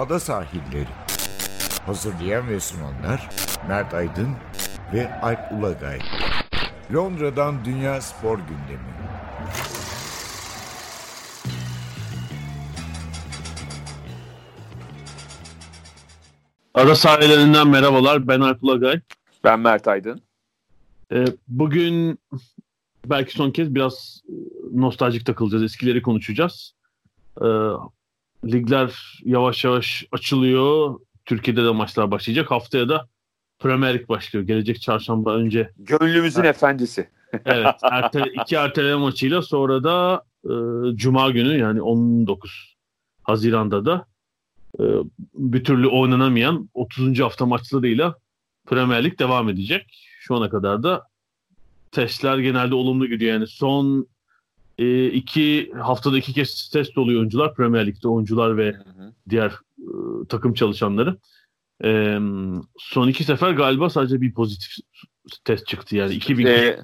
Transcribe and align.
ada 0.00 0.20
sahilleri. 0.20 0.88
Hazırlayan 1.86 2.48
ve 2.48 2.60
sunanlar 2.60 3.30
Mert 3.68 3.94
Aydın 3.94 4.30
ve 4.94 5.20
Alp 5.20 5.52
Ulagay. 5.52 5.98
Londra'dan 6.94 7.64
Dünya 7.64 8.00
Spor 8.00 8.38
Gündemi. 8.38 8.90
Ada 16.74 16.94
sahillerinden 16.94 17.68
merhabalar. 17.68 18.28
Ben 18.28 18.40
Alp 18.40 18.64
Ulagay. 18.64 19.00
Ben 19.44 19.60
Mert 19.60 19.88
Aydın. 19.88 20.20
Ee, 21.12 21.24
bugün 21.48 22.18
belki 23.06 23.32
son 23.32 23.50
kez 23.50 23.74
biraz 23.74 24.22
e, 24.28 24.32
nostaljik 24.80 25.26
takılacağız. 25.26 25.62
Eskileri 25.62 26.02
konuşacağız. 26.02 26.74
Ee, 27.42 27.46
ligler 28.44 29.20
yavaş 29.24 29.64
yavaş 29.64 30.04
açılıyor. 30.12 31.00
Türkiye'de 31.24 31.64
de 31.64 31.70
maçlar 31.70 32.10
başlayacak. 32.10 32.50
Haftaya 32.50 32.88
da 32.88 33.08
Premier 33.58 33.94
Lig 33.94 34.08
başlıyor. 34.08 34.46
Gelecek 34.46 34.80
çarşamba 34.80 35.34
önce. 35.34 35.70
Gönlümüzün 35.78 36.42
evet. 36.42 36.56
efendisi. 36.56 37.08
evet. 37.44 37.74
Erte, 37.82 38.24
iki 38.42 38.56
erteleme 38.56 38.94
maçıyla 39.00 39.42
sonra 39.42 39.84
da 39.84 40.24
e, 40.44 40.52
Cuma 40.96 41.30
günü 41.30 41.58
yani 41.58 41.82
19 41.82 42.76
Haziran'da 43.22 43.84
da 43.84 44.06
e, 44.80 44.84
bir 45.34 45.64
türlü 45.64 45.88
oynanamayan 45.88 46.70
30. 46.74 47.20
hafta 47.20 47.46
maçlarıyla 47.46 48.14
Premier 48.66 49.04
Lig 49.04 49.18
devam 49.18 49.48
edecek. 49.48 50.06
Şu 50.20 50.34
ana 50.34 50.50
kadar 50.50 50.82
da 50.82 51.06
testler 51.92 52.38
genelde 52.38 52.74
olumlu 52.74 53.06
gidiyor. 53.06 53.32
Yani 53.32 53.46
son 53.46 54.06
e, 54.80 55.06
iki 55.06 55.72
haftada 55.82 56.18
iki 56.18 56.32
kez 56.32 56.70
test 56.70 56.98
oluyor 56.98 57.20
oyuncular. 57.20 57.54
Premier 57.54 57.86
Lig'de 57.86 58.08
oyuncular 58.08 58.56
ve 58.56 58.72
hı 58.72 58.78
hı. 58.78 59.12
diğer 59.28 59.50
e, 59.78 59.92
takım 60.28 60.54
çalışanları. 60.54 61.16
E, 61.84 62.18
son 62.78 63.08
iki 63.08 63.24
sefer 63.24 63.50
galiba 63.50 63.90
sadece 63.90 64.20
bir 64.20 64.34
pozitif 64.34 64.76
test 65.44 65.66
çıktı 65.66 65.96
yani. 65.96 66.14
2000 66.14 66.46
ee, 66.46 66.78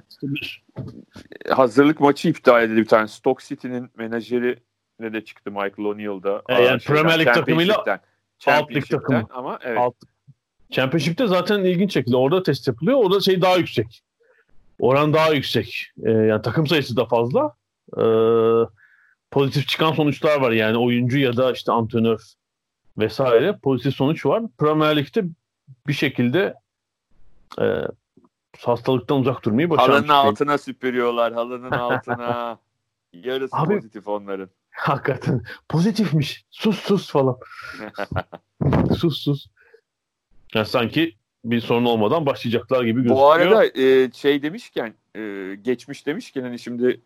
hazırlık 1.50 2.00
maçı 2.00 2.28
iptal 2.28 2.62
edildi 2.62 2.80
bir 2.80 2.86
tane. 2.86 3.08
Stoke 3.08 3.44
City'nin 3.46 3.90
menajeri 3.96 4.58
ne 5.00 5.12
de 5.12 5.24
çıktı 5.24 5.50
Michael 5.50 5.84
O'Neill'da. 5.84 6.42
E, 6.48 6.62
yani 6.62 6.80
Premier 6.80 7.18
Lig 7.18 7.34
takımıyla 7.34 8.00
alt 8.46 8.74
lig 8.74 8.86
takımı. 8.90 9.26
Ama 9.30 9.58
evet. 9.62 9.78
Alt, 9.78 9.94
Championship'te 10.70 11.26
zaten 11.26 11.64
ilginç 11.64 11.92
şekilde 11.92 12.16
orada 12.16 12.42
test 12.42 12.68
yapılıyor. 12.68 12.98
Orada 12.98 13.20
şey 13.20 13.42
daha 13.42 13.56
yüksek. 13.56 14.02
Oran 14.78 15.12
daha 15.12 15.32
yüksek. 15.32 15.86
Ee, 16.04 16.10
yani 16.10 16.42
takım 16.42 16.66
sayısı 16.66 16.96
da 16.96 17.06
fazla. 17.06 17.54
Ee, 17.98 18.02
pozitif 19.30 19.68
çıkan 19.68 19.92
sonuçlar 19.92 20.40
var. 20.40 20.50
Yani 20.50 20.76
oyuncu 20.76 21.18
ya 21.18 21.36
da 21.36 21.52
işte 21.52 21.72
antrenör 21.72 22.20
vesaire 22.98 23.58
pozitif 23.62 23.94
sonuç 23.94 24.26
var. 24.26 24.42
Premier 24.58 24.96
Lig'de 24.96 25.24
bir 25.86 25.92
şekilde 25.92 26.54
e, 27.60 27.64
hastalıktan 28.58 29.18
uzak 29.20 29.44
durmayı 29.44 29.70
başarmışlar. 29.70 29.96
Halının 29.96 30.28
altına 30.28 30.58
süpürüyorlar. 30.58 31.32
Halının 31.32 31.70
altına. 31.70 32.58
Yarısı 33.12 33.56
Abi, 33.56 33.74
pozitif 33.74 34.08
onların. 34.08 34.48
Hakikaten. 34.70 35.42
Pozitifmiş. 35.68 36.44
Sus 36.50 36.80
sus 36.80 37.10
falan. 37.10 37.36
sus 38.98 39.18
sus. 39.18 39.46
Yani 40.54 40.66
sanki 40.66 41.16
bir 41.50 41.60
sorun 41.60 41.84
olmadan 41.84 42.26
başlayacaklar 42.26 42.84
gibi 42.84 43.02
gözüküyor. 43.02 43.16
Bu 43.16 43.30
arada 43.30 43.80
e, 43.80 44.10
şey 44.12 44.42
demişken 44.42 44.94
e, 45.16 45.54
geçmiş 45.62 46.06
demişken 46.06 46.42
hani 46.42 46.58
şimdi 46.58 47.00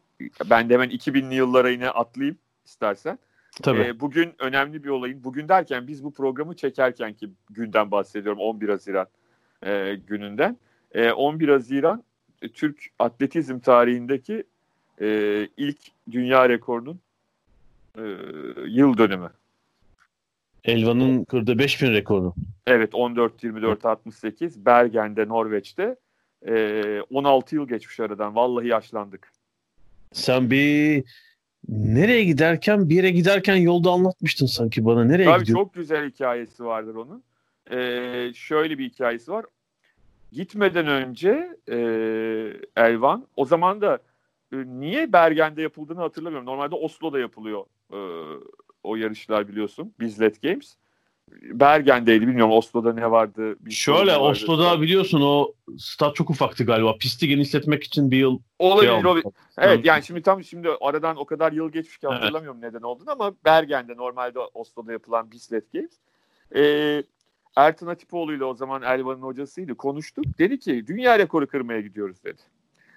ben 0.50 0.68
de 0.68 0.74
hemen 0.74 0.90
2000'li 0.90 1.34
yıllara 1.34 1.70
yine 1.70 1.90
atlayayım 1.90 2.38
istersen. 2.64 3.18
Tabii. 3.62 3.80
E, 3.80 4.00
bugün 4.00 4.32
önemli 4.38 4.84
bir 4.84 4.88
olayın 4.88 5.24
bugün 5.24 5.48
derken 5.48 5.86
biz 5.86 6.04
bu 6.04 6.12
programı 6.12 6.56
çekerken 6.56 7.12
ki 7.12 7.30
günden 7.50 7.90
bahsediyorum 7.90 8.40
11 8.40 8.68
Haziran 8.68 9.06
e, 9.66 9.94
gününden. 10.06 10.56
E, 10.92 11.12
11 11.12 11.48
Haziran 11.48 12.04
e, 12.42 12.48
Türk 12.48 12.86
atletizm 12.98 13.58
tarihindeki 13.58 14.44
e, 15.00 15.48
ilk 15.56 15.78
dünya 16.10 16.48
rekorunun 16.48 17.00
e, 17.98 18.02
yıl 18.66 18.98
dönümü. 18.98 19.30
Elvan'ın 20.64 21.24
kırdığı 21.24 21.58
5000 21.58 21.92
rekoru. 21.92 22.34
Evet 22.66 22.92
14-24-68 22.92 24.64
Bergen'de 24.64 25.28
Norveç'te. 25.28 25.96
E, 26.48 27.00
16 27.10 27.54
yıl 27.54 27.68
geçmiş 27.68 28.00
aradan. 28.00 28.34
Vallahi 28.34 28.68
yaşlandık. 28.68 29.32
Sen 30.12 30.50
bir 30.50 31.04
nereye 31.68 32.24
giderken 32.24 32.88
bir 32.88 32.94
yere 32.94 33.10
giderken 33.10 33.56
yolda 33.56 33.90
anlatmıştın 33.90 34.46
sanki 34.46 34.84
bana. 34.84 35.04
Nereye 35.04 35.24
Tabii 35.24 35.40
gidiyor? 35.40 35.58
çok 35.58 35.74
güzel 35.74 36.10
hikayesi 36.10 36.64
vardır 36.64 36.94
onun. 36.94 37.22
Ee, 37.70 38.32
şöyle 38.34 38.78
bir 38.78 38.90
hikayesi 38.90 39.32
var. 39.32 39.44
Gitmeden 40.32 40.86
önce 40.86 41.56
e, 41.68 41.76
Elvan 42.76 43.26
o 43.36 43.44
zaman 43.44 43.80
da 43.80 43.98
e, 44.52 44.56
niye 44.56 45.12
Bergen'de 45.12 45.62
yapıldığını 45.62 46.00
hatırlamıyorum. 46.00 46.46
Normalde 46.46 46.74
Oslo'da 46.74 47.18
yapılıyor 47.18 47.64
e, 47.92 47.98
o 48.82 48.96
yarışlar 48.96 49.48
biliyorsun. 49.48 49.94
Bizlet 50.00 50.42
Games. 50.42 50.76
Bergen'deydi 51.42 52.26
bilmiyorum 52.26 52.52
Oslo'da 52.52 52.92
ne 52.92 53.10
vardı. 53.10 53.56
Bir 53.60 53.70
Şöyle 53.70 54.12
vardı. 54.12 54.22
Oslo'da 54.22 54.80
biliyorsun 54.80 55.20
o 55.20 55.52
stat 55.78 56.16
çok 56.16 56.30
ufaktı 56.30 56.64
galiba. 56.64 56.96
Pisti 56.96 57.28
genişletmek 57.28 57.84
için 57.84 58.10
bir 58.10 58.16
yıl 58.16 58.38
Olabilir. 58.58 59.22
Şey 59.22 59.32
evet 59.58 59.84
yani 59.84 60.02
şimdi 60.02 60.22
tam 60.22 60.44
şimdi 60.44 60.68
aradan 60.80 61.16
o 61.16 61.24
kadar 61.24 61.52
yıl 61.52 61.72
geçmiş 61.72 61.98
ki 61.98 62.06
hatırlamıyorum 62.06 62.58
evet. 62.62 62.72
neden 62.72 62.82
olduğunu 62.82 63.10
ama 63.10 63.32
Bergen'de 63.44 63.96
normalde 63.96 64.38
Oslo'da 64.38 64.92
yapılan 64.92 65.30
Bizlet 65.30 65.72
Games. 65.72 65.92
Ee, 66.54 67.02
Ertan 67.56 67.86
Atipoğlu 67.86 68.34
ile 68.34 68.44
o 68.44 68.54
zaman 68.54 68.82
Elvan'ın 68.82 69.22
hocasıydı. 69.22 69.74
Konuştuk. 69.74 70.24
Dedi 70.38 70.58
ki 70.58 70.86
dünya 70.86 71.18
rekoru 71.18 71.46
kırmaya 71.46 71.80
gidiyoruz 71.80 72.24
dedi. 72.24 72.42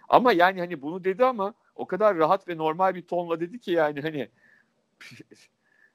Ama 0.09 0.33
yani 0.33 0.59
hani 0.59 0.81
bunu 0.81 1.03
dedi 1.03 1.25
ama 1.25 1.53
o 1.75 1.87
kadar 1.87 2.17
rahat 2.17 2.47
ve 2.47 2.57
normal 2.57 2.95
bir 2.95 3.01
tonla 3.01 3.39
dedi 3.39 3.59
ki 3.59 3.71
yani 3.71 4.01
hani 4.01 4.29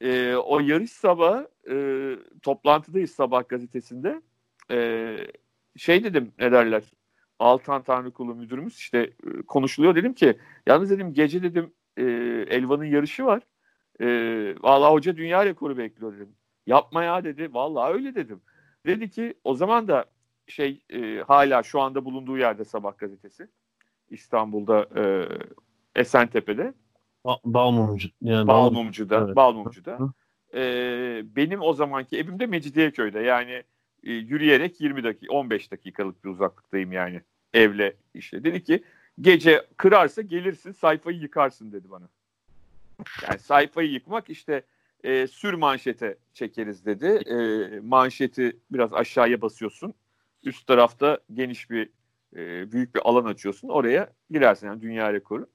e, 0.01 0.35
o 0.37 0.61
yarış 0.61 0.93
sabah 0.93 1.45
e, 1.71 2.17
toplantıdayız 2.43 3.11
sabah 3.11 3.49
gazetesinde. 3.49 4.23
E, 4.71 5.17
şey 5.77 6.05
dedim 6.05 6.33
ne 6.39 6.53
derler 6.53 6.83
Altan 7.39 7.83
Tanrıkulu 7.83 8.35
müdürümüz 8.35 8.77
işte 8.77 8.99
e, 8.99 9.43
konuşuluyor 9.43 9.95
dedim 9.95 10.15
ki 10.15 10.39
yalnız 10.67 10.91
dedim 10.91 11.13
gece 11.13 11.43
dedim 11.43 11.73
e, 11.97 12.03
Elvan'ın 12.51 12.85
yarışı 12.85 13.25
var. 13.25 13.43
E, 14.01 14.07
vallahi 14.61 14.93
hoca 14.93 15.17
dünya 15.17 15.47
rekoru 15.47 15.79
bekliyor 15.79 16.17
dedim. 16.17 16.37
Yapma 16.67 17.05
ya 17.05 17.25
dedi. 17.25 17.55
Vallahi 17.55 17.93
öyle 17.93 18.15
dedim. 18.15 18.41
Dedi 18.87 19.11
ki 19.11 19.35
o 19.45 19.55
zaman 19.55 19.89
da 19.89 20.05
şey 20.47 20.83
e, 20.91 21.19
hala 21.19 21.63
şu 21.63 21.81
anda 21.81 22.05
bulunduğu 22.05 22.39
yerde 22.39 22.65
Sabah 22.65 22.99
gazetesi. 22.99 23.49
İstanbul'da 24.11 24.87
e, 24.97 25.29
Esentepe'de. 26.01 26.75
Balmumcu. 27.45 28.09
Yani 28.23 28.49
Balmumcu'da. 28.49 29.25
Evet. 29.25 29.37
Balmumcu'da. 29.37 29.99
E, 30.55 30.61
benim 31.37 31.61
o 31.63 31.73
zamanki 31.73 32.19
evim 32.19 32.41
de 32.41 32.47
Mecidiyeköy'de. 32.47 33.21
Yani 33.21 33.63
e, 34.05 34.13
yürüyerek 34.13 34.81
20 34.81 35.05
dakika 35.05 35.33
15 35.33 35.71
dakikalık 35.71 36.25
bir 36.25 36.31
uzaklıktayım 36.31 36.93
yani 36.93 37.23
evle 37.55 37.97
işte. 38.15 38.45
Dedi 38.45 38.65
ki 38.65 38.85
gece 39.21 39.67
kırarsa 39.77 40.23
gelirsin 40.23 40.73
sayfayı 40.73 41.19
yıkarsın 41.19 41.73
dedi 41.73 41.91
bana. 41.91 42.09
Yani 43.23 43.39
sayfayı 43.39 43.91
yıkmak 43.91 44.31
işte 44.31 44.63
e, 45.05 45.27
sür 45.27 45.55
manşete 45.55 46.17
çekeriz 46.35 46.87
dedi. 46.87 47.07
E, 47.07 47.81
manşeti 47.81 48.57
biraz 48.71 48.93
aşağıya 48.93 49.41
basıyorsun. 49.41 49.95
Üst 50.43 50.67
tarafta 50.67 51.19
geniş 51.35 51.71
bir 51.71 51.91
e, 52.37 52.73
büyük 52.73 52.95
bir 52.95 53.01
alan 53.05 53.25
açıyorsun. 53.25 53.69
Oraya 53.69 54.13
girersin 54.31 54.67
yani 54.67 54.83
dünya 54.83 55.13
rekoru. 55.13 55.47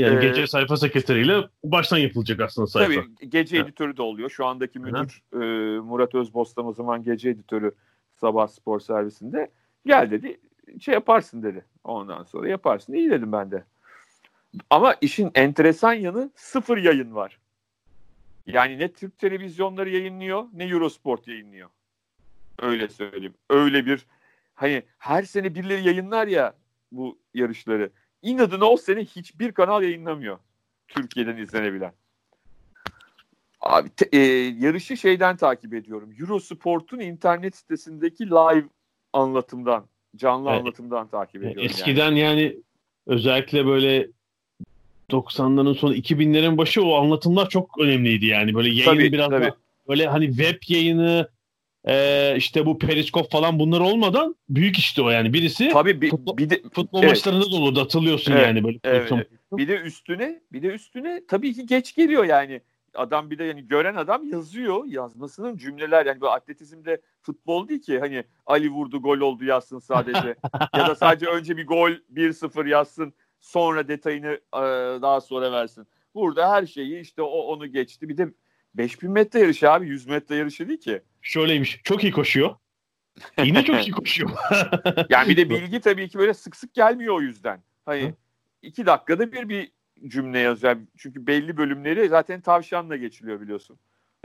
Yani 0.00 0.24
ee, 0.24 0.28
gece 0.28 0.46
sayfa 0.46 0.76
sekreteriyle 0.76 1.48
baştan 1.64 1.98
yapılacak 1.98 2.40
aslında 2.40 2.66
sayfa. 2.66 3.02
Tabii 3.02 3.30
gece 3.30 3.56
evet. 3.56 3.66
editörü 3.66 3.96
de 3.96 4.02
oluyor. 4.02 4.30
Şu 4.30 4.46
andaki 4.46 4.78
müdür 4.78 5.22
e, 5.32 5.36
Murat 5.80 6.14
Özbostan 6.14 6.66
o 6.66 6.72
zaman 6.72 7.02
gece 7.02 7.30
editörü 7.30 7.72
Sabah 8.16 8.48
Spor 8.48 8.80
Servisinde. 8.80 9.50
Gel 9.86 10.10
dedi 10.10 10.40
şey 10.80 10.94
yaparsın 10.94 11.42
dedi. 11.42 11.64
Ondan 11.84 12.22
sonra 12.22 12.48
yaparsın. 12.48 12.92
İyi 12.92 13.10
dedim 13.10 13.32
ben 13.32 13.50
de. 13.50 13.64
Ama 14.70 14.94
işin 15.00 15.30
enteresan 15.34 15.92
yanı 15.92 16.30
sıfır 16.34 16.78
yayın 16.78 17.14
var. 17.14 17.38
Yani 18.46 18.78
ne 18.78 18.92
Türk 18.92 19.18
televizyonları 19.18 19.90
yayınlıyor 19.90 20.44
ne 20.52 20.64
Eurosport 20.64 21.28
yayınlıyor. 21.28 21.68
Öyle 22.62 22.88
söyleyeyim. 22.88 23.34
Öyle 23.50 23.86
bir 23.86 24.06
hani 24.54 24.82
her 24.98 25.22
sene 25.22 25.54
birileri 25.54 25.86
yayınlar 25.86 26.26
ya 26.26 26.54
bu 26.92 27.18
yarışları. 27.34 27.90
İnadına 28.22 28.64
o 28.70 28.76
sene 28.76 29.04
hiçbir 29.04 29.52
kanal 29.52 29.82
yayınlamıyor. 29.82 30.38
Türkiye'den 30.88 31.36
izlenebilen. 31.36 31.92
Abi 33.60 33.90
te, 33.90 34.08
e, 34.12 34.18
yarışı 34.58 34.96
şeyden 34.96 35.36
takip 35.36 35.74
ediyorum. 35.74 36.10
Eurosport'un 36.20 37.00
internet 37.00 37.56
sitesindeki 37.56 38.26
live 38.26 38.64
anlatımdan, 39.12 39.84
canlı 40.16 40.50
evet. 40.50 40.60
anlatımdan 40.60 41.08
takip 41.08 41.36
ediyorum. 41.36 41.62
Eskiden 41.62 42.04
yani. 42.04 42.20
yani 42.20 42.56
özellikle 43.06 43.66
böyle 43.66 44.08
90'ların 45.10 45.74
sonu 45.74 45.94
2000'lerin 45.94 46.58
başı 46.58 46.84
o 46.84 46.94
anlatımlar 46.94 47.48
çok 47.48 47.78
önemliydi 47.80 48.26
yani. 48.26 48.54
Böyle 48.54 48.68
yayın 48.68 48.84
tabii, 48.84 49.12
biraz 49.12 49.30
tabii. 49.30 49.52
Böyle 49.88 50.06
hani 50.06 50.26
web 50.26 50.58
yayını 50.68 51.28
e, 51.84 52.34
işte 52.36 52.66
bu 52.66 52.78
periskop 52.78 53.30
falan 53.30 53.58
bunlar 53.58 53.80
olmadan 53.80 54.36
büyük 54.48 54.78
işte 54.78 55.02
o 55.02 55.10
yani. 55.10 55.32
Birisi 55.32 55.68
Tabii 55.68 56.00
bir, 56.00 56.10
futbol, 56.10 56.36
bir 56.36 56.50
de 56.50 56.62
futbol 56.74 56.98
evet. 56.98 57.10
maçlarında 57.10 57.50
da 57.50 57.56
olurdu 57.56 57.80
hatırlıyorsun 57.80 58.32
Evet, 58.32 58.46
yani 58.46 58.64
böyle. 58.64 58.78
evet. 58.84 59.12
bir 59.52 59.68
de 59.68 59.76
üstüne 59.76 60.40
bir 60.52 60.62
de 60.62 60.66
üstüne 60.66 61.22
tabii 61.28 61.54
ki 61.54 61.66
geç 61.66 61.94
geliyor 61.94 62.24
yani. 62.24 62.60
Adam 62.94 63.30
bir 63.30 63.38
de 63.38 63.44
yani 63.44 63.68
gören 63.68 63.94
adam 63.94 64.28
yazıyor. 64.28 64.84
Yazmasının 64.86 65.56
cümleler 65.56 66.06
yani 66.06 66.20
bu 66.20 66.30
atletizmde 66.30 67.00
futbol 67.22 67.68
değil 67.68 67.82
ki 67.82 67.98
hani 67.98 68.24
Ali 68.46 68.70
vurdu 68.70 69.02
gol 69.02 69.18
oldu 69.18 69.44
yazsın 69.44 69.78
sadece. 69.78 70.34
ya 70.76 70.88
da 70.88 70.94
sadece 70.94 71.26
önce 71.26 71.56
bir 71.56 71.66
gol 71.66 71.90
1-0 71.90 72.68
yazsın 72.68 73.12
sonra 73.40 73.88
detayını 73.88 74.40
daha 75.02 75.20
sonra 75.20 75.52
versin. 75.52 75.86
Burada 76.14 76.50
her 76.50 76.66
şeyi 76.66 77.00
işte 77.00 77.22
o 77.22 77.38
onu 77.38 77.66
geçti. 77.66 78.08
Bir 78.08 78.16
de 78.16 78.28
5000 78.74 79.10
metre 79.10 79.38
yarışı 79.40 79.70
abi 79.70 79.88
100 79.88 80.06
metre 80.06 80.36
yarışı 80.36 80.68
değil 80.68 80.80
ki. 80.80 81.02
Şöyleymiş. 81.22 81.80
Çok 81.84 82.04
iyi 82.04 82.12
koşuyor. 82.12 82.54
Yine 83.44 83.64
çok 83.64 83.88
iyi 83.88 83.92
koşuyor. 83.92 84.30
Yani 85.10 85.28
bir 85.28 85.36
de 85.36 85.50
bilgi 85.50 85.80
tabii 85.80 86.08
ki 86.08 86.18
böyle 86.18 86.34
sık 86.34 86.56
sık 86.56 86.74
gelmiyor 86.74 87.14
o 87.14 87.20
yüzden. 87.20 87.62
Hani 87.86 88.02
Hı. 88.02 88.12
iki 88.62 88.86
dakikada 88.86 89.32
bir 89.32 89.48
bir 89.48 89.72
cümle 90.08 90.38
yazıyor. 90.38 90.76
Çünkü 90.96 91.26
belli 91.26 91.56
bölümleri 91.56 92.08
zaten 92.08 92.40
tavşanla 92.40 92.96
geçiliyor 92.96 93.40
biliyorsun. 93.40 93.78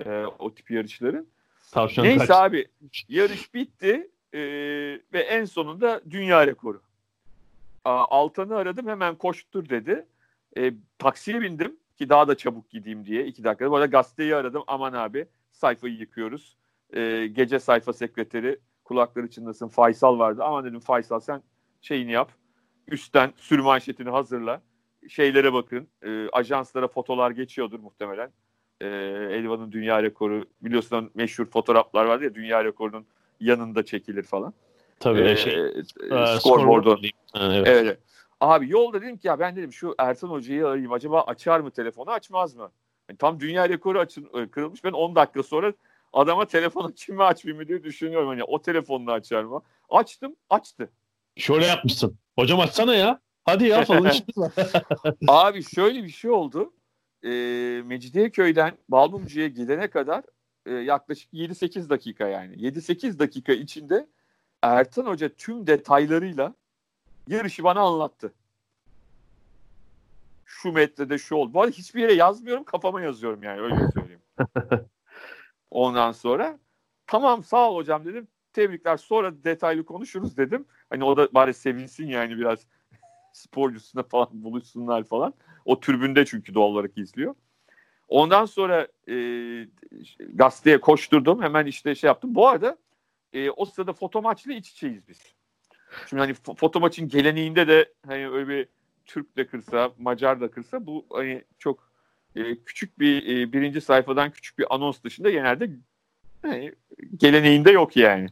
Ee, 0.05 0.23
o 0.39 0.53
tip 0.53 0.71
yarışların. 0.71 1.27
Tavşan 1.71 2.05
Neyse 2.05 2.25
kaç- 2.25 2.37
abi 2.37 2.67
yarış 3.09 3.53
bitti 3.53 4.09
ee, 4.33 4.39
ve 5.13 5.19
en 5.19 5.45
sonunda 5.45 6.01
dünya 6.09 6.47
rekoru. 6.47 6.81
Aa, 7.85 8.05
Altan'ı 8.09 8.55
aradım 8.55 8.87
hemen 8.87 9.15
koştur 9.15 9.69
dedi. 9.69 10.05
Ee, 10.57 10.73
taksiye 10.99 11.41
bindim 11.41 11.77
ki 11.97 12.09
daha 12.09 12.27
da 12.27 12.35
çabuk 12.35 12.69
gideyim 12.69 13.05
diye 13.05 13.25
iki 13.25 13.43
dakikada. 13.43 13.71
Bu 13.71 13.75
arada 13.75 13.85
gazeteyi 13.85 14.35
aradım 14.35 14.63
aman 14.67 14.93
abi 14.93 15.25
sayfayı 15.51 15.93
yıkıyoruz. 15.93 16.57
Ee, 16.93 17.27
gece 17.33 17.59
sayfa 17.59 17.93
sekreteri 17.93 18.59
kulakları 18.83 19.29
çınlasın 19.29 19.67
Faysal 19.67 20.19
vardı. 20.19 20.43
Aman 20.43 20.65
dedim 20.65 20.79
Faysal 20.79 21.19
sen 21.19 21.41
şeyini 21.81 22.11
yap. 22.11 22.31
Üstten 22.87 23.33
sür 23.37 23.59
manşetini 23.59 24.09
hazırla. 24.09 24.61
Şeylere 25.09 25.53
bakın. 25.53 25.87
E, 26.05 26.27
ajanslara 26.31 26.87
fotolar 26.87 27.31
geçiyordur 27.31 27.79
muhtemelen. 27.79 28.31
E, 28.81 28.87
Elvan'ın 29.31 29.71
dünya 29.71 30.03
rekoru 30.03 30.45
biliyorsun 30.61 31.11
meşhur 31.15 31.45
fotoğraflar 31.45 32.05
vardı 32.05 32.23
ya 32.23 32.35
dünya 32.35 32.63
rekorunun 32.63 33.05
yanında 33.39 33.85
çekilir 33.85 34.23
falan. 34.23 34.53
Tabii 34.99 35.21
E, 35.21 35.35
şey. 35.35 35.53
e, 35.53 35.57
e, 35.67 35.83
scoreboard'u. 35.83 36.39
scoreboard 36.39 37.01
diyeyim. 37.01 37.17
Ha, 37.33 37.53
evet. 37.55 37.67
Evet. 37.67 37.99
Abi 38.41 38.69
yolda 38.69 39.01
dedim 39.01 39.17
ki 39.17 39.27
ya 39.27 39.39
ben 39.39 39.55
dedim 39.55 39.73
şu 39.73 39.95
Ertan 39.97 40.27
Hoca'yı 40.27 40.67
arayayım. 40.67 40.91
Acaba 40.91 41.21
açar 41.21 41.59
mı 41.59 41.71
telefonu 41.71 42.11
açmaz 42.11 42.55
mı? 42.55 42.71
Yani 43.09 43.17
tam 43.17 43.39
dünya 43.39 43.69
rekoru 43.69 43.99
açın, 43.99 44.29
e, 44.33 44.47
kırılmış. 44.49 44.83
Ben 44.83 44.91
10 44.91 45.15
dakika 45.15 45.43
sonra 45.43 45.73
adama 46.13 46.45
telefon 46.45 46.91
açayım 46.91 47.17
mı 47.21 47.25
açmayayım 47.25 47.61
mı 47.63 47.67
diye 47.67 47.83
düşünüyorum. 47.83 48.27
Hani 48.27 48.43
o 48.43 48.61
telefonunu 48.61 49.11
açar 49.11 49.43
mı? 49.43 49.61
Açtım 49.89 50.35
açtı. 50.49 50.89
Şöyle 51.37 51.65
yapmışsın. 51.65 52.17
Hocam 52.35 52.59
açsana 52.59 52.95
ya. 52.95 53.19
Hadi 53.45 53.65
ya 53.67 53.85
falan. 53.85 54.11
Abi 55.27 55.63
şöyle 55.63 56.03
bir 56.03 56.09
şey 56.09 56.31
oldu. 56.31 56.73
E, 57.23 57.29
Mecidiyeköy'den 57.85 58.77
Balmumcu'ya 58.89 59.47
gidene 59.47 59.89
kadar 59.89 60.23
e, 60.65 60.73
yaklaşık 60.73 61.33
7-8 61.33 61.89
dakika 61.89 62.27
yani. 62.27 62.55
7-8 62.55 63.19
dakika 63.19 63.53
içinde 63.53 64.07
Ertan 64.61 65.05
Hoca 65.05 65.29
tüm 65.29 65.67
detaylarıyla 65.67 66.53
yarışı 67.27 67.63
bana 67.63 67.81
anlattı. 67.81 68.33
Şu 70.45 70.71
metrede 70.71 71.17
şu 71.17 71.35
oldu. 71.35 71.53
Bu 71.53 71.61
arada 71.61 71.71
hiçbir 71.71 72.01
yere 72.01 72.13
yazmıyorum 72.13 72.63
kafama 72.63 73.01
yazıyorum 73.01 73.43
yani 73.43 73.61
öyle 73.61 73.75
söyleyeyim. 73.93 74.21
Ondan 75.71 76.11
sonra 76.11 76.59
tamam 77.07 77.43
sağ 77.43 77.71
ol 77.71 77.75
hocam 77.75 78.05
dedim. 78.05 78.27
Tebrikler 78.53 78.97
sonra 78.97 79.43
detaylı 79.43 79.85
konuşuruz 79.85 80.37
dedim. 80.37 80.65
Hani 80.89 81.03
o 81.03 81.17
da 81.17 81.33
bari 81.33 81.53
sevinsin 81.53 82.07
yani 82.07 82.37
biraz 82.37 82.67
sporcusuna 83.33 84.03
falan 84.03 84.29
buluşsunlar 84.31 85.03
falan. 85.03 85.33
O 85.65 85.79
tribünde 85.79 86.25
çünkü 86.25 86.53
doğal 86.53 86.67
olarak 86.67 86.97
izliyor. 86.97 87.35
Ondan 88.07 88.45
sonra 88.45 88.87
e, 89.09 89.15
gazeteye 90.19 90.81
koşturdum. 90.81 91.41
Hemen 91.41 91.65
işte 91.65 91.95
şey 91.95 92.07
yaptım. 92.07 92.35
Bu 92.35 92.47
arada 92.47 92.77
e, 93.33 93.49
o 93.49 93.65
sırada 93.65 93.93
foto 93.93 94.21
maçla 94.21 94.53
iç 94.53 94.71
içeyiz 94.71 95.07
biz. 95.07 95.34
Şimdi 96.09 96.21
hani 96.21 96.31
fo- 96.31 96.55
foto 96.55 96.79
maçın 96.79 97.07
geleneğinde 97.07 97.67
de 97.67 97.93
hani 98.07 98.29
öyle 98.29 98.47
bir 98.47 98.67
Türk 99.05 99.37
de 99.37 99.47
kırsa, 99.47 99.91
Macar 99.99 100.41
da 100.41 100.51
kırsa 100.51 100.85
bu 100.85 101.05
hani 101.13 101.43
çok 101.59 101.91
e, 102.35 102.55
küçük 102.55 102.99
bir 102.99 103.37
e, 103.37 103.53
birinci 103.53 103.81
sayfadan 103.81 104.31
küçük 104.31 104.59
bir 104.59 104.75
anons 104.75 105.03
dışında 105.03 105.29
genelde 105.29 105.69
hani, 106.41 106.73
geleneğinde 107.17 107.71
yok 107.71 107.97
yani. 107.97 108.27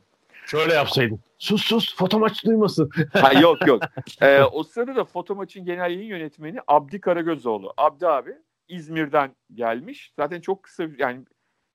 Şöyle 0.46 0.74
yapsaydın. 0.74 1.20
Sus 1.38 1.64
sus 1.64 1.96
foto 1.96 2.20
maç 2.20 2.46
duymasın. 2.46 2.90
Ha, 3.14 3.34
yok 3.34 3.68
yok. 3.68 3.84
Ee, 4.22 4.42
o 4.52 4.64
sırada 4.64 4.96
da 4.96 5.04
foto 5.04 5.36
maçın 5.36 5.66
genel 5.66 5.92
yayın 5.92 6.08
yönetmeni 6.08 6.60
Abdi 6.68 7.02
Karagözoğlu. 7.02 7.74
Abdi 7.78 8.08
abi 8.08 8.34
İzmir'den 8.68 9.32
gelmiş. 9.54 10.14
Zaten 10.16 10.42
çok 10.42 10.64
kısa 10.64 10.86
yani 10.98 11.20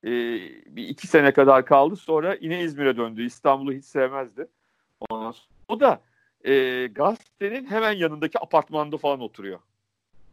e, 0.03 0.09
bir 0.75 0.87
iki 0.87 1.07
sene 1.07 1.33
kadar 1.33 1.65
kaldı. 1.65 1.95
Sonra 1.95 2.37
yine 2.41 2.61
İzmir'e 2.61 2.97
döndü. 2.97 3.25
İstanbul'u 3.25 3.73
hiç 3.73 3.85
sevmezdi. 3.85 4.47
Ondan 5.09 5.33
o 5.69 5.79
da 5.79 6.01
e, 6.45 6.87
gazetenin 6.87 7.65
hemen 7.65 7.91
yanındaki 7.91 8.39
apartmanda 8.39 8.97
falan 8.97 9.19
oturuyor. 9.19 9.59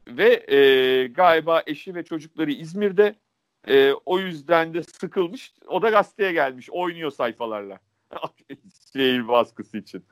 Ve 0.08 0.54
e, 0.54 1.06
galiba 1.06 1.62
eşi 1.66 1.94
ve 1.94 2.04
çocukları 2.04 2.52
İzmir'de. 2.52 3.14
E, 3.68 3.92
o 3.92 4.18
yüzden 4.18 4.74
de 4.74 4.82
sıkılmış. 4.82 5.54
O 5.68 5.82
da 5.82 5.90
gazeteye 5.90 6.32
gelmiş. 6.32 6.70
Oynuyor 6.70 7.10
sayfalarla. 7.10 7.78
Şehir 8.92 9.28
baskısı 9.28 9.78
için. 9.78 10.04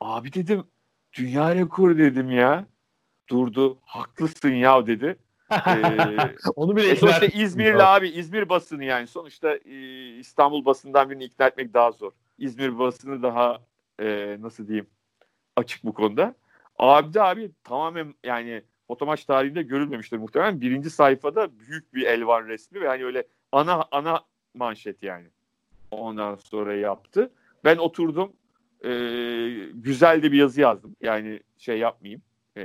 Abi 0.00 0.32
dedim 0.32 0.64
dünya 1.18 1.54
rekoru 1.54 1.98
dedim 1.98 2.30
ya. 2.30 2.66
Durdu. 3.28 3.78
Haklısın 3.82 4.54
ya 4.54 4.86
dedi. 4.86 5.16
Ee, 5.50 6.16
Onu 6.56 6.76
bile 6.76 6.90
e 6.90 6.96
sonuçta. 6.96 7.26
İzmirli 7.26 7.82
abi 7.82 8.08
İzmir 8.08 8.48
basını 8.48 8.84
yani. 8.84 9.06
Sonuçta 9.06 9.56
e, 9.56 10.06
İstanbul 10.18 10.64
basından 10.64 11.10
birini 11.10 11.24
ikna 11.24 11.46
etmek 11.46 11.74
daha 11.74 11.92
zor. 11.92 12.12
İzmir 12.38 12.78
basını 12.78 13.22
daha 13.22 13.60
e, 14.00 14.36
nasıl 14.40 14.68
diyeyim 14.68 14.86
açık 15.56 15.84
bu 15.84 15.94
konuda. 15.94 16.34
Abi 16.78 17.14
de 17.14 17.22
abi 17.22 17.50
tamamen 17.64 18.14
yani 18.24 18.62
fotomaç 18.86 19.24
tarihinde 19.24 19.62
görülmemiştir 19.62 20.16
muhtemelen. 20.16 20.60
Birinci 20.60 20.90
sayfada 20.90 21.58
büyük 21.58 21.94
bir 21.94 22.06
elvan 22.06 22.48
resmi 22.48 22.80
ve 22.80 22.88
hani 22.88 23.04
öyle 23.04 23.26
ana 23.52 23.84
ana 23.90 24.20
manşet 24.54 25.02
yani. 25.02 25.26
Ondan 25.90 26.34
sonra 26.36 26.74
yaptı. 26.74 27.32
Ben 27.64 27.76
oturdum 27.76 28.32
e, 28.84 28.90
güzel 29.74 30.22
de 30.22 30.32
bir 30.32 30.38
yazı 30.38 30.60
yazdım. 30.60 30.96
Yani 31.00 31.40
şey 31.58 31.78
yapmayayım. 31.78 32.22
E, 32.56 32.64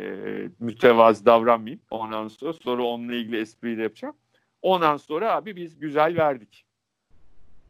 mütevazı 0.59 1.25
davranmayayım. 1.25 1.81
Ondan 1.91 2.27
sonra 2.27 2.53
sonra 2.53 2.83
onunla 2.83 3.13
ilgili 3.15 3.39
espriyi 3.39 3.77
de 3.77 3.81
yapacağım. 3.81 4.15
Ondan 4.61 4.97
sonra 4.97 5.35
abi 5.35 5.55
biz 5.55 5.79
güzel 5.79 6.17
verdik. 6.17 6.65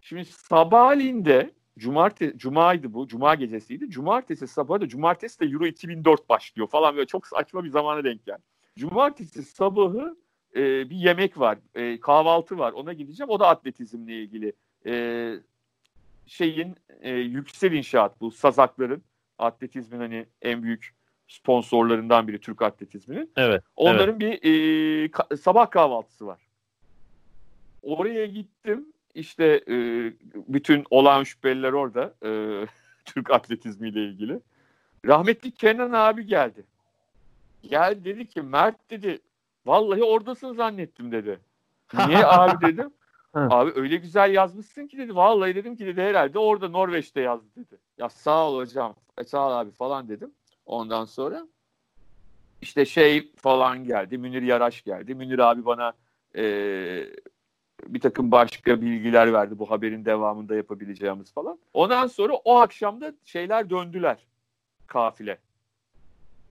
Şimdi 0.02 0.26
sabahleyin 0.26 1.26
de 1.26 1.52
cumartesi 1.80 2.38
cumaydı 2.38 2.94
bu. 2.94 3.08
Cuma 3.08 3.36
gecesiydi. 3.36 3.90
Cumartesi 3.90 4.48
sabahı 4.48 4.82
da 4.82 4.88
cumartesi 4.88 5.40
de 5.40 5.46
Euro 5.46 5.66
2004 5.66 6.30
başlıyor 6.30 6.68
falan 6.68 6.96
böyle 6.96 7.06
çok 7.06 7.28
saçma 7.28 7.64
bir 7.64 7.70
zamana 7.70 8.04
denk 8.04 8.26
geldi. 8.26 8.42
Cumartesi 8.78 9.44
sabahı 9.44 10.18
e, 10.56 10.90
bir 10.90 10.96
yemek 10.96 11.40
var. 11.40 11.58
E, 11.76 12.00
kahvaltı 12.00 12.58
var. 12.58 12.72
Ona 12.72 12.94
gideceğim. 12.94 13.30
O 13.30 13.40
da 13.40 13.48
atletizmle 13.48 14.14
ilgili. 14.22 14.54
E, 14.86 15.34
şeyin 16.26 16.76
e, 17.02 17.12
Yüksel 17.12 17.72
İnşaat 17.72 18.22
bu 18.22 18.32
Sazakların 18.32 19.04
atletizmin 19.38 20.00
hani 20.00 20.26
en 20.42 20.64
büyük 20.64 20.96
sponsorlarından 21.28 22.28
biri 22.28 22.40
Türk 22.40 22.62
atletizminin. 22.62 23.32
Evet. 23.38 23.64
Onların 23.76 24.20
bir 24.20 24.32
e, 24.32 25.06
ka- 25.06 25.38
sabah 25.38 25.72
kahvaltısı 25.72 26.28
var. 26.28 26.42
Oraya 27.82 28.26
gittim. 28.26 28.86
İşte 29.16 29.64
e, 29.70 29.76
bütün 30.34 30.86
olağan 30.90 31.24
şüpheliler 31.24 31.74
orada. 31.74 32.14
E, 32.26 32.30
Türk 33.06 33.32
atletizmiyle 33.32 34.04
ilgili. 34.04 34.40
Rahmetli 35.06 35.52
Kenan 35.52 35.92
abi 35.92 36.26
geldi. 36.26 36.66
Gel 37.70 38.06
dedi 38.06 38.28
ki 38.28 38.42
Mert 38.42 38.90
dedi 38.90 39.20
vallahi 39.66 40.04
oradasın 40.04 40.54
zannettim 40.54 41.12
dedi. 41.12 41.40
Niye 42.08 42.26
abi 42.26 42.68
dedim. 42.68 42.94
Abi 43.34 43.72
öyle 43.76 43.96
güzel 43.98 44.34
yazmışsın 44.34 44.88
ki 44.88 44.98
dedi. 44.98 45.16
Vallahi 45.16 45.56
dedim 45.56 45.76
ki 45.76 45.86
dedi 45.86 46.02
herhalde 46.02 46.40
orada 46.40 46.70
Norveç'te 46.70 47.22
yazdı 47.22 47.46
dedi. 47.56 47.78
Ya 47.98 48.10
sağ 48.10 48.50
ol 48.50 48.58
hocam. 48.58 48.96
E, 49.18 49.24
sağ 49.24 49.48
ol 49.48 49.52
abi 49.52 49.72
falan 49.72 50.10
dedim. 50.10 50.32
Ondan 50.66 51.06
sonra 51.06 51.48
işte 52.62 52.86
şey 52.86 53.32
falan 53.36 53.84
geldi. 53.84 54.18
Münir 54.18 54.42
Yaraş 54.42 54.84
geldi. 54.84 55.16
Münir 55.16 55.40
abi 55.40 55.66
bana 55.66 55.94
e, 56.36 56.44
bir 57.88 58.00
takım 58.00 58.32
başka 58.32 58.82
bilgiler 58.82 59.34
verdi 59.34 59.60
bu 59.60 59.72
haberin 59.72 60.06
devamında 60.06 60.56
yapabileceğimiz 60.56 61.34
falan. 61.34 61.60
Ondan 61.74 62.08
sonra 62.08 62.34
o 62.34 62.56
akşam 62.56 63.02
da 63.02 63.14
şeyler 63.26 63.70
döndüler 63.70 64.18
kafile. 64.88 65.38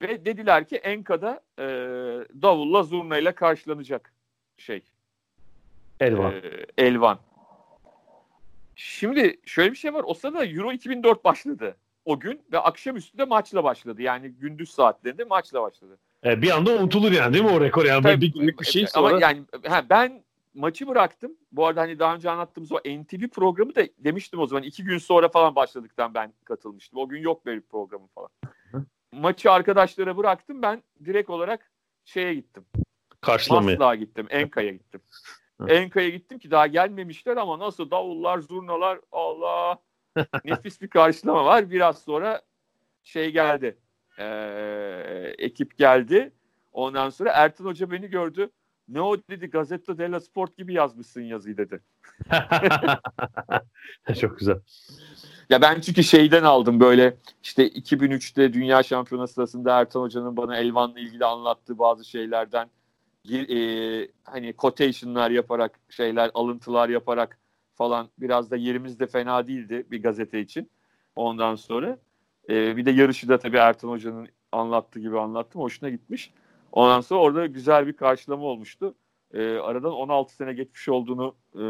Ve 0.03 0.25
dediler 0.25 0.69
ki 0.69 0.76
Enka'da 0.76 1.41
e, 1.59 1.64
davulla 2.43 2.83
zurnayla 2.83 3.35
karşılanacak 3.35 4.12
şey. 4.57 4.83
Elvan. 6.00 6.33
e, 6.33 6.67
Elvan. 6.79 7.19
Şimdi 8.76 9.41
şöyle 9.47 9.73
bir 9.73 9.76
şey 9.76 9.95
var. 9.95 10.05
O 10.07 10.14
sırada 10.14 10.47
Euro 10.47 10.73
2004 10.73 11.25
başladı 11.25 11.76
o 12.05 12.21
gün 12.21 12.43
ve 12.53 12.59
akşamüstü 12.59 13.19
de 13.19 13.25
maçla 13.25 13.64
başladı. 13.64 14.03
Yani 14.03 14.29
gündüz 14.29 14.71
saatlerinde 14.71 15.25
maçla 15.25 15.62
başladı. 15.62 15.99
E, 16.25 16.43
bir 16.43 16.50
anda 16.50 16.71
unutulur 16.71 17.12
yani 17.12 17.35
değil 17.35 17.45
mi 17.45 17.50
o 17.50 17.61
rekor? 17.61 17.85
Yani 17.85 18.03
Tabii, 18.03 18.21
bir 18.21 18.33
günlük 18.33 18.61
bir 18.61 18.67
şey 18.67 18.87
sonra. 18.87 19.09
Ama 19.09 19.21
yani 19.21 19.43
ha, 19.67 19.85
ben 19.91 20.24
maçı 20.55 20.89
bıraktım. 20.89 21.37
Bu 21.53 21.67
arada 21.67 21.81
hani 21.81 21.99
daha 21.99 22.15
önce 22.15 22.31
anlattığımız 22.31 22.73
o 22.73 22.79
NTV 22.79 23.29
programı 23.29 23.75
da 23.75 23.83
demiştim 23.99 24.41
o 24.41 24.47
zaman. 24.47 24.63
iki 24.63 24.85
gün 24.85 24.99
sonra 24.99 25.29
falan 25.29 25.57
başladıktan 25.57 26.15
ben 26.15 26.33
katılmıştım. 26.45 26.99
O 26.99 27.09
gün 27.09 27.21
yok 27.21 27.47
böyle 27.47 27.61
bir 27.61 27.67
programı 27.67 28.07
falan. 28.07 28.31
Maçı 29.13 29.53
arkadaşlara 29.53 30.17
bıraktım. 30.17 30.63
Ben 30.63 30.83
direkt 31.05 31.31
olarak 31.31 31.73
şeye 32.05 32.35
gittim. 32.35 32.65
Karşılamaya. 33.21 33.79
Maslak'a 33.79 33.95
gittim. 33.95 34.27
Enka'ya 34.31 34.73
gittim. 34.73 35.01
Enka'ya 35.69 36.09
gittim 36.09 36.39
ki 36.39 36.51
daha 36.51 36.67
gelmemişler 36.67 37.37
ama 37.37 37.59
nasıl 37.59 37.91
davullar, 37.91 38.39
zurnalar 38.39 39.01
Allah 39.13 39.79
nefis 40.45 40.83
bir 40.83 40.89
karşılama 40.89 41.45
var. 41.45 41.71
Biraz 41.71 42.03
sonra 42.03 42.43
şey 43.03 43.33
geldi. 43.33 43.79
Ee, 44.19 45.35
ekip 45.39 45.79
geldi. 45.79 46.33
Ondan 46.73 47.11
sonra 47.11 47.31
Ertan 47.33 47.65
Hoca 47.65 47.91
beni 47.91 48.11
gördü. 48.11 48.51
Ne 48.88 49.00
o 49.00 49.17
dedi 49.17 49.47
Gazetta 49.47 49.99
della 49.99 50.21
Sport 50.21 50.57
gibi 50.57 50.73
yazmışsın 50.73 51.21
yazıyı 51.21 51.57
dedi. 51.57 51.81
Çok 54.21 54.38
güzel. 54.38 54.61
Ya 55.50 55.62
ben 55.62 55.81
çünkü 55.81 56.05
şeyden 56.05 56.43
aldım 56.45 56.81
böyle 56.81 57.17
işte 57.43 57.69
2003'te 57.69 58.53
Dünya 58.53 58.83
Şampiyonası 58.83 59.35
sırasında 59.35 59.81
Ertan 59.81 60.00
Hoca'nın 60.00 60.37
bana 60.37 60.57
Elvan'la 60.57 61.00
ilgili 61.00 61.25
anlattığı 61.25 61.79
bazı 61.79 62.05
şeylerden 62.05 62.69
e, 63.33 64.09
hani 64.25 64.53
quotation'lar 64.53 65.31
yaparak 65.31 65.81
şeyler 65.91 66.31
alıntılar 66.35 66.88
yaparak 66.88 67.38
falan 67.75 68.09
biraz 68.19 68.50
da 68.50 68.57
yerimiz 68.57 69.00
de 69.00 69.07
fena 69.07 69.47
değildi 69.47 69.87
bir 69.91 70.03
gazete 70.03 70.41
için. 70.41 70.71
Ondan 71.17 71.55
sonra 71.55 71.99
e, 72.49 72.76
bir 72.76 72.87
de 72.87 72.91
yarışı 72.91 73.29
da 73.29 73.38
tabii 73.38 73.57
Ertan 73.57 73.88
Hoca'nın 73.88 74.29
anlattığı 74.53 75.00
gibi 75.00 75.19
anlattım. 75.19 75.61
Hoşuna 75.61 75.91
gitmiş. 75.91 76.33
Ondan 76.75 77.00
sonra 77.00 77.21
orada 77.21 77.47
güzel 77.47 77.87
bir 77.87 77.93
karşılama 77.93 78.45
olmuştu. 78.45 78.95
E, 79.35 79.57
aradan 79.57 79.93
16 79.93 80.35
sene 80.35 80.52
geçmiş 80.52 80.88
olduğunu 80.88 81.35
e, 81.54 81.64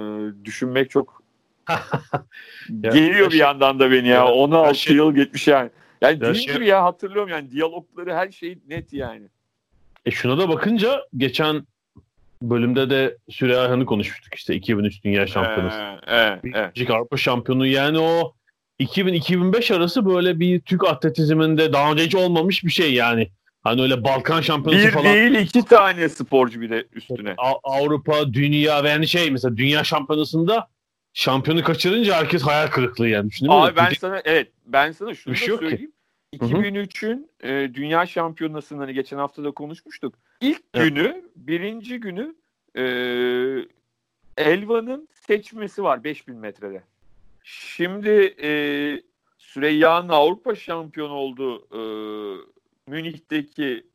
düşünmek 0.44 0.90
çok 0.90 1.22
geliyor 2.80 3.30
bir 3.30 3.38
yandan 3.38 3.78
da 3.80 3.90
beni 3.90 4.08
ya. 4.08 4.14
ya 4.14 4.26
16 4.26 4.74
şey, 4.74 4.96
yıl 4.96 5.14
geçmiş 5.14 5.48
yani. 5.48 5.70
Yani 6.00 6.24
ya 6.24 6.34
şey, 6.34 6.62
ya 6.62 6.84
hatırlıyorum 6.84 7.30
yani 7.30 7.50
diyalogları 7.50 8.14
her 8.14 8.30
şey 8.30 8.58
net 8.68 8.92
yani. 8.92 9.28
E 10.06 10.10
şuna 10.10 10.38
da 10.38 10.48
bakınca 10.48 11.00
geçen 11.16 11.66
bölümde 12.42 12.90
de 12.90 13.16
Süreyya'nı 13.28 13.86
konuşmuştuk 13.86 14.34
işte 14.34 14.54
2003 14.54 15.04
Dünya 15.04 15.26
Şampiyonası. 15.26 15.78
Ee, 16.06 16.40
e, 16.54 16.84
e. 16.84 16.92
Avrupa 16.92 17.16
Şampiyonu 17.16 17.66
yani 17.66 17.98
o 17.98 18.34
2000-2005 18.80 19.74
arası 19.74 20.06
böyle 20.06 20.40
bir 20.40 20.60
Türk 20.60 20.84
atletizminde 20.84 21.72
daha 21.72 21.92
önce 21.92 22.04
hiç 22.04 22.14
olmamış 22.14 22.64
bir 22.64 22.70
şey 22.70 22.94
yani. 22.94 23.30
Hani 23.64 23.82
öyle 23.82 24.04
Balkan 24.04 24.40
şampiyonası 24.40 24.86
bir 24.86 24.92
falan. 24.92 25.14
Bir 25.14 25.20
değil 25.20 25.46
iki 25.46 25.64
tane 25.64 26.08
sporcu 26.08 26.60
bir 26.60 26.70
de 26.70 26.86
üstüne. 26.92 27.34
Avrupa, 27.62 28.32
dünya 28.32 28.84
ve 28.84 28.88
yani 28.88 29.08
şey 29.08 29.30
mesela 29.30 29.56
dünya 29.56 29.84
şampiyonasında 29.84 30.68
şampiyonu 31.12 31.62
kaçırınca 31.62 32.14
herkes 32.14 32.42
hayal 32.42 32.66
kırıklığı 32.66 33.08
yani. 33.08 33.30
Abi 33.48 33.76
ben 33.76 33.90
sana 34.00 34.22
evet 34.24 34.48
ben 34.66 34.92
sana 34.92 35.14
şunu 35.14 35.36
şey 35.36 35.48
da 35.48 35.56
söyleyeyim. 35.56 35.92
2003'ün 36.34 37.30
e, 37.42 37.74
dünya 37.74 38.06
şampiyonasını 38.06 38.78
hani 38.78 38.94
geçen 38.94 39.16
hafta 39.16 39.44
da 39.44 39.50
konuşmuştuk. 39.50 40.14
İlk 40.40 40.62
evet. 40.74 40.88
günü, 40.88 41.24
birinci 41.36 42.00
günü 42.00 42.34
e, 42.76 42.84
Elvan'ın 44.36 45.08
seçmesi 45.26 45.82
var 45.82 46.04
5000 46.04 46.36
metrede. 46.36 46.82
Şimdi 47.44 48.34
e, 48.42 48.50
Süreyya'nın 49.38 50.08
Avrupa 50.08 50.54
şampiyonu 50.54 51.12
olduğu 51.12 51.58
e, 51.58 51.80
Münih'teki 52.88 53.86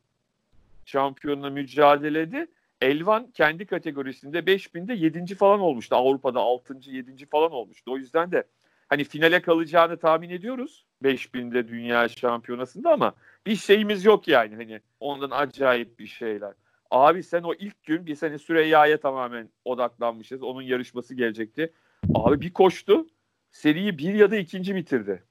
şampiyonla 0.84 1.50
mücadelede 1.50 2.46
Elvan 2.80 3.30
kendi 3.30 3.66
kategorisinde 3.66 4.38
5000'de 4.38 4.94
7. 4.94 5.34
falan 5.34 5.60
olmuştu. 5.60 5.96
Avrupa'da 5.96 6.40
6. 6.40 6.76
7. 6.86 7.26
falan 7.26 7.52
olmuştu. 7.52 7.92
O 7.92 7.96
yüzden 7.96 8.32
de 8.32 8.44
hani 8.88 9.04
finale 9.04 9.42
kalacağını 9.42 9.96
tahmin 9.96 10.30
ediyoruz 10.30 10.86
5000'de 11.02 11.68
dünya 11.68 12.08
şampiyonasında 12.08 12.92
ama 12.92 13.14
bir 13.46 13.56
şeyimiz 13.56 14.04
yok 14.04 14.28
yani 14.28 14.54
hani 14.54 14.80
ondan 15.00 15.30
acayip 15.30 15.98
bir 15.98 16.06
şeyler. 16.06 16.52
Abi 16.90 17.22
sen 17.22 17.42
o 17.42 17.54
ilk 17.54 17.84
gün 17.84 18.06
bir 18.06 18.14
sene 18.14 18.38
Süreyya'ya 18.38 19.00
tamamen 19.00 19.48
odaklanmışız. 19.64 20.42
Onun 20.42 20.62
yarışması 20.62 21.14
gelecekti. 21.14 21.72
Abi 22.14 22.40
bir 22.40 22.52
koştu. 22.52 23.06
Seriyi 23.50 23.98
bir 23.98 24.14
ya 24.14 24.30
da 24.30 24.36
ikinci 24.36 24.74
bitirdi. 24.74 25.22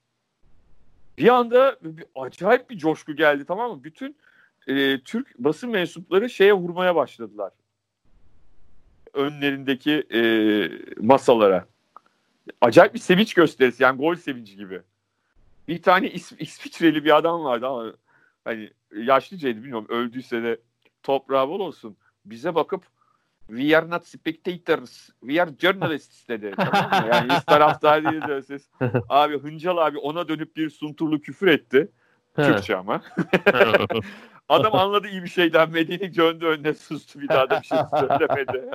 Bir 1.20 1.28
anda 1.28 1.76
bir, 1.82 2.04
acayip 2.14 2.70
bir 2.70 2.78
coşku 2.78 3.16
geldi 3.16 3.44
tamam 3.44 3.70
mı? 3.70 3.84
Bütün 3.84 4.16
e, 4.66 5.00
Türk 5.00 5.38
basın 5.38 5.70
mensupları 5.70 6.30
şeye 6.30 6.52
vurmaya 6.52 6.96
başladılar. 6.96 7.52
Önlerindeki 9.12 9.92
e, 10.14 10.20
masalara. 11.02 11.66
Acayip 12.60 12.94
bir 12.94 12.98
sevinç 12.98 13.34
gösterisi 13.34 13.82
yani 13.82 13.98
gol 13.98 14.14
sevinci 14.14 14.56
gibi. 14.56 14.82
Bir 15.68 15.82
tane 15.82 16.10
İs 16.10 16.32
İsviçreli 16.38 17.04
bir 17.04 17.16
adam 17.16 17.44
vardı 17.44 17.66
ama 17.66 17.92
hani 18.44 18.70
yaşlıcaydı 18.96 19.62
bilmiyorum 19.62 19.86
öldüyse 19.88 20.42
de 20.42 20.60
toprağı 21.02 21.48
bol 21.48 21.60
olsun. 21.60 21.96
Bize 22.24 22.54
bakıp 22.54 22.82
we 23.50 23.76
are 23.76 23.90
not 23.90 24.06
spectators, 24.06 25.10
we 25.20 25.42
are 25.42 25.50
journalists 25.58 26.28
dedi. 26.28 26.52
tamam 26.56 26.90
mı? 26.90 27.08
Yani 27.12 27.30
biz 27.30 27.44
taraftar 27.44 28.04
değiliz 28.04 28.44
siz. 28.46 28.70
Abi 29.08 29.38
Hıncal 29.38 29.76
abi 29.76 29.98
ona 29.98 30.28
dönüp 30.28 30.56
bir 30.56 30.70
sunturlu 30.70 31.20
küfür 31.20 31.46
etti. 31.46 31.90
Türkçe 32.36 32.76
ama. 32.76 33.02
Adam 34.48 34.74
anladı 34.74 35.08
iyi 35.08 35.22
bir 35.22 35.28
şey 35.28 35.52
denmediğini 35.52 36.16
döndü 36.16 36.46
önüne 36.46 36.74
sustu 36.74 37.20
bir 37.20 37.28
daha 37.28 37.50
da 37.50 37.60
bir 37.60 37.66
şey 37.66 37.78
söylemedi. 38.00 38.70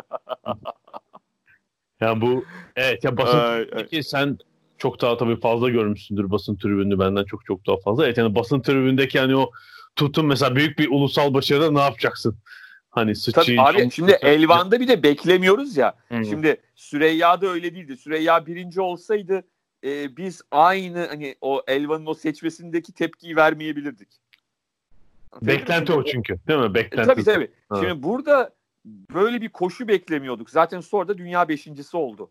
yani 2.02 2.22
bu 2.22 2.46
evet 2.76 3.04
ya 3.04 3.18
basın 3.18 3.40
ay, 3.40 3.68
ay. 3.92 4.04
sen 4.04 4.38
çok 4.78 5.02
daha 5.02 5.18
tabii 5.18 5.40
fazla 5.40 5.70
görmüşsündür 5.70 6.32
basın 6.32 6.56
tribününü 6.56 7.00
benden 7.00 7.24
çok 7.24 7.46
çok 7.46 7.68
daha 7.68 7.78
fazla. 7.78 8.06
Evet 8.06 8.18
yani 8.18 8.36
basın 8.36 8.62
tribündeki 8.62 9.18
yani 9.18 9.36
o 9.36 9.52
tutun 9.96 10.26
mesela 10.26 10.56
büyük 10.56 10.80
bir 10.80 10.92
ulusal 10.92 11.34
başarıda 11.34 11.72
ne 11.72 11.82
yapacaksın? 11.82 12.38
Hani 12.96 13.16
sıçrayın. 13.16 13.58
Abi 13.58 13.92
şimdi 13.92 14.12
Elvan'da 14.22 14.80
bir 14.80 14.88
de 14.88 15.04
beklemiyoruz 15.04 15.78
ya. 15.78 15.94
Hı-hı. 16.10 16.26
Şimdi 16.26 16.58
Süreyya'da 16.76 17.48
öyle 17.48 17.76
değildi. 17.76 17.98
Süreyya 17.98 18.46
birinci 18.46 18.82
olsaydı 18.82 19.44
e, 19.84 20.18
biz 20.18 20.42
aynı 20.52 21.08
hani 21.08 21.36
o 21.42 21.64
Elvan'ın 21.68 22.06
o 22.06 22.14
seçmesindeki 22.14 22.94
tepkiyi 22.94 23.36
vermeyebilirdik. 23.36 24.08
Beklenti 25.42 25.94
o 25.94 26.04
çünkü 26.04 26.38
değil 26.48 26.60
mi? 26.60 26.74
Beklenti. 26.74 27.12
E, 27.12 27.14
tabii 27.14 27.24
tabii. 27.24 27.52
Ha. 27.70 27.76
Şimdi 27.76 28.04
burada 28.04 28.54
böyle 28.86 29.42
bir 29.42 29.50
koşu 29.50 29.88
beklemiyorduk. 29.88 30.50
Zaten 30.50 30.80
sonra 30.80 31.08
da 31.08 31.18
dünya 31.18 31.50
beşincisi 31.50 31.98
oldu. 31.98 32.30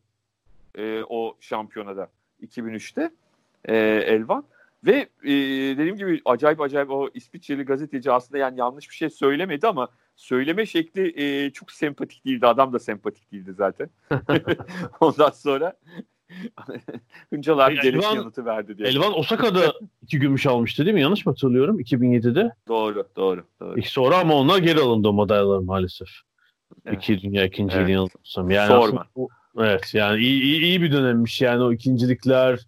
E, 0.78 1.02
o 1.08 1.36
şampiyonada 1.40 2.08
2003'te 2.42 3.10
e, 3.64 3.76
Elvan. 4.14 4.44
Ve 4.86 5.08
e, 5.22 5.30
dediğim 5.78 5.96
gibi 5.96 6.22
acayip 6.24 6.60
acayip 6.60 6.90
o 6.90 7.10
İsviçreli 7.14 7.62
gazeteci 7.62 8.12
aslında 8.12 8.38
yani 8.38 8.60
yanlış 8.60 8.90
bir 8.90 8.94
şey 8.94 9.10
söylemedi 9.10 9.66
ama 9.66 9.88
söyleme 10.16 10.66
şekli 10.66 11.22
e, 11.22 11.50
çok 11.50 11.72
sempatik 11.72 12.24
değildi. 12.24 12.46
Adam 12.46 12.72
da 12.72 12.78
sempatik 12.78 13.32
değildi 13.32 13.52
zaten. 13.56 13.90
Ondan 15.00 15.30
sonra 15.30 15.74
Hıncal 17.32 17.58
abi 17.58 17.74
gerekli 17.80 18.04
yanıtı 18.04 18.44
verdi 18.44 18.78
diye. 18.78 18.88
Elvan 18.88 19.18
Osaka'da 19.18 19.74
iki 20.02 20.18
gümüş 20.18 20.46
almıştı 20.46 20.84
değil 20.84 20.94
mi? 20.94 21.00
Yanlış 21.00 21.26
mı 21.26 21.32
hatırlıyorum? 21.32 21.80
2007'de. 21.80 22.52
Doğru, 22.68 23.08
doğru. 23.16 23.44
doğru. 23.60 23.78
İlk 23.78 23.86
sonra 23.86 24.18
ama 24.18 24.34
onlar 24.34 24.58
geri 24.58 24.80
alındı 24.80 25.08
o 25.08 25.12
madalyalar 25.12 25.58
maalesef. 25.58 26.08
Evet. 26.86 26.98
İki 26.98 27.20
dünya 27.20 27.44
ikinciliği 27.44 27.84
evet. 27.84 27.92
yanılmıyorsam. 27.92 28.50
Yani 28.50 28.68
Sorma. 28.68 29.06
evet 29.58 29.94
yani 29.94 30.20
iyi, 30.20 30.42
iyi, 30.42 30.60
iyi 30.60 30.82
bir 30.82 30.92
dönemmiş 30.92 31.40
yani 31.40 31.62
o 31.62 31.72
ikincilikler. 31.72 32.66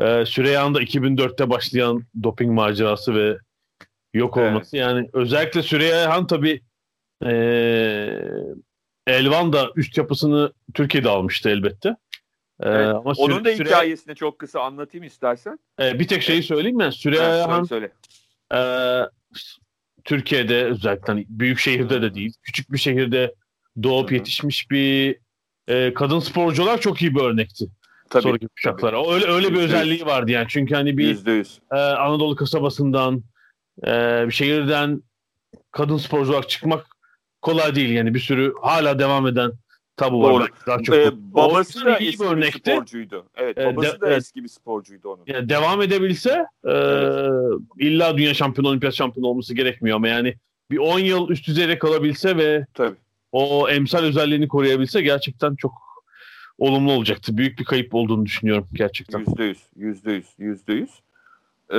E, 0.00 0.26
Süreyya'nın 0.26 0.74
2004'te 0.74 1.50
başlayan 1.50 2.02
doping 2.22 2.52
macerası 2.52 3.14
ve 3.14 3.38
yok 4.14 4.36
olması. 4.36 4.76
Evet. 4.76 4.86
Yani 4.86 5.08
özellikle 5.12 5.62
Süreyya 5.62 6.10
Han 6.10 6.26
tabii 6.26 6.60
e, 7.24 7.32
Elvan 9.06 9.52
da 9.52 9.70
üst 9.76 9.98
yapısını 9.98 10.52
Türkiye'de 10.74 11.08
almıştı 11.08 11.50
elbette. 11.50 11.96
Ee, 12.60 12.68
evet. 12.68 12.94
ama 12.94 13.12
Onun 13.16 13.44
da 13.44 13.56
süre... 13.56 13.68
hikayesini 13.68 14.14
çok 14.14 14.38
kısa 14.38 14.60
anlatayım 14.60 15.04
istersen. 15.06 15.58
Ee, 15.80 15.98
bir 15.98 16.08
tek 16.08 16.22
şeyi 16.22 16.42
söyleyeyim 16.42 16.76
mi? 16.76 16.92
Süreyya 16.92 17.48
Han 17.48 17.64
söyle. 17.64 17.92
E, 18.54 18.60
Türkiye'de 20.04 20.64
özellikle 20.64 21.06
hani 21.06 21.26
büyük 21.28 21.58
şehirde 21.58 22.02
de 22.02 22.14
değil, 22.14 22.32
küçük 22.42 22.72
bir 22.72 22.78
şehirde 22.78 23.34
doğup 23.82 24.06
Hı-hı. 24.06 24.14
yetişmiş 24.14 24.70
bir 24.70 25.16
e, 25.68 25.94
kadın 25.94 26.18
sporcular 26.18 26.80
çok 26.80 27.02
iyi 27.02 27.14
bir 27.14 27.20
örnekti. 27.20 27.66
Tabii, 28.10 28.22
sonraki 28.22 28.48
kuşaklara. 28.48 29.12
Öyle 29.14 29.26
öyle 29.26 29.52
bir 29.52 29.58
özelliği 29.58 30.06
vardı 30.06 30.30
yani. 30.30 30.46
Çünkü 30.48 30.74
hani 30.74 30.98
bir 30.98 31.26
e, 31.72 31.76
Anadolu 31.76 32.36
kasabasından 32.36 33.22
e, 33.86 34.24
bir 34.26 34.32
şehirden 34.32 35.02
kadın 35.70 35.96
sporcular 35.96 36.48
çıkmak 36.48 36.86
kolay 37.42 37.74
değil 37.74 37.90
yani 37.90 38.14
bir 38.14 38.20
sürü 38.20 38.54
hala 38.62 38.98
devam 38.98 39.26
eden 39.26 39.52
Tabu 39.96 40.22
var. 40.22 40.32
Doğru. 40.32 40.46
Daha 40.66 40.82
çok. 40.82 40.96
Ee, 40.96 41.10
babası 41.14 41.84
da 41.84 41.98
eski 41.98 42.20
bir 42.20 42.24
bir 42.24 42.30
örnekti. 42.30 42.70
sporcuydu. 42.72 43.26
Evet, 43.36 43.58
Ee, 43.58 43.66
babası 43.66 43.96
de- 43.96 44.00
da 44.00 44.06
evet. 44.06 44.18
eski 44.18 44.44
bir 44.44 44.48
sporcuydu 44.48 45.08
onun. 45.08 45.22
Yani 45.26 45.48
devam 45.48 45.82
edebilse 45.82 46.46
e, 46.64 46.72
illa 47.78 48.18
dünya 48.18 48.34
şampiyonu, 48.34 48.68
olimpiyat 48.68 48.94
şampiyonu 48.94 49.26
olması 49.28 49.54
gerekmiyor 49.54 49.96
ama 49.96 50.08
yani 50.08 50.34
bir 50.70 50.78
10 50.78 50.98
yıl 50.98 51.28
üst 51.30 51.46
düzeyde 51.48 51.78
kalabilse 51.78 52.36
ve 52.36 52.66
Tabii. 52.74 52.96
o 53.32 53.68
emsal 53.68 54.02
özelliğini 54.04 54.48
koruyabilse 54.48 55.02
gerçekten 55.02 55.54
çok 55.56 55.72
olumlu 56.58 56.92
olacaktı. 56.92 57.36
Büyük 57.36 57.58
bir 57.58 57.64
kayıp 57.64 57.94
olduğunu 57.94 58.26
düşünüyorum 58.26 58.68
gerçekten. 58.72 59.18
Yüzde 59.18 59.44
yüz, 59.44 59.58
yüzde 59.76 60.12
yüz, 60.12 60.26
yüzde 60.38 60.72
yüz. 60.72 60.90
Ee, 61.72 61.76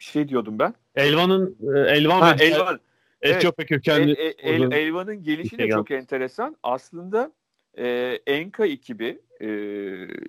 bir 0.00 0.04
şey 0.04 0.28
diyordum 0.28 0.58
ben. 0.58 0.74
Elvan'ın 0.96 1.56
e, 1.74 1.78
Elvan 1.80 2.20
Ha, 2.20 2.36
Elvan. 2.40 2.80
Etiyopya 3.22 3.66
kökenli 3.66 4.12
El- 4.12 4.34
el- 4.38 4.60
uzun- 4.60 4.70
Elvan'ın 4.70 5.22
gelişi 5.22 5.58
de 5.58 5.68
çok 5.68 5.90
enteresan. 5.90 6.56
Aslında 6.62 7.32
e, 7.78 8.18
Enka 8.26 8.66
ekibi 8.66 9.20
e, 9.40 9.48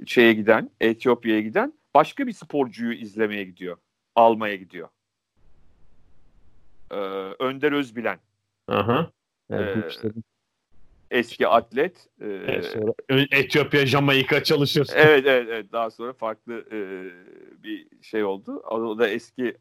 şeye 0.05 0.33
giden, 0.33 0.69
Etiyopya'ya 0.81 1.41
giden 1.41 1.73
başka 1.93 2.27
bir 2.27 2.33
sporcuyu 2.33 2.93
izlemeye 2.93 3.43
gidiyor. 3.43 3.77
Almaya 4.15 4.55
gidiyor. 4.55 4.89
Ee, 6.91 6.95
Önder 7.39 7.71
Özbilen. 7.71 8.19
Aha. 8.67 9.11
Evet, 9.49 9.91
işte. 9.91 10.07
Eski 11.11 11.47
atlet. 11.47 12.07
Ee, 12.21 12.25
Evet, 12.25 12.65
sonra 12.65 12.93
Etiyopya, 13.31 13.85
Jamaika 13.85 14.43
çalışır. 14.43 14.87
evet, 14.95 15.25
evet, 15.27 15.47
evet. 15.49 15.71
Daha 15.71 15.91
sonra 15.91 16.13
farklı 16.13 16.65
e, 16.71 16.77
bir 17.63 17.87
şey 18.01 18.23
oldu. 18.23 18.51
O 18.59 18.99
da 18.99 19.07
eski 19.07 19.57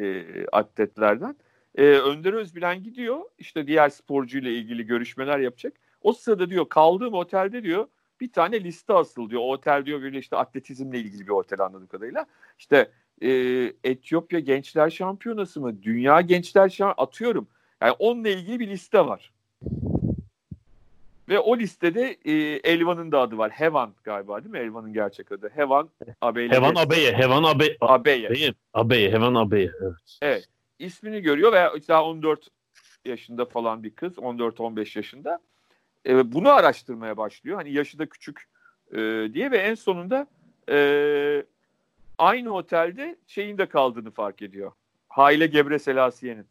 e, 0.00 0.24
atletlerden. 0.52 1.36
E, 1.74 1.84
Önder 1.84 2.32
Özbilen 2.32 2.82
gidiyor. 2.82 3.20
İşte 3.38 3.66
diğer 3.66 3.88
sporcuyla 3.88 4.50
ilgili 4.50 4.86
görüşmeler 4.86 5.38
yapacak. 5.38 5.72
O 6.02 6.12
sırada 6.12 6.50
diyor 6.50 6.68
kaldığım 6.68 7.14
otelde 7.14 7.62
diyor 7.62 7.86
bir 8.20 8.32
tane 8.32 8.64
liste 8.64 8.92
asıl 8.92 9.30
diyor. 9.30 9.40
O 9.40 9.52
otel 9.52 9.86
diyor 9.86 10.02
böyle 10.02 10.18
işte 10.18 10.36
atletizmle 10.36 10.98
ilgili 10.98 11.26
bir 11.26 11.32
otel 11.32 11.60
anladığım 11.60 11.86
kadarıyla. 11.86 12.26
İşte 12.58 12.90
e, 13.22 13.28
Etiyopya 13.84 14.40
Gençler 14.40 14.90
Şampiyonası 14.90 15.60
mı? 15.60 15.82
Dünya 15.82 16.20
Gençler 16.20 16.68
Şampiyonası 16.68 17.02
atıyorum. 17.02 17.48
Yani 17.82 17.92
onunla 17.98 18.28
ilgili 18.28 18.60
bir 18.60 18.68
liste 18.68 19.06
var. 19.06 19.32
Ve 21.28 21.38
o 21.38 21.58
listede 21.58 22.16
e, 22.24 22.32
Elvan'ın 22.72 23.12
da 23.12 23.20
adı 23.20 23.38
var. 23.38 23.50
Hevan 23.50 23.94
galiba 24.04 24.44
değil 24.44 24.50
mi? 24.50 24.58
Elvan'ın 24.58 24.92
gerçek 24.92 25.32
adı. 25.32 25.50
Hevan 25.54 25.88
Abeye. 26.20 26.48
Hevan 26.48 26.74
Abeye, 26.74 27.12
Hevan 27.12 27.42
Abe 27.42 27.76
Abeye. 27.80 28.54
Abeye, 28.74 29.12
Hevan 29.12 29.34
Abeye. 29.34 29.70
Evet. 29.82 30.18
Evet. 30.22 30.48
İsmini 30.80 31.20
görüyor 31.20 31.52
ve 31.52 31.88
daha 31.88 32.04
14 32.04 32.48
yaşında 33.04 33.44
falan 33.44 33.82
bir 33.82 33.90
kız. 33.90 34.18
14-15 34.18 34.98
yaşında. 34.98 35.40
E, 36.06 36.32
bunu 36.32 36.50
araştırmaya 36.50 37.16
başlıyor. 37.16 37.56
Hani 37.56 37.72
yaşı 37.72 37.98
da 37.98 38.06
küçük 38.06 38.48
e, 38.92 38.96
diye 39.32 39.50
ve 39.50 39.58
en 39.58 39.74
sonunda 39.74 40.26
e, 40.70 41.44
aynı 42.18 42.52
otelde 42.52 43.16
şeyin 43.26 43.58
de 43.58 43.66
kaldığını 43.66 44.10
fark 44.10 44.42
ediyor. 44.42 44.72
Haile 45.08 45.46
Gebreselasiye'nin. 45.46 46.46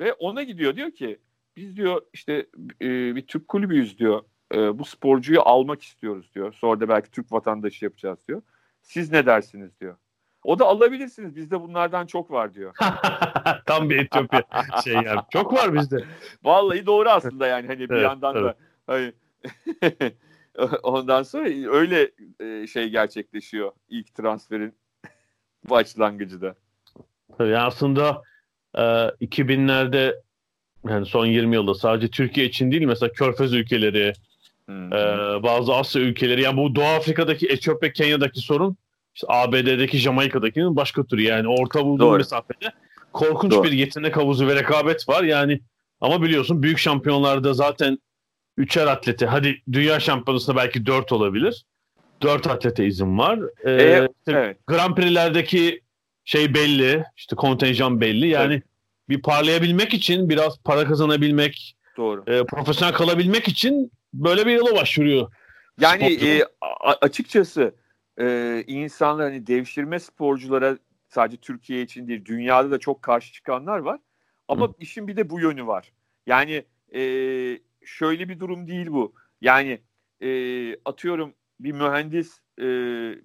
Ve 0.00 0.12
ona 0.12 0.42
gidiyor 0.42 0.76
diyor 0.76 0.90
ki 0.90 1.18
biz 1.56 1.76
diyor 1.76 2.02
işte 2.12 2.46
e, 2.82 3.16
bir 3.16 3.26
Türk 3.26 3.48
kulübüyüz 3.48 3.98
diyor. 3.98 4.22
E, 4.54 4.78
bu 4.78 4.84
sporcuyu 4.84 5.40
almak 5.40 5.82
istiyoruz 5.82 6.30
diyor. 6.34 6.52
Sonra 6.52 6.80
da 6.80 6.88
belki 6.88 7.10
Türk 7.10 7.32
vatandaşı 7.32 7.84
yapacağız 7.84 8.18
diyor. 8.28 8.42
Siz 8.82 9.12
ne 9.12 9.26
dersiniz 9.26 9.80
diyor. 9.80 9.96
O 10.44 10.58
da 10.58 10.64
alabilirsiniz. 10.66 11.36
Bizde 11.36 11.60
bunlardan 11.60 12.06
çok 12.06 12.30
var 12.30 12.54
diyor. 12.54 12.74
Tam 13.66 13.90
bir 13.90 13.96
Etiyopya 13.98 14.42
şey 14.84 14.94
yani. 14.94 15.20
Çok 15.30 15.52
var 15.52 15.74
bizde. 15.74 16.04
Vallahi 16.44 16.86
doğru 16.86 17.08
aslında 17.08 17.46
yani 17.46 17.66
hani 17.66 17.78
bir 17.78 17.94
Evet, 17.94 18.02
yandan 18.04 18.34
da 18.34 18.54
hani 18.86 19.12
ondan 20.82 21.22
sonra 21.22 21.48
öyle 21.72 22.10
e, 22.40 22.66
şey 22.66 22.88
gerçekleşiyor 22.88 23.72
ilk 23.88 24.14
transferin 24.14 24.74
başlangıcı 25.70 26.42
da. 26.42 26.54
Tabii 27.38 27.50
yani 27.50 27.62
aslında 27.62 28.22
e, 28.74 28.80
2000'lerde 28.80 30.14
yani 30.88 31.06
son 31.06 31.26
20 31.26 31.54
yılda 31.54 31.74
sadece 31.74 32.08
Türkiye 32.08 32.46
için 32.46 32.70
değil 32.70 32.82
mesela 32.82 33.12
Körfez 33.12 33.52
ülkeleri, 33.52 34.12
Hmm. 34.66 34.92
e, 34.92 34.96
bazı 35.42 35.74
Asya 35.74 36.02
ülkeleri 36.02 36.42
yani 36.42 36.56
bu 36.56 36.74
Doğu 36.74 36.84
Afrika'daki, 36.84 37.46
Etiyopya, 37.46 37.92
Kenya'daki 37.92 38.40
sorun 38.40 38.76
işte 39.14 39.26
ABD'deki, 39.30 39.98
Jamaika'dakinin 39.98 40.76
başka 40.76 41.04
türü 41.04 41.22
yani 41.22 41.48
orta 41.48 41.84
bulduğun 41.84 42.06
Doğru. 42.06 42.16
mesafede 42.18 42.72
korkunç 43.12 43.52
Doğru. 43.52 43.64
bir 43.64 43.72
yetenek 43.72 44.16
havuzu 44.16 44.46
ve 44.46 44.54
rekabet 44.54 45.08
var 45.08 45.22
yani 45.24 45.60
ama 46.00 46.22
biliyorsun 46.22 46.62
büyük 46.62 46.78
şampiyonlarda 46.78 47.54
zaten 47.54 47.98
üçer 48.56 48.86
atlete 48.86 49.26
hadi 49.26 49.62
dünya 49.72 50.00
şampiyonasında 50.00 50.56
belki 50.56 50.86
dört 50.86 51.12
olabilir. 51.12 51.64
Dört 52.22 52.46
atlete 52.46 52.86
izin 52.86 53.18
var. 53.18 53.38
Ee, 53.64 53.70
E, 53.70 54.08
işte 54.18 54.32
evet. 54.32 54.56
Grand 54.66 54.96
Prix'lerdeki 54.96 55.80
şey 56.24 56.54
belli, 56.54 57.04
işte 57.16 57.36
kontenjan 57.36 58.00
belli. 58.00 58.28
Yani 58.28 58.62
bir 59.08 59.22
parlayabilmek 59.22 59.94
için, 59.94 60.28
biraz 60.28 60.58
para 60.64 60.84
kazanabilmek, 60.84 61.76
Doğru. 61.96 62.24
e, 62.26 62.44
profesyonel 62.44 62.94
kalabilmek 62.94 63.48
için 63.48 63.92
böyle 64.14 64.46
bir 64.46 64.52
yola 64.52 64.76
başvuruyor. 64.76 65.32
Yani 65.80 66.04
e, 66.04 66.42
açıkçası 67.00 67.74
e, 68.20 68.64
insanlar 68.66 69.26
hani 69.26 69.46
devşirme 69.46 69.98
sporculara 69.98 70.78
sadece 71.08 71.36
Türkiye 71.36 71.82
için 71.82 72.08
değil 72.08 72.24
dünyada 72.24 72.70
da 72.70 72.78
çok 72.78 73.02
karşı 73.02 73.32
çıkanlar 73.32 73.78
var. 73.78 74.00
Ama 74.48 74.74
işin 74.78 75.08
bir 75.08 75.16
de 75.16 75.30
bu 75.30 75.40
yönü 75.40 75.66
var. 75.66 75.92
Yani 76.26 76.64
e, 76.94 77.00
şöyle 77.84 78.28
bir 78.28 78.40
durum 78.40 78.68
değil 78.68 78.86
bu. 78.86 79.14
Yani 79.40 79.80
e, 80.20 80.30
atıyorum 80.84 81.34
bir 81.60 81.72
mühendis 81.72 82.40
e, 82.58 82.64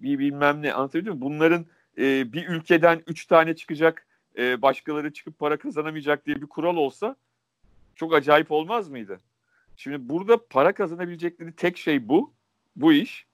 bir 0.03 0.19
bilmem 0.19 0.61
ne 0.61 0.73
anlatabiliyor 0.73 1.15
muyum? 1.15 1.33
Bunların 1.33 1.65
e, 1.97 2.33
bir 2.33 2.47
ülkeden 2.47 3.03
üç 3.07 3.25
tane 3.25 3.55
çıkacak 3.55 4.07
e, 4.37 4.61
başkaları 4.61 5.13
çıkıp 5.13 5.39
para 5.39 5.57
kazanamayacak 5.57 6.25
diye 6.25 6.41
bir 6.41 6.47
kural 6.47 6.77
olsa 6.77 7.15
çok 7.95 8.13
acayip 8.13 8.51
olmaz 8.51 8.89
mıydı? 8.89 9.19
Şimdi 9.75 10.09
burada 10.09 10.47
para 10.47 10.73
kazanabilecekleri 10.73 11.55
tek 11.55 11.77
şey 11.77 12.09
bu. 12.09 12.33
Bu 12.75 12.93
iş. 12.93 13.28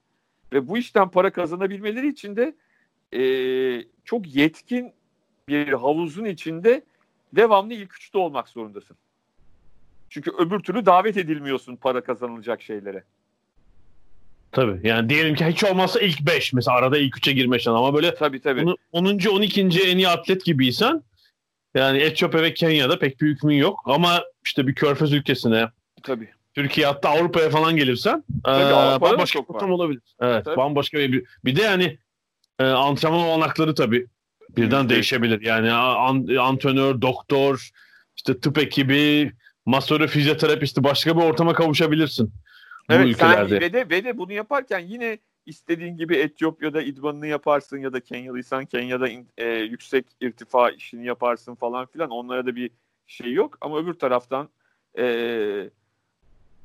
Ve 0.52 0.68
bu 0.68 0.78
işten 0.78 1.08
para 1.08 1.32
kazanabilmeleri 1.32 2.08
için 2.08 2.36
de 2.36 2.54
e, 3.12 3.22
çok 4.04 4.34
yetkin 4.34 4.92
bir 5.48 5.72
havuzun 5.72 6.24
içinde 6.24 6.84
devamlı 7.32 7.74
ilk 7.74 7.94
üçte 7.94 8.18
olmak 8.18 8.48
zorundasın. 8.48 8.96
Çünkü 10.08 10.30
öbür 10.38 10.60
türlü 10.60 10.86
davet 10.86 11.16
edilmiyorsun 11.16 11.76
para 11.76 12.04
kazanılacak 12.04 12.62
şeylere. 12.62 13.04
Tabii. 14.52 14.88
Yani 14.88 15.08
diyelim 15.08 15.34
ki 15.34 15.46
hiç 15.46 15.64
olmazsa 15.64 16.00
ilk 16.00 16.20
5 16.26 16.52
mesela 16.52 16.76
arada 16.76 16.98
ilk 16.98 17.16
3'e 17.16 17.32
girme 17.32 17.58
şansı 17.58 17.78
ama 17.78 17.94
böyle 17.94 18.14
Tabii 18.14 18.40
tabii. 18.40 18.62
onu- 18.62 18.76
10. 18.92 19.04
12. 19.28 19.60
en 19.60 19.96
iyi 19.98 20.08
atlet 20.08 20.44
gibiysen 20.44 21.02
yani 21.74 21.98
Etiyopya 21.98 22.42
ve 22.42 22.54
Kenya'da 22.54 22.98
pek 22.98 23.20
bir 23.20 23.26
hükmün 23.26 23.54
yok 23.56 23.80
ama 23.84 24.22
işte 24.44 24.66
bir 24.66 24.74
körfez 24.74 25.12
ülkesine 25.12 25.68
Tabii. 26.02 26.28
Türkiye 26.56 26.86
hatta 26.86 27.08
Avrupa'ya 27.08 27.50
falan 27.50 27.76
gelirsen 27.76 28.24
e, 28.48 28.50
bambaşka 29.00 29.40
bir 29.40 29.54
ortam 29.54 29.70
olabilir. 29.70 30.02
Evet, 30.20 30.44
Tabii. 30.44 30.56
bambaşka 30.56 30.98
bir 30.98 31.24
bir 31.44 31.56
de 31.56 31.62
yani 31.62 31.98
e, 32.58 32.64
antrenman 32.64 33.20
olanakları 33.20 33.74
tabii 33.74 34.06
birden 34.56 34.82
yüz. 34.82 34.90
değişebilir. 34.90 35.40
Yani 35.40 35.72
an, 35.72 36.26
antrenör, 36.40 37.00
doktor, 37.00 37.70
işte 38.16 38.40
tıp 38.40 38.58
ekibi, 38.58 39.32
masörü, 39.66 40.06
fizyoterapisti 40.06 40.84
başka 40.84 41.16
bir 41.16 41.22
ortama 41.22 41.52
kavuşabilirsin. 41.54 42.26
Bu 42.26 42.94
Evet 42.94 43.16
sen 43.16 43.28
ülkelerde. 43.28 43.60
ve 43.60 43.72
de, 43.72 43.90
ve 43.90 44.04
de 44.04 44.18
bunu 44.18 44.32
yaparken 44.32 44.78
yine 44.78 45.18
istediğin 45.46 45.96
gibi 45.96 46.16
Etiyopya'da 46.16 46.82
idmanını 46.82 47.26
yaparsın 47.26 47.78
ya 47.78 47.92
da 47.92 48.00
Kenyalıysan 48.00 48.66
Kenya'da 48.66 49.08
in- 49.08 49.28
e, 49.38 49.46
yüksek 49.48 50.06
irtifa 50.20 50.70
işini 50.70 51.06
yaparsın 51.06 51.54
falan 51.54 51.86
filan. 51.86 52.10
Onlara 52.10 52.46
da 52.46 52.56
bir 52.56 52.70
şey 53.06 53.32
yok 53.32 53.58
ama 53.60 53.78
öbür 53.78 53.94
taraftan 53.94 54.48
e, 54.98 55.04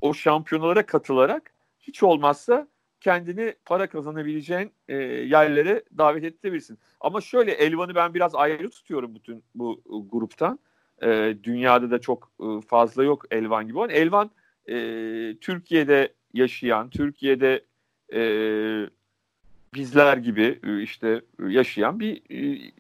o 0.02 0.14
şampiyonalara 0.14 0.86
katılarak 0.86 1.54
hiç 1.80 2.04
olmazsa 2.04 2.68
kendini 3.02 3.56
para 3.66 3.88
kazanabileceğin 3.88 4.72
e, 4.88 4.96
yerlere 5.04 5.84
davet 5.98 6.24
edebilirsin. 6.24 6.80
Ama 7.00 7.22
şöyle 7.22 7.52
Elvan'ı 7.52 7.96
ben 7.96 8.14
biraz 8.14 8.36
ayrı 8.36 8.70
tutuyorum 8.70 9.16
bütün 9.16 9.44
bu 9.56 9.82
e, 9.86 9.96
gruptan. 10.10 10.60
E, 11.02 11.38
dünyada 11.44 11.92
da 11.92 12.02
çok 12.02 12.32
e, 12.40 12.62
fazla 12.68 13.04
yok 13.04 13.26
Elvan 13.32 13.68
gibi 13.68 13.78
olan. 13.78 13.90
Elvan 13.90 14.32
e, 14.68 14.76
Türkiye'de 15.42 16.14
yaşayan, 16.34 16.90
Türkiye'de 16.90 17.66
e, 18.14 18.22
bizler 19.74 20.18
gibi 20.18 20.60
e, 20.64 20.82
işte 20.82 21.22
yaşayan 21.48 22.00
bir 22.00 22.22
e, 22.30 22.72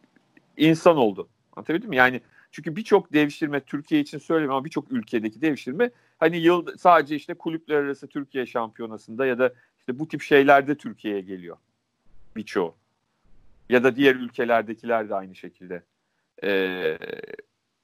insan 0.57 0.97
oldu. 0.97 1.29
Anlatabildim 1.55 1.89
mi? 1.89 1.95
Yani 1.95 2.21
çünkü 2.51 2.75
birçok 2.75 3.13
devşirme 3.13 3.59
Türkiye 3.59 4.01
için 4.01 4.17
söylemiyorum 4.17 4.55
ama 4.55 4.65
birçok 4.65 4.91
ülkedeki 4.91 5.41
devşirme 5.41 5.91
hani 6.17 6.37
yıl 6.37 6.77
sadece 6.77 7.15
işte 7.15 7.33
kulüpler 7.33 7.75
arası 7.75 8.07
Türkiye 8.07 8.45
şampiyonasında 8.45 9.25
ya 9.25 9.39
da 9.39 9.53
işte 9.79 9.99
bu 9.99 10.07
tip 10.07 10.21
şeylerde 10.21 10.75
Türkiye'ye 10.75 11.21
geliyor. 11.21 11.57
Birçoğu. 12.35 12.75
Ya 13.69 13.83
da 13.83 13.95
diğer 13.95 14.15
ülkelerdekiler 14.15 15.09
de 15.09 15.15
aynı 15.15 15.35
şekilde. 15.35 15.83
Ee, 16.43 16.97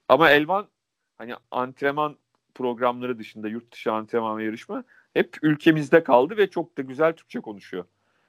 ama 0.10 0.30
Elvan 0.30 0.68
hani 1.18 1.36
antrenman 1.52 2.18
programları 2.56 3.20
dışında 3.20 3.48
yurt 3.48 3.72
dışı 3.72 3.92
antrenman 3.92 4.38
ve 4.38 4.44
yarışma 4.44 4.84
hep 5.14 5.38
ülkemizde 5.42 6.04
kaldı 6.04 6.38
ve 6.38 6.50
çok 6.50 6.78
da 6.78 6.82
güzel 6.82 7.14
Türkçe 7.14 7.40
konuşuyor. 7.40 7.86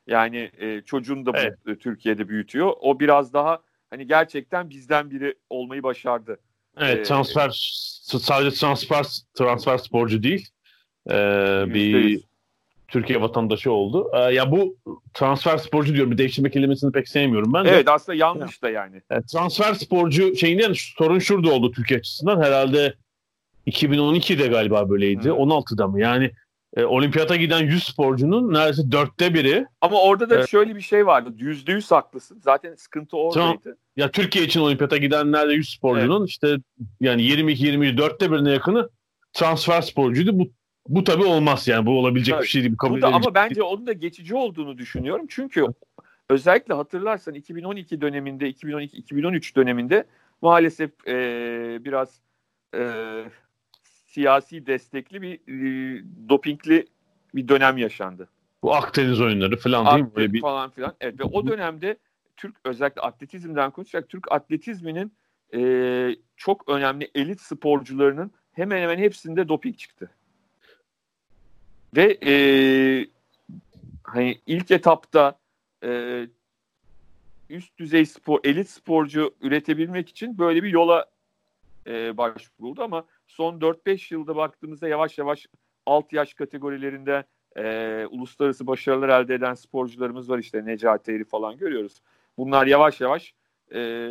Yani 0.06 0.50
e, 0.58 0.82
çocuğunu 0.82 1.26
da 1.26 1.32
evet. 1.34 1.58
bu, 1.66 1.76
Türkiye'de 1.76 2.28
büyütüyor. 2.28 2.72
O 2.80 3.00
biraz 3.00 3.32
daha 3.32 3.62
hani 3.90 4.06
gerçekten 4.06 4.70
bizden 4.70 5.10
biri 5.10 5.34
olmayı 5.50 5.82
başardı. 5.82 6.38
Evet, 6.78 6.98
ee, 6.98 7.02
transfer 7.02 7.50
sadece 8.02 8.56
transfer 8.56 9.06
transfer 9.34 9.78
sporcu 9.78 10.22
değil. 10.22 10.48
Ee, 11.10 11.64
bir 11.66 12.20
Türkiye 12.88 13.20
vatandaşı 13.20 13.72
oldu. 13.72 14.10
Ee, 14.14 14.18
ya 14.18 14.50
bu 14.52 14.76
transfer 15.14 15.56
sporcu 15.58 15.94
diyorum. 15.94 16.12
Bir 16.12 16.18
değiştirme 16.18 16.50
kelimesini 16.50 16.92
pek 16.92 17.08
sevmiyorum 17.08 17.52
ben 17.52 17.64
de. 17.64 17.70
Evet 17.70 17.88
aslında 17.88 18.16
yanlış 18.16 18.62
da 18.62 18.70
yani. 18.70 19.02
yani 19.10 19.26
transfer 19.26 19.74
sporcu 19.74 20.36
şeyinden 20.36 20.72
sorun 20.72 21.18
şurada 21.18 21.50
oldu 21.50 21.72
Türkiye 21.72 21.98
açısından. 21.98 22.42
Herhalde 22.42 22.94
2012'de 23.66 24.46
galiba 24.46 24.90
böyleydi. 24.90 25.24
Hmm. 25.24 25.36
16'da 25.36 25.88
mı? 25.88 26.00
Yani 26.00 26.30
e, 26.78 26.84
olimpiyata 26.84 27.36
giden 27.36 27.60
100 27.66 27.84
sporcunun 27.84 28.54
neredeyse 28.54 28.92
dörtte 28.92 29.34
biri. 29.34 29.66
Ama 29.80 30.02
orada 30.02 30.30
da 30.30 30.42
e, 30.42 30.46
şöyle 30.46 30.76
bir 30.76 30.80
şey 30.80 31.06
vardı. 31.06 31.30
Yüzde 31.36 31.72
yüz 31.72 31.90
haklısın. 31.90 32.40
Zaten 32.44 32.74
sıkıntı 32.74 33.16
oradaydı. 33.16 33.60
Tamam. 33.62 33.76
Ya 33.96 34.10
Türkiye 34.10 34.44
için 34.44 34.60
olimpiyata 34.60 34.96
gidenlerde 34.96 35.52
100 35.52 35.70
sporcunun 35.70 36.20
evet. 36.20 36.28
işte 36.28 36.56
yani 37.00 37.22
22-23 37.22 37.96
dörtte 37.96 38.32
birine 38.32 38.50
yakını 38.50 38.88
transfer 39.32 39.82
sporcuydu. 39.82 40.38
Bu 40.38 40.50
bu 40.88 41.04
tabii 41.04 41.24
olmaz 41.24 41.68
yani. 41.68 41.86
Bu 41.86 41.98
olabilecek 41.98 42.34
tabii. 42.34 42.42
bir 42.42 42.48
şey 42.48 42.62
değil. 42.62 42.74
Bu 42.82 43.02
da, 43.02 43.06
ama 43.06 43.34
bence 43.34 43.62
onun 43.62 43.86
da 43.86 43.92
geçici 43.92 44.34
olduğunu 44.34 44.78
düşünüyorum. 44.78 45.26
Çünkü 45.28 45.66
özellikle 46.30 46.74
hatırlarsan 46.74 47.34
2012 47.34 48.00
döneminde, 48.00 48.50
2012-2013 48.50 49.56
döneminde 49.56 50.04
maalesef 50.42 50.90
e, 51.08 51.14
biraz 51.84 52.20
e, 52.74 52.80
siyasi 54.08 54.66
destekli 54.66 55.22
bir 55.22 55.34
e, 55.34 56.02
dopingli 56.28 56.86
bir 57.34 57.48
dönem 57.48 57.78
yaşandı. 57.78 58.28
Bu 58.62 58.74
Akdeniz 58.74 59.20
oyunları 59.20 59.56
falan 59.56 59.86
değil 59.86 60.04
mi? 60.04 60.16
Böyle 60.16 60.32
bir... 60.32 60.40
Falan 60.40 60.70
filan. 60.70 60.94
Evet 61.00 61.20
ve 61.20 61.24
o 61.24 61.46
dönemde 61.46 61.96
Türk 62.36 62.56
özellikle 62.64 63.00
atletizmden 63.00 63.70
konuşacak 63.70 64.08
Türk 64.08 64.32
atletizminin 64.32 65.12
e, 65.54 65.60
çok 66.36 66.68
önemli 66.68 67.10
elit 67.14 67.40
sporcularının 67.40 68.30
hemen 68.52 68.82
hemen 68.82 68.98
hepsinde 68.98 69.48
doping 69.48 69.76
çıktı. 69.76 70.10
Ve 71.96 72.18
e, 72.26 72.32
hani 74.02 74.40
ilk 74.46 74.70
etapta 74.70 75.38
e, 75.84 76.22
üst 77.50 77.78
düzey 77.78 78.06
spor, 78.06 78.40
elit 78.44 78.70
sporcu 78.70 79.34
üretebilmek 79.40 80.08
için 80.08 80.38
böyle 80.38 80.62
bir 80.62 80.68
yola 80.68 81.06
e, 81.86 82.16
başvuruldu 82.16 82.82
ama 82.82 83.04
son 83.28 83.60
4-5 83.60 84.14
yılda 84.14 84.36
baktığımızda 84.36 84.88
yavaş 84.88 85.18
yavaş 85.18 85.46
alt 85.86 86.12
yaş 86.12 86.34
kategorilerinde 86.34 87.24
e, 87.56 88.06
uluslararası 88.10 88.66
başarılar 88.66 89.08
elde 89.08 89.34
eden 89.34 89.54
sporcularımız 89.54 90.30
var 90.30 90.38
işte 90.38 90.64
Necati 90.64 91.12
Eri 91.12 91.24
falan 91.24 91.58
görüyoruz. 91.58 92.02
Bunlar 92.38 92.66
yavaş 92.66 93.00
yavaş 93.00 93.34
e, 93.74 94.10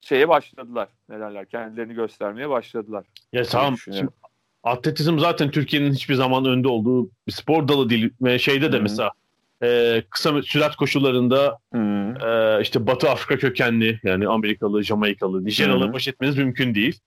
şeye 0.00 0.28
başladılar. 0.28 0.88
Ne 1.08 1.20
derler? 1.20 1.46
Kendilerini 1.46 1.94
göstermeye 1.94 2.48
başladılar. 2.48 3.06
Ya 3.32 3.42
tamam. 3.42 3.78
Şimdi, 3.78 4.08
atletizm 4.62 5.18
zaten 5.18 5.50
Türkiye'nin 5.50 5.92
hiçbir 5.92 6.14
zaman 6.14 6.44
önde 6.44 6.68
olduğu 6.68 7.10
bir 7.26 7.32
spor 7.32 7.68
dalı 7.68 7.90
değil. 7.90 8.10
Ve 8.22 8.38
şeyde 8.38 8.72
de 8.72 8.76
Hı-hı. 8.76 8.82
mesela 8.82 9.10
e, 9.62 10.02
kısa 10.10 10.42
sürat 10.42 10.76
koşullarında 10.76 11.58
e, 11.74 12.62
işte 12.62 12.86
Batı 12.86 13.10
Afrika 13.10 13.38
kökenli 13.38 14.00
yani 14.02 14.28
Amerikalı, 14.28 14.82
Jamaikalı, 14.82 15.44
Nijeryalı 15.44 15.92
baş 15.92 16.08
etmeniz 16.08 16.38
mümkün 16.38 16.74
değil. 16.74 17.00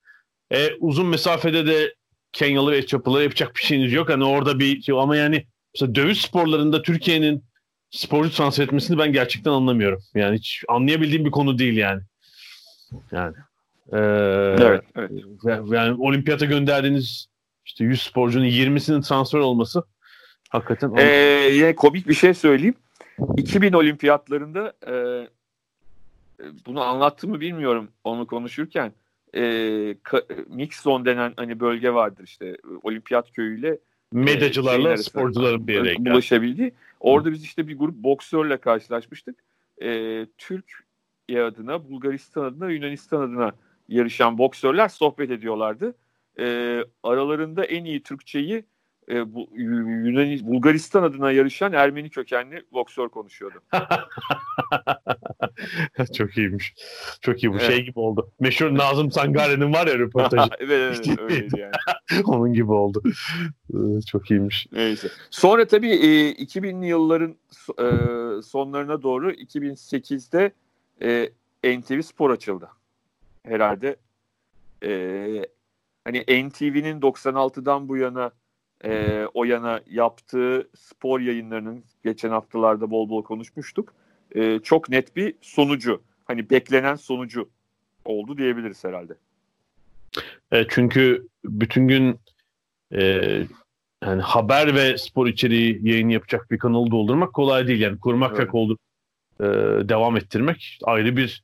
E, 0.52 0.74
uzun 0.80 1.08
mesafede 1.08 1.68
de 1.68 1.96
Kenyalı 2.34 2.72
ve 2.72 2.78
Etiyopyalı 2.78 3.24
yapacak 3.24 3.56
bir 3.56 3.62
şeyiniz 3.62 3.94
yok. 3.94 4.10
Hani 4.10 4.24
orada 4.24 4.60
bir 4.60 4.82
şey 4.82 4.96
ama 5.00 5.16
yani 5.16 5.46
mesela 5.76 5.96
dövüş 5.96 6.22
sporlarında 6.22 6.82
Türkiye'nin 6.82 7.44
sporcu 7.92 8.32
transfer 8.32 8.64
etmesini 8.64 8.98
ben 8.98 9.14
gerçekten 9.14 9.52
anlamıyorum. 9.52 10.04
Yani 10.14 10.38
hiç 10.38 10.64
anlayabildiğim 10.68 11.26
bir 11.26 11.32
konu 11.32 11.60
değil 11.60 11.78
yani. 11.78 12.02
Yani. 13.12 13.36
Ee, 13.94 13.98
evet, 14.60 14.84
evet. 14.96 15.12
Yani 15.72 16.02
olimpiyata 16.02 16.46
gönderdiğiniz 16.46 17.28
işte 17.66 17.84
100 17.84 18.02
sporcunun 18.02 18.46
20'sinin 18.46 19.02
transfer 19.02 19.40
olması 19.40 19.84
hakikaten... 20.50 20.94
Ee, 20.98 21.50
yine 21.54 21.76
komik 21.76 22.08
bir 22.08 22.14
şey 22.14 22.34
söyleyeyim. 22.34 22.76
2000 23.38 23.74
olimpiyatlarında 23.74 24.74
e, 24.88 24.94
bunu 26.66 26.82
anlattığımı 26.82 27.40
bilmiyorum 27.40 27.90
onu 28.04 28.28
konuşurken 28.28 28.94
e, 29.36 29.42
mix 30.48 30.82
zone 30.82 31.06
denen 31.06 31.34
hani 31.36 31.60
bölge 31.60 31.94
vardır 31.94 32.24
işte 32.24 32.58
olimpiyat 32.84 33.32
köyüyle 33.32 33.80
medyacılarla 34.12 34.94
e, 34.94 34.98
sporcuların 34.98 35.68
bir 35.68 35.74
yere 35.74 36.12
ulaşabildiği. 36.12 36.72
Orada 37.00 37.32
biz 37.32 37.44
işte 37.44 37.68
bir 37.68 37.78
grup 37.78 37.96
boksörle 37.96 38.58
karşılaşmıştık. 38.58 39.36
E, 39.82 40.26
Türkiye 40.38 41.44
adına, 41.44 41.90
Bulgaristan 41.90 42.44
adına, 42.44 42.72
Yunanistan 42.72 43.22
adına 43.22 43.52
yarışan 43.90 44.38
boksörler 44.38 44.88
sohbet 44.88 45.32
ediyorlardı. 45.32 45.96
E, 46.40 46.80
aralarında 47.04 47.66
en 47.66 47.86
iyi 47.86 48.04
Türkçeyi 48.04 48.66
e, 49.10 49.34
bu, 49.34 49.50
Yunan, 49.56 50.48
Bulgaristan 50.48 51.04
adına 51.04 51.32
yarışan 51.32 51.74
Ermeni 51.74 52.10
kökenli 52.10 52.64
boksör 52.72 53.10
konuşuyordu. 53.10 53.62
Çok 56.14 56.38
iyiymiş. 56.38 56.74
Çok 57.22 57.44
iyi 57.44 57.54
bu 57.54 57.60
şey 57.60 57.68
evet. 57.68 57.76
şey 57.78 57.86
gibi 57.86 58.00
oldu. 58.00 58.32
Meşhur 58.40 58.78
Nazım 58.78 59.12
Sangare'nin 59.12 59.74
var 59.74 59.88
ya 59.88 60.00
röportajı. 60.00 60.50
evet 60.60 61.02
evet 61.08 61.20
öyleydi 61.20 61.60
yani. 61.60 61.72
Onun 62.26 62.54
gibi 62.54 62.72
oldu. 62.72 63.04
Ee, 63.74 64.02
çok 64.02 64.32
iyiymiş. 64.32 64.68
Neyse. 64.72 65.08
Sonra 65.30 65.68
tabii 65.68 65.92
e, 65.92 66.32
2000'li 66.32 66.86
yılların 66.86 67.36
e, 67.80 67.88
sonlarına 68.42 69.02
doğru 69.02 69.32
2008'de 69.32 70.52
e, 71.02 71.30
NTV 71.80 72.02
Spor 72.02 72.30
açıldı. 72.30 72.70
Herhalde 73.46 73.96
e, 74.84 74.92
hani 76.04 76.22
NTV'nin 76.22 77.02
96'dan 77.02 77.90
bu 77.90 77.98
yana 77.98 78.32
e, 78.86 79.26
o 79.34 79.44
yana 79.44 79.82
yaptığı 79.90 80.70
spor 80.76 81.20
yayınlarının 81.20 81.84
geçen 82.04 82.30
haftalarda 82.30 82.92
bol 82.92 83.10
bol 83.10 83.24
konuşmuştuk. 83.24 83.94
E, 84.36 84.60
çok 84.60 84.90
net 84.90 85.16
bir 85.16 85.34
sonucu. 85.42 86.02
Hani 86.26 86.50
beklenen 86.50 86.96
sonucu 86.96 87.50
oldu 88.06 88.38
diyebiliriz 88.38 88.84
herhalde. 88.84 89.14
E, 90.52 90.66
çünkü 90.70 91.28
bütün 91.46 91.88
gün 91.88 92.20
e, 92.92 93.02
yani 94.04 94.22
haber 94.22 94.76
ve 94.76 94.98
spor 94.98 95.28
içeriği 95.28 95.80
yayın 95.84 96.10
yapacak 96.10 96.52
bir 96.52 96.58
kanalı 96.58 96.92
doldurmak 96.92 97.34
kolay 97.34 97.68
değil. 97.68 97.82
Yani 97.82 98.00
kurmak 98.00 98.32
evet. 98.32 98.42
ve 98.42 98.48
koldur, 98.48 98.78
e, 99.40 99.46
devam 99.90 100.18
ettirmek 100.18 100.80
ayrı 100.84 101.18
bir 101.18 101.44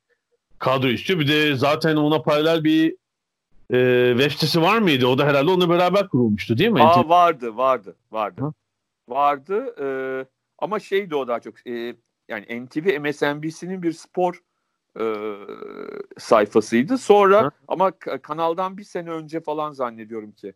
kadro 0.60 0.88
istiyor. 0.88 1.20
Bir 1.20 1.28
de 1.28 1.56
zaten 1.56 1.96
ona 1.96 2.22
paralel 2.22 2.64
bir 2.64 2.96
e, 3.74 4.10
web 4.18 4.32
sitesi 4.32 4.62
var 4.62 4.78
mıydı? 4.78 5.08
O 5.08 5.18
da 5.18 5.26
herhalde 5.26 5.52
onunla 5.52 5.70
beraber 5.70 6.08
kurulmuştu 6.08 6.58
değil 6.58 6.70
mi? 6.70 6.82
Aa, 6.82 7.10
vardı, 7.10 7.58
vardı, 7.58 7.96
vardı. 8.12 8.42
Hı? 8.42 8.54
Vardı 9.08 9.76
e, 9.82 9.88
ama 10.58 10.80
şeydi 10.80 11.16
o 11.16 11.28
daha 11.28 11.40
çok 11.40 11.68
e, 11.68 11.96
yani 12.28 12.66
NTV 12.66 13.00
MSNBC'nin 13.00 13.84
bir 13.84 13.92
spor 13.92 14.44
e, 15.00 15.06
sayfasıydı. 16.18 16.98
Sonra 16.98 17.44
Hı? 17.44 17.52
ama 17.68 17.92
kanaldan 18.22 18.78
bir 18.78 18.84
sene 18.84 19.10
önce 19.10 19.40
falan 19.40 19.72
zannediyorum 19.72 20.32
ki 20.32 20.54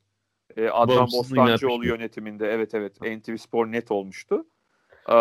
e, 0.58 0.70
Adnan 0.70 1.08
Bostancıoğlu 1.14 1.86
yönetiminde 1.86 2.52
evet 2.52 2.74
evet 2.74 3.02
NTV 3.02 3.36
Spor 3.36 3.72
Net 3.72 3.92
olmuştu. 3.92 4.46
E, 5.10 5.14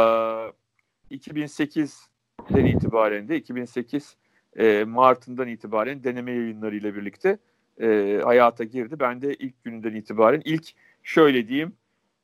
2008'den 1.11 2.67
itibaren 2.67 3.29
de 3.29 3.37
2008 3.37 4.17
e, 4.57 4.85
Mart'ından 4.85 5.49
itibaren 5.49 6.05
deneme 6.05 6.33
yayınlarıyla 6.33 6.95
birlikte 6.95 7.39
e, 7.81 8.21
hayata 8.25 8.65
girdi. 8.65 9.01
Ben 9.01 9.23
de 9.23 9.35
ilk 9.35 9.65
gününden 9.65 9.95
itibaren 9.95 10.43
ilk 10.45 10.69
şöyle 11.03 11.49
diyeyim 11.49 11.73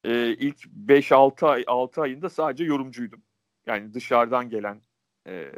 e, 0.04 0.28
ilk 0.28 0.56
5-6 0.88 1.46
ay 1.46 1.64
6 1.66 2.02
ayında 2.02 2.28
sadece 2.28 2.64
yorumcuydum. 2.64 3.22
Yani 3.66 3.94
dışarıdan 3.94 4.48
gelen 4.48 4.80
e, 5.26 5.52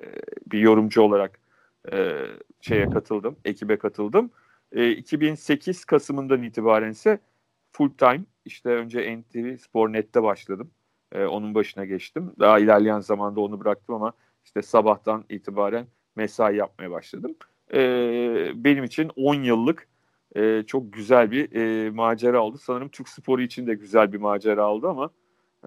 bir 0.46 0.58
yorumcu 0.58 1.02
olarak 1.02 1.40
e, 1.92 2.26
şeye 2.60 2.90
katıldım, 2.90 3.36
ekibe 3.44 3.78
katıldım. 3.78 4.30
E, 4.72 4.90
2008 4.90 5.84
Kasım'ından 5.84 6.42
itibaren 6.42 6.90
ise 6.90 7.18
full 7.72 7.90
time 7.90 8.24
işte 8.44 8.68
önce 8.68 9.18
NTV 9.18 9.56
Spor 9.56 9.92
Net'te 9.92 10.22
başladım. 10.22 10.70
E, 11.12 11.24
onun 11.24 11.54
başına 11.54 11.84
geçtim. 11.84 12.32
Daha 12.38 12.58
ilerleyen 12.58 13.00
zamanda 13.00 13.40
onu 13.40 13.60
bıraktım 13.60 13.94
ama 13.94 14.12
işte 14.44 14.62
sabahtan 14.62 15.24
itibaren 15.28 15.86
mesai 16.16 16.56
yapmaya 16.56 16.90
başladım 16.90 17.36
e, 17.74 17.78
benim 18.54 18.84
için 18.84 19.10
10 19.16 19.34
yıllık 19.34 19.88
e, 20.36 20.62
çok 20.66 20.92
güzel 20.92 21.30
bir 21.30 21.52
e, 21.52 21.90
macera 21.90 22.40
oldu. 22.42 22.58
Sanırım 22.58 22.88
Türk 22.88 23.08
sporu 23.08 23.42
için 23.42 23.66
de 23.66 23.74
güzel 23.74 24.12
bir 24.12 24.18
macera 24.18 24.70
oldu 24.70 24.88
ama 24.88 25.10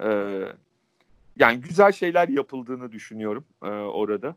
e, 0.01 0.39
yani 1.39 1.61
güzel 1.61 1.91
şeyler 1.91 2.27
yapıldığını 2.29 2.91
düşünüyorum 2.91 3.45
e, 3.63 3.67
orada. 3.69 4.35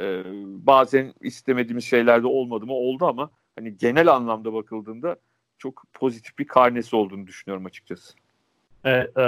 E, 0.00 0.22
bazen 0.66 1.14
istemediğimiz 1.20 1.84
şeyler 1.84 2.22
de 2.22 2.26
olmadı 2.26 2.66
mı 2.66 2.72
oldu 2.72 3.06
ama 3.06 3.30
hani 3.56 3.76
genel 3.76 4.12
anlamda 4.12 4.52
bakıldığında 4.52 5.16
çok 5.58 5.84
pozitif 5.92 6.38
bir 6.38 6.46
karnesi 6.46 6.96
olduğunu 6.96 7.26
düşünüyorum 7.26 7.66
açıkçası. 7.66 8.14
E, 8.84 8.90
e, 8.90 9.22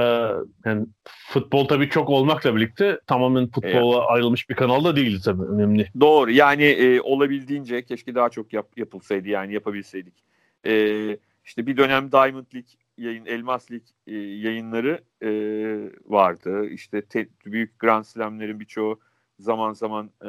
yani 0.65 0.87
futbol 1.05 1.69
tabii 1.69 1.91
çok 1.91 2.09
olmakla 2.09 2.57
birlikte 2.57 3.01
tamamen 3.07 3.47
futbola 3.47 3.99
evet. 3.99 4.07
ayrılmış 4.09 4.51
bir 4.51 4.55
kanalda 4.55 4.97
değil 4.97 5.21
tabii 5.25 5.43
önemli. 5.43 5.89
Doğru 6.01 6.31
yani 6.31 6.65
e, 6.65 7.01
olabildiğince 7.01 7.85
keşke 7.85 8.15
daha 8.15 8.29
çok 8.29 8.53
yap, 8.53 8.67
yapılsaydı 8.77 9.29
yani 9.29 9.55
yapabilseydik. 9.55 10.15
E, 10.67 11.17
işte 11.45 11.67
bir 11.67 11.77
dönem 11.77 12.13
Diamond 12.13 12.47
League 12.55 12.71
yayın, 12.99 13.27
Elmas 13.27 13.71
Lig 13.71 13.83
e, 14.07 14.15
yayınları 14.17 15.01
e, 15.23 15.31
vardı. 16.07 16.67
İşte 16.67 17.03
te, 17.03 17.29
büyük 17.47 17.79
Grand 17.79 18.05
Slam'lerin 18.05 18.61
birçoğu 18.61 19.01
zaman 19.39 19.73
zaman 19.73 20.11
e, 20.23 20.29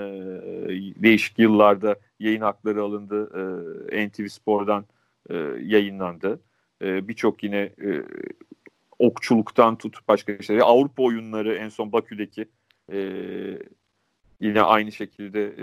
değişik 1.03 1.39
yıllarda 1.39 1.95
yayın 2.19 2.41
hakları 2.41 2.82
alındı. 2.82 3.29
E, 3.91 4.08
NTV 4.08 4.27
Spor'dan 4.27 4.86
e, 5.29 5.36
yayınlandı. 5.63 6.39
E, 6.82 7.08
Birçok 7.08 7.43
yine 7.43 7.58
e, 7.58 8.03
okçuluktan 8.99 9.77
tut 9.77 10.07
başka 10.07 10.41
şeyler. 10.41 10.62
Avrupa 10.62 11.03
oyunları 11.03 11.55
en 11.55 11.69
son 11.69 11.91
Bakü'deki 11.91 12.49
e, 12.91 12.99
yine 14.39 14.62
aynı 14.62 14.91
şekilde 14.91 15.53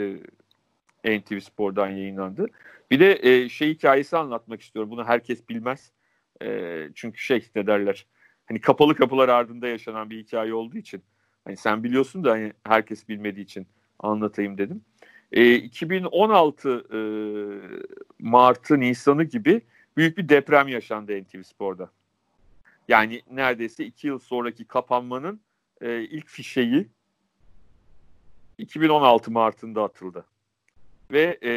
e, 1.05 1.21
NTV 1.21 1.39
Spor'dan 1.41 1.89
yayınlandı. 1.89 2.47
Bir 2.91 3.01
de 3.01 3.19
e, 3.23 3.49
şey 3.49 3.75
hikayesi 3.75 4.17
anlatmak 4.17 4.61
istiyorum. 4.61 4.91
Bunu 4.91 5.05
herkes 5.05 5.49
bilmez. 5.49 5.93
E, 6.43 6.89
çünkü 6.95 7.19
şey 7.19 7.49
ne 7.55 7.67
derler. 7.67 8.07
Hani 8.47 8.61
kapalı 8.61 8.95
kapılar 8.95 9.29
ardında 9.29 9.69
yaşanan 9.69 10.11
bir 10.11 10.19
hikaye 10.19 10.55
olduğu 10.55 10.77
için. 10.77 11.03
Hani 11.45 11.57
sen 11.57 11.85
biliyorsun 11.85 12.25
da 12.25 12.31
hani 12.31 12.53
herkes 12.65 13.09
bilmediği 13.09 13.43
için 13.43 13.67
anlatayım 13.99 14.59
dedim. 14.59 14.85
E, 15.33 15.55
2016 15.55 16.87
e, 16.93 16.99
Mart'ı 18.19 18.81
Nisan'ı 18.81 19.25
gibi 19.25 19.61
büyük 19.97 20.19
bir 20.19 20.29
deprem 20.29 20.69
yaşandı 20.69 21.23
NTV 21.23 21.43
Spor'da. 21.43 21.91
Yani 22.89 23.23
neredeyse 23.31 23.85
iki 23.85 24.07
yıl 24.07 24.19
sonraki 24.19 24.65
kapanmanın 24.65 25.41
e, 25.81 26.01
ilk 26.01 26.29
fişeği 26.29 26.89
2016 28.59 29.31
Mart'ında 29.31 29.85
atıldı. 29.85 30.25
Ve 31.13 31.39
e, 31.45 31.53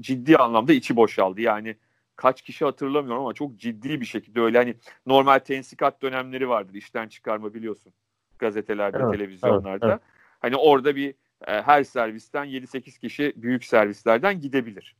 ciddi 0.00 0.36
anlamda 0.36 0.72
içi 0.72 0.96
boşaldı. 0.96 1.40
Yani 1.40 1.76
kaç 2.16 2.42
kişi 2.42 2.64
hatırlamıyorum 2.64 3.22
ama 3.22 3.34
çok 3.34 3.56
ciddi 3.56 4.00
bir 4.00 4.06
şekilde 4.06 4.40
öyle 4.40 4.58
hani 4.58 4.74
normal 5.06 5.38
tensikat 5.38 6.02
dönemleri 6.02 6.48
vardır 6.48 6.74
işten 6.74 7.08
çıkarma 7.08 7.54
biliyorsun 7.54 7.92
gazetelerde, 8.38 8.98
evet, 9.00 9.12
televizyonlarda. 9.12 9.86
Evet, 9.86 10.00
evet. 10.00 10.00
Hani 10.40 10.56
orada 10.56 10.96
bir 10.96 11.14
e, 11.46 11.62
her 11.62 11.84
servisten 11.84 12.46
7-8 12.46 12.98
kişi 12.98 13.32
büyük 13.36 13.64
servislerden 13.64 14.40
gidebilir. 14.40 14.96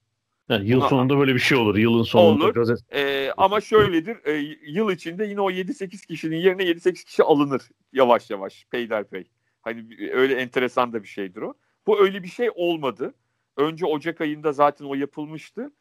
Yani 0.48 0.68
yıl 0.68 0.80
sonunda 0.80 1.18
böyle 1.18 1.35
bir 1.35 1.40
şey 1.40 1.59
olur. 1.59 1.76
Yılın 1.76 2.02
sonunda 2.02 2.44
olur. 2.44 2.54
gazete. 2.54 3.00
Ee, 3.00 3.32
ama 3.37 3.61
şöyledir. 3.61 4.16
E, 4.24 4.32
yıl 4.66 4.90
içinde 4.90 5.24
yine 5.24 5.40
o 5.40 5.50
7-8 5.50 6.06
kişinin 6.06 6.37
yerine 6.37 6.62
7-8 6.62 7.04
kişi 7.04 7.22
alınır 7.22 7.62
yavaş 7.92 8.30
yavaş 8.30 8.66
peyderpey. 8.70 9.30
Hani 9.62 9.87
öyle 10.12 10.35
enteresan 10.35 10.92
da 10.92 11.02
bir 11.02 11.09
şeydir 11.09 11.42
o. 11.42 11.54
Bu 11.87 12.00
öyle 12.00 12.22
bir 12.22 12.28
şey 12.28 12.50
olmadı. 12.54 13.14
Önce 13.56 13.87
Ocak 13.87 14.20
ayında 14.20 14.52
zaten 14.52 14.85
o 14.85 14.94
yapılmıştı. 14.94 15.72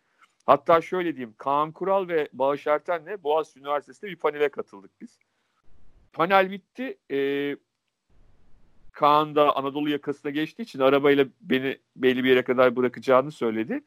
Hatta 0.46 0.82
şöyle 0.82 1.16
diyeyim. 1.16 1.36
Kaan 1.38 1.72
Kural 1.72 2.08
ve 2.08 2.30
Bağış 2.34 2.68
Erten'le 2.68 3.24
Boğaziçi 3.24 3.60
Üniversitesi'nde 3.60 4.12
bir 4.12 4.16
panele 4.16 4.50
katıldık 4.50 4.92
biz. 5.02 5.20
Panel 6.14 6.52
bitti. 6.52 6.98
Ee, 7.12 7.56
Kaan 8.92 9.36
da 9.36 9.56
Anadolu 9.56 9.90
yakasına 9.90 10.32
geçtiği 10.32 10.64
için 10.64 10.80
arabayla 10.80 11.26
beni 11.42 11.78
belli 11.96 12.24
bir 12.24 12.30
yere 12.30 12.44
kadar 12.44 12.76
bırakacağını 12.76 13.32
söyledi. 13.32 13.84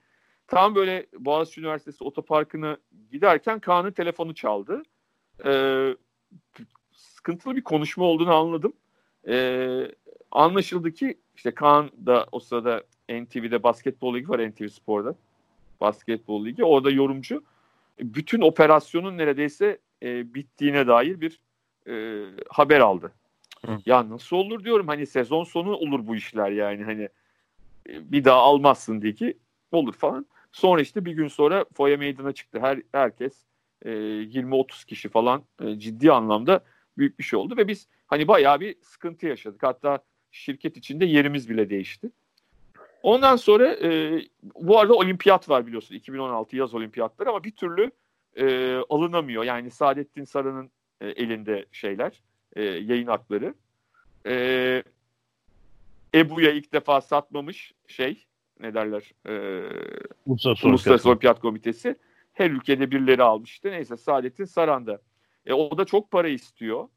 Tam 0.48 0.74
böyle 0.74 1.06
Boğaziçi 1.18 1.60
Üniversitesi 1.60 2.04
otoparkına 2.04 2.76
giderken 3.12 3.60
Kaan'ın 3.60 3.92
telefonu 3.92 4.34
çaldı. 4.34 4.82
Ee, 5.44 5.96
sıkıntılı 6.92 7.56
bir 7.56 7.64
konuşma 7.64 8.04
olduğunu 8.04 8.34
anladım. 8.34 8.72
Ee, 9.28 9.92
anlaşıldı 10.30 10.92
ki 10.92 11.18
işte 11.36 11.50
Kaan 11.54 11.90
da 12.06 12.26
o 12.32 12.40
sırada 12.40 12.82
NTV'de 13.08 13.62
basketbol 13.62 14.14
ligi 14.14 14.28
var 14.28 14.50
NTV 14.50 14.68
Spor'da. 14.68 15.14
Basketbol 15.80 16.44
ligi. 16.44 16.64
Orada 16.64 16.90
yorumcu. 16.90 17.42
Bütün 18.00 18.40
operasyonun 18.40 19.18
neredeyse 19.18 19.78
e, 20.02 20.34
bittiğine 20.34 20.86
dair 20.86 21.20
bir 21.20 21.40
e, 21.88 22.24
haber 22.48 22.80
aldı. 22.80 23.12
Hı. 23.66 23.78
Ya 23.86 24.10
nasıl 24.10 24.36
olur 24.36 24.64
diyorum 24.64 24.88
hani 24.88 25.06
sezon 25.06 25.44
sonu 25.44 25.72
olur 25.72 26.06
bu 26.06 26.16
işler 26.16 26.50
yani 26.50 26.84
hani 26.84 27.08
e, 27.88 28.12
bir 28.12 28.24
daha 28.24 28.38
almazsın 28.38 29.02
diye 29.02 29.14
ki 29.14 29.38
olur 29.72 29.94
falan. 29.94 30.26
Sonra 30.52 30.80
işte 30.80 31.04
bir 31.04 31.12
gün 31.12 31.28
sonra 31.28 31.64
foya 31.74 31.96
meydana 31.96 32.32
çıktı. 32.32 32.60
Her 32.60 32.82
herkes 32.92 33.44
e, 33.82 33.90
20-30 33.90 34.86
kişi 34.86 35.08
falan 35.08 35.42
e, 35.62 35.78
ciddi 35.78 36.12
anlamda 36.12 36.64
büyük 36.98 37.18
bir 37.18 37.24
şey 37.24 37.38
oldu 37.38 37.56
ve 37.56 37.68
biz 37.68 37.88
hani 38.06 38.28
bayağı 38.28 38.60
bir 38.60 38.76
sıkıntı 38.82 39.26
yaşadık. 39.26 39.62
Hatta 39.62 39.98
şirket 40.30 40.76
içinde 40.76 41.04
yerimiz 41.04 41.50
bile 41.50 41.70
değişti. 41.70 42.10
Ondan 43.02 43.36
sonra 43.36 43.76
e, 43.82 44.20
bu 44.54 44.78
arada 44.78 44.94
olimpiyat 44.94 45.48
var 45.48 45.66
biliyorsun 45.66 45.94
2016 45.94 46.56
yaz 46.56 46.74
olimpiyatları 46.74 47.28
ama 47.28 47.44
bir 47.44 47.50
türlü 47.50 47.90
e, 48.36 48.76
alınamıyor. 48.88 49.44
Yani 49.44 49.70
Saadettin 49.70 50.24
Saran'ın 50.24 50.70
e, 51.00 51.08
elinde 51.08 51.66
şeyler 51.72 52.22
e, 52.56 52.62
yayın 52.62 53.06
hakları. 53.06 53.54
E, 54.26 54.82
Ebu'ya 56.14 56.50
ilk 56.50 56.72
defa 56.72 57.00
satmamış 57.00 57.74
şey 57.86 58.26
ne 58.60 58.74
derler 58.74 59.12
e, 59.26 59.32
Uluslararası, 60.26 60.68
Uluslararası 60.68 61.08
Olimpiyat 61.08 61.40
Komitesi 61.40 61.96
her 62.32 62.50
ülkede 62.50 62.90
birileri 62.90 63.22
almıştı. 63.22 63.70
Neyse 63.70 63.96
Saadettin 63.96 64.44
Saran'da. 64.44 65.00
E, 65.46 65.52
o 65.52 65.78
da 65.78 65.84
çok 65.84 66.10
para 66.10 66.28
istiyor 66.28 66.88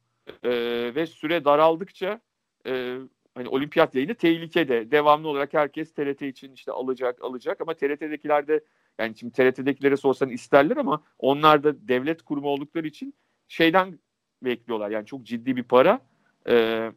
e, 0.43 0.52
ve 0.95 1.06
süre 1.06 1.45
daraldıkça 1.45 2.21
e, 2.67 2.97
hani 3.36 3.47
olimpiyat 3.47 3.95
yayını 3.95 4.15
tehlikede. 4.15 4.91
Devamlı 4.91 5.28
olarak 5.28 5.54
herkes 5.54 5.93
TRT 5.93 6.21
için 6.21 6.54
işte 6.54 6.71
alacak 6.71 7.24
alacak 7.24 7.62
ama 7.62 7.74
TRT'dekiler 7.74 8.47
de 8.47 8.63
yani 9.00 9.17
şimdi 9.17 9.34
TRT'dekilere 9.34 9.97
sorsan 9.97 10.30
isterler 10.30 10.78
ama 10.78 11.04
onlar 11.19 11.63
da 11.63 11.88
devlet 11.88 12.21
kurumu 12.21 12.47
oldukları 12.47 12.88
için 12.88 13.13
şeyden 13.47 14.00
bekliyorlar. 14.43 14.89
Yani 14.89 15.06
çok 15.06 15.24
ciddi 15.24 15.56
bir 15.56 15.63
para. 15.63 16.00
E, 16.50 16.91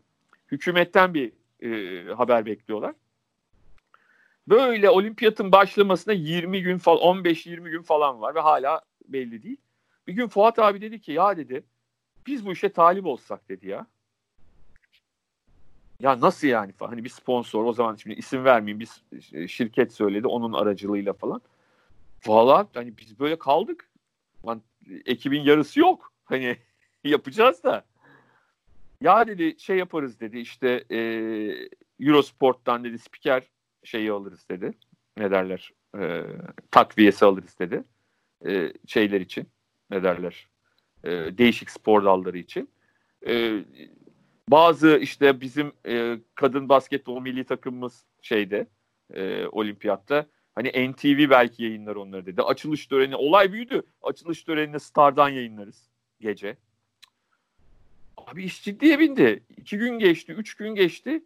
hükümetten 0.50 1.14
bir 1.14 1.32
e, 1.62 2.12
haber 2.12 2.46
bekliyorlar. 2.46 2.94
Böyle 4.48 4.90
olimpiyatın 4.90 5.52
başlamasına 5.52 6.14
20 6.14 6.62
gün 6.62 6.78
falan 6.78 6.98
15-20 6.98 7.70
gün 7.70 7.82
falan 7.82 8.20
var 8.20 8.34
ve 8.34 8.40
hala 8.40 8.80
belli 9.08 9.42
değil. 9.42 9.56
Bir 10.06 10.12
gün 10.12 10.28
Fuat 10.28 10.58
abi 10.58 10.80
dedi 10.80 11.00
ki 11.00 11.12
ya 11.12 11.36
dedi 11.36 11.64
biz 12.26 12.46
bu 12.46 12.52
işe 12.52 12.68
talip 12.68 13.06
olsak 13.06 13.48
dedi 13.48 13.68
ya. 13.68 13.86
Ya 16.00 16.20
nasıl 16.20 16.48
yani 16.48 16.72
falan. 16.72 16.90
Hani 16.90 17.04
bir 17.04 17.08
sponsor 17.08 17.64
o 17.64 17.72
zaman 17.72 17.96
şimdi 17.96 18.16
isim 18.16 18.44
vermeyeyim 18.44 18.80
bir 18.80 19.48
şirket 19.48 19.92
söyledi 19.92 20.26
onun 20.26 20.52
aracılığıyla 20.52 21.12
falan. 21.12 21.40
Valla 22.26 22.68
hani 22.74 22.98
biz 22.98 23.20
böyle 23.20 23.38
kaldık. 23.38 23.90
Lan, 24.46 24.62
ekibin 25.06 25.42
yarısı 25.42 25.80
yok. 25.80 26.12
Hani 26.24 26.56
yapacağız 27.04 27.62
da. 27.62 27.84
Ya 29.00 29.26
dedi 29.26 29.60
şey 29.60 29.76
yaparız 29.76 30.20
dedi 30.20 30.38
işte 30.38 30.84
e, 30.90 30.98
Eurosport'tan 32.00 32.84
dedi 32.84 32.98
spiker 32.98 33.42
şeyi 33.84 34.12
alırız 34.12 34.48
dedi. 34.48 34.72
Ne 35.16 35.30
derler? 35.30 35.72
E, 35.98 36.22
takviyesi 36.70 37.24
alırız 37.24 37.58
dedi. 37.58 37.84
E, 38.46 38.72
şeyler 38.86 39.20
için. 39.20 39.48
Ne 39.90 40.02
derler? 40.02 40.48
E, 41.04 41.10
değişik 41.38 41.70
spor 41.70 42.04
dalları 42.04 42.38
için. 42.38 42.70
E, 43.26 43.64
bazı 44.48 44.98
işte 45.02 45.40
bizim 45.40 45.72
e, 45.86 46.18
kadın 46.34 46.68
basketbol 46.68 47.20
milli 47.20 47.44
takımımız 47.44 48.04
şeyde 48.22 48.66
e, 49.14 49.46
olimpiyatta 49.46 50.26
hani 50.54 50.92
NTV 50.92 51.30
belki 51.30 51.62
yayınlar 51.62 51.96
onları 51.96 52.26
dedi. 52.26 52.42
Açılış 52.42 52.86
töreni 52.86 53.16
olay 53.16 53.52
büyüdü. 53.52 53.82
Açılış 54.02 54.44
törenini 54.44 54.80
Star'dan 54.80 55.28
yayınlarız 55.28 55.88
gece. 56.20 56.56
Abi 58.16 58.44
iş 58.44 58.62
ciddiye 58.62 58.98
bindi. 58.98 59.42
İki 59.56 59.78
gün 59.78 59.98
geçti, 59.98 60.32
üç 60.32 60.54
gün 60.54 60.74
geçti 60.74 61.22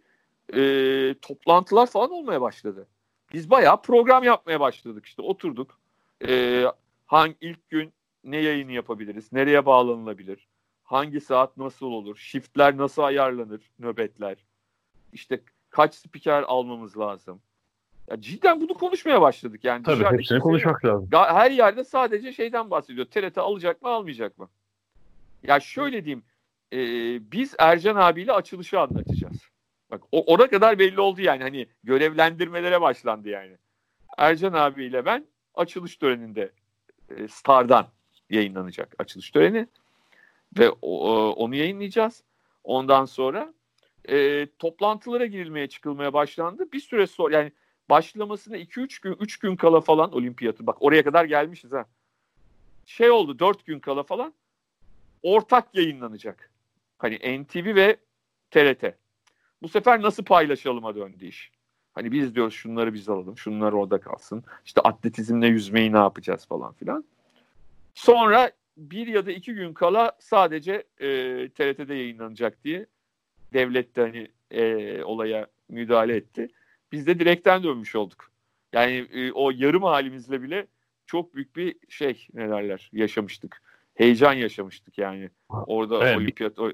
e, 0.55 1.15
toplantılar 1.23 1.87
falan 1.87 2.11
olmaya 2.11 2.41
başladı. 2.41 2.87
Biz 3.33 3.51
bayağı 3.51 3.83
program 3.83 4.25
yapmaya 4.25 4.61
başladık 4.61 5.07
işte 5.07 5.23
oturduk. 5.23 5.79
E, 6.29 6.65
hangi 7.07 7.37
ilk 7.41 7.69
gün 7.69 7.93
ne 8.25 8.37
yayını 8.37 8.73
yapabiliriz? 8.73 9.33
Nereye 9.33 9.67
bağlanılabilir? 9.67 10.49
Hangi 10.85 11.21
saat 11.21 11.57
nasıl 11.57 11.87
olur? 11.87 12.17
Shiftler 12.17 12.77
nasıl 12.77 13.03
ayarlanır? 13.03 13.71
Nöbetler. 13.79 14.37
İşte 15.13 15.41
kaç 15.71 15.95
spiker 15.95 16.43
almamız 16.43 16.99
lazım? 16.99 17.41
Ya 18.11 18.21
cidden 18.21 18.61
bunu 18.61 18.75
konuşmaya 18.75 19.21
başladık 19.21 19.65
yani. 19.65 19.83
Tabii 19.83 20.05
hepsini 20.05 20.39
konuşmak 20.39 20.85
lazım. 20.85 21.09
Her 21.13 21.51
yerde 21.51 21.85
sadece 21.85 22.33
şeyden 22.33 22.71
bahsediyor. 22.71 23.07
TRT 23.07 23.39
alacak 23.39 23.83
mı 23.83 23.89
almayacak 23.89 24.39
mı? 24.39 24.49
Ya 25.43 25.61
şöyle 25.61 26.05
diyeyim. 26.05 26.23
E, 26.73 26.79
biz 27.33 27.55
Ercan 27.59 27.97
abiyle 27.97 28.33
açılışı 28.33 28.81
anlatacağız. 28.81 29.49
Bak 29.91 30.03
o, 30.13 30.21
ona 30.21 30.47
kadar 30.49 30.79
belli 30.79 31.01
oldu 31.01 31.21
yani 31.21 31.43
hani 31.43 31.67
görevlendirmelere 31.85 32.81
başlandı 32.81 33.29
yani. 33.29 33.57
Ercan 34.19 34.53
abiyle 34.53 35.05
ben 35.05 35.27
açılış 35.55 35.97
töreninde 35.97 36.53
e, 37.09 37.29
Star'dan 37.29 37.89
yayınlanacak 38.31 38.95
açılış 38.99 39.31
töreni 39.31 39.67
ve 40.59 40.71
o, 40.83 41.31
onu 41.31 41.55
yayınlayacağız. 41.55 42.23
Ondan 42.65 43.05
sonra 43.05 43.55
e, 44.09 44.47
toplantılara 44.59 45.27
girilmeye 45.27 45.69
çıkılmaya 45.69 46.13
başlandı. 46.13 46.73
Bir 46.73 46.81
süre 46.81 47.07
sonra 47.07 47.37
yani 47.37 47.53
başlamasına 47.91 48.57
2-3 48.57 49.03
gün 49.03 49.17
3 49.21 49.37
gün 49.39 49.57
kala 49.57 49.81
falan 49.81 50.13
olimpiyatı 50.13 50.67
bak 50.67 50.77
oraya 50.81 51.05
kadar 51.05 51.25
gelmişiz 51.25 51.73
ha. 51.73 51.87
Şey 52.87 53.11
oldu 53.11 53.39
4 53.39 53.67
gün 53.67 53.81
kala 53.81 54.03
falan 54.03 54.35
ortak 55.23 55.75
yayınlanacak. 55.75 56.51
Hani 56.99 57.45
NTV 57.45 57.75
ve 57.75 57.97
TRT. 58.51 58.95
Bu 59.63 59.69
sefer 59.69 60.03
nasıl 60.03 60.25
paylaşalıma 60.25 60.95
döndü 60.95 61.27
iş. 61.27 61.51
Hani 61.95 62.13
biz 62.13 62.35
diyoruz 62.35 62.55
şunları 62.55 62.95
biz 62.95 63.09
alalım, 63.09 63.39
şunlar 63.39 63.73
orada 63.73 64.01
kalsın. 64.01 64.45
İşte 64.65 64.81
atletizmle 64.81 65.47
yüzmeyi 65.47 65.93
ne 65.93 65.99
yapacağız 65.99 66.47
falan 66.47 66.73
filan. 66.73 67.05
Sonra 67.95 68.51
bir 68.77 69.07
ya 69.07 69.27
da 69.27 69.33
iki 69.33 69.55
gün 69.55 69.73
kala 69.73 70.13
sadece 70.19 70.73
e, 71.01 71.09
TRT'de 71.49 71.95
yayınlanacak 71.95 72.65
diye 72.65 72.87
devlet 73.53 73.97
de 73.97 74.01
hani 74.01 74.29
e, 74.51 75.03
olaya 75.03 75.47
müdahale 75.69 76.17
etti. 76.17 76.49
Biz 76.93 77.07
de 77.07 77.21
direkten 77.21 77.63
dönmüş 77.63 77.95
olduk. 77.95 78.31
Yani 78.73 79.07
e, 79.13 79.33
o 79.33 79.51
yarım 79.51 79.83
halimizle 79.83 80.43
bile 80.43 80.67
çok 81.07 81.35
büyük 81.35 81.57
bir 81.57 81.77
şey 81.89 82.29
ne 82.35 82.49
derler 82.49 82.91
yaşamıştık. 82.93 83.63
Heyecan 83.95 84.33
yaşamıştık 84.33 84.99
yani. 84.99 85.31
Orada 85.49 85.99
evet. 86.03 86.17
olimpiyat 86.17 86.59
o, 86.59 86.73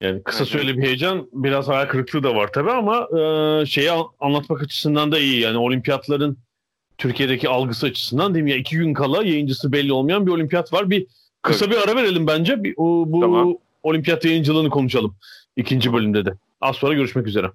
yani 0.00 0.22
kısa 0.22 0.44
süreli 0.44 0.78
bir 0.78 0.82
heyecan, 0.82 1.28
biraz 1.32 1.68
hayal 1.68 1.86
kırıklığı 1.86 2.22
da 2.22 2.34
var 2.34 2.52
tabii 2.52 2.70
ama 2.70 3.08
e, 3.18 3.66
şeyi 3.66 3.90
anlatmak 4.20 4.62
açısından 4.62 5.12
da 5.12 5.18
iyi. 5.18 5.40
Yani 5.40 5.58
olimpiyatların 5.58 6.38
Türkiye'deki 6.98 7.48
algısı 7.48 7.86
açısından 7.86 8.34
değil 8.34 8.44
mi? 8.44 8.50
Ya 8.50 8.56
iki 8.56 8.76
gün 8.76 8.94
kala 8.94 9.24
yayıncısı 9.24 9.72
belli 9.72 9.92
olmayan 9.92 10.26
bir 10.26 10.32
olimpiyat 10.32 10.72
var. 10.72 10.90
Bir 10.90 11.06
kısa 11.42 11.64
evet. 11.64 11.76
bir 11.76 11.82
ara 11.82 11.96
verelim 11.96 12.26
bence. 12.26 12.64
Bir, 12.64 12.74
o, 12.76 13.04
bu 13.06 13.20
tamam. 13.20 13.56
olimpiyat 13.82 14.24
yayıncılığını 14.24 14.70
konuşalım 14.70 15.16
ikinci 15.56 15.92
bölümde 15.92 16.24
de. 16.24 16.32
Az 16.60 16.76
sonra 16.76 16.94
görüşmek 16.94 17.26
üzere. 17.26 17.50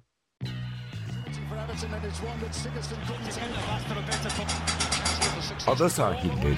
Ada 5.66 5.88
sahilleri. 5.88 6.56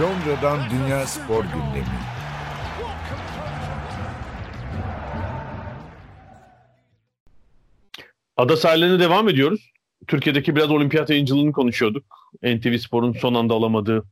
Londra'dan 0.00 0.58
Dünya 0.70 1.06
Spor 1.06 1.44
Gündemi. 1.44 2.19
Ada 8.40 8.56
sahillerine 8.56 8.98
devam 8.98 9.28
ediyoruz. 9.28 9.72
Türkiye'deki 10.06 10.56
biraz 10.56 10.70
olimpiyat 10.70 11.10
yayıncılığını 11.10 11.52
konuşuyorduk. 11.52 12.04
NTV 12.42 12.76
Spor'un 12.78 13.12
son 13.12 13.34
anda 13.34 13.54
alamadığı 13.54 14.04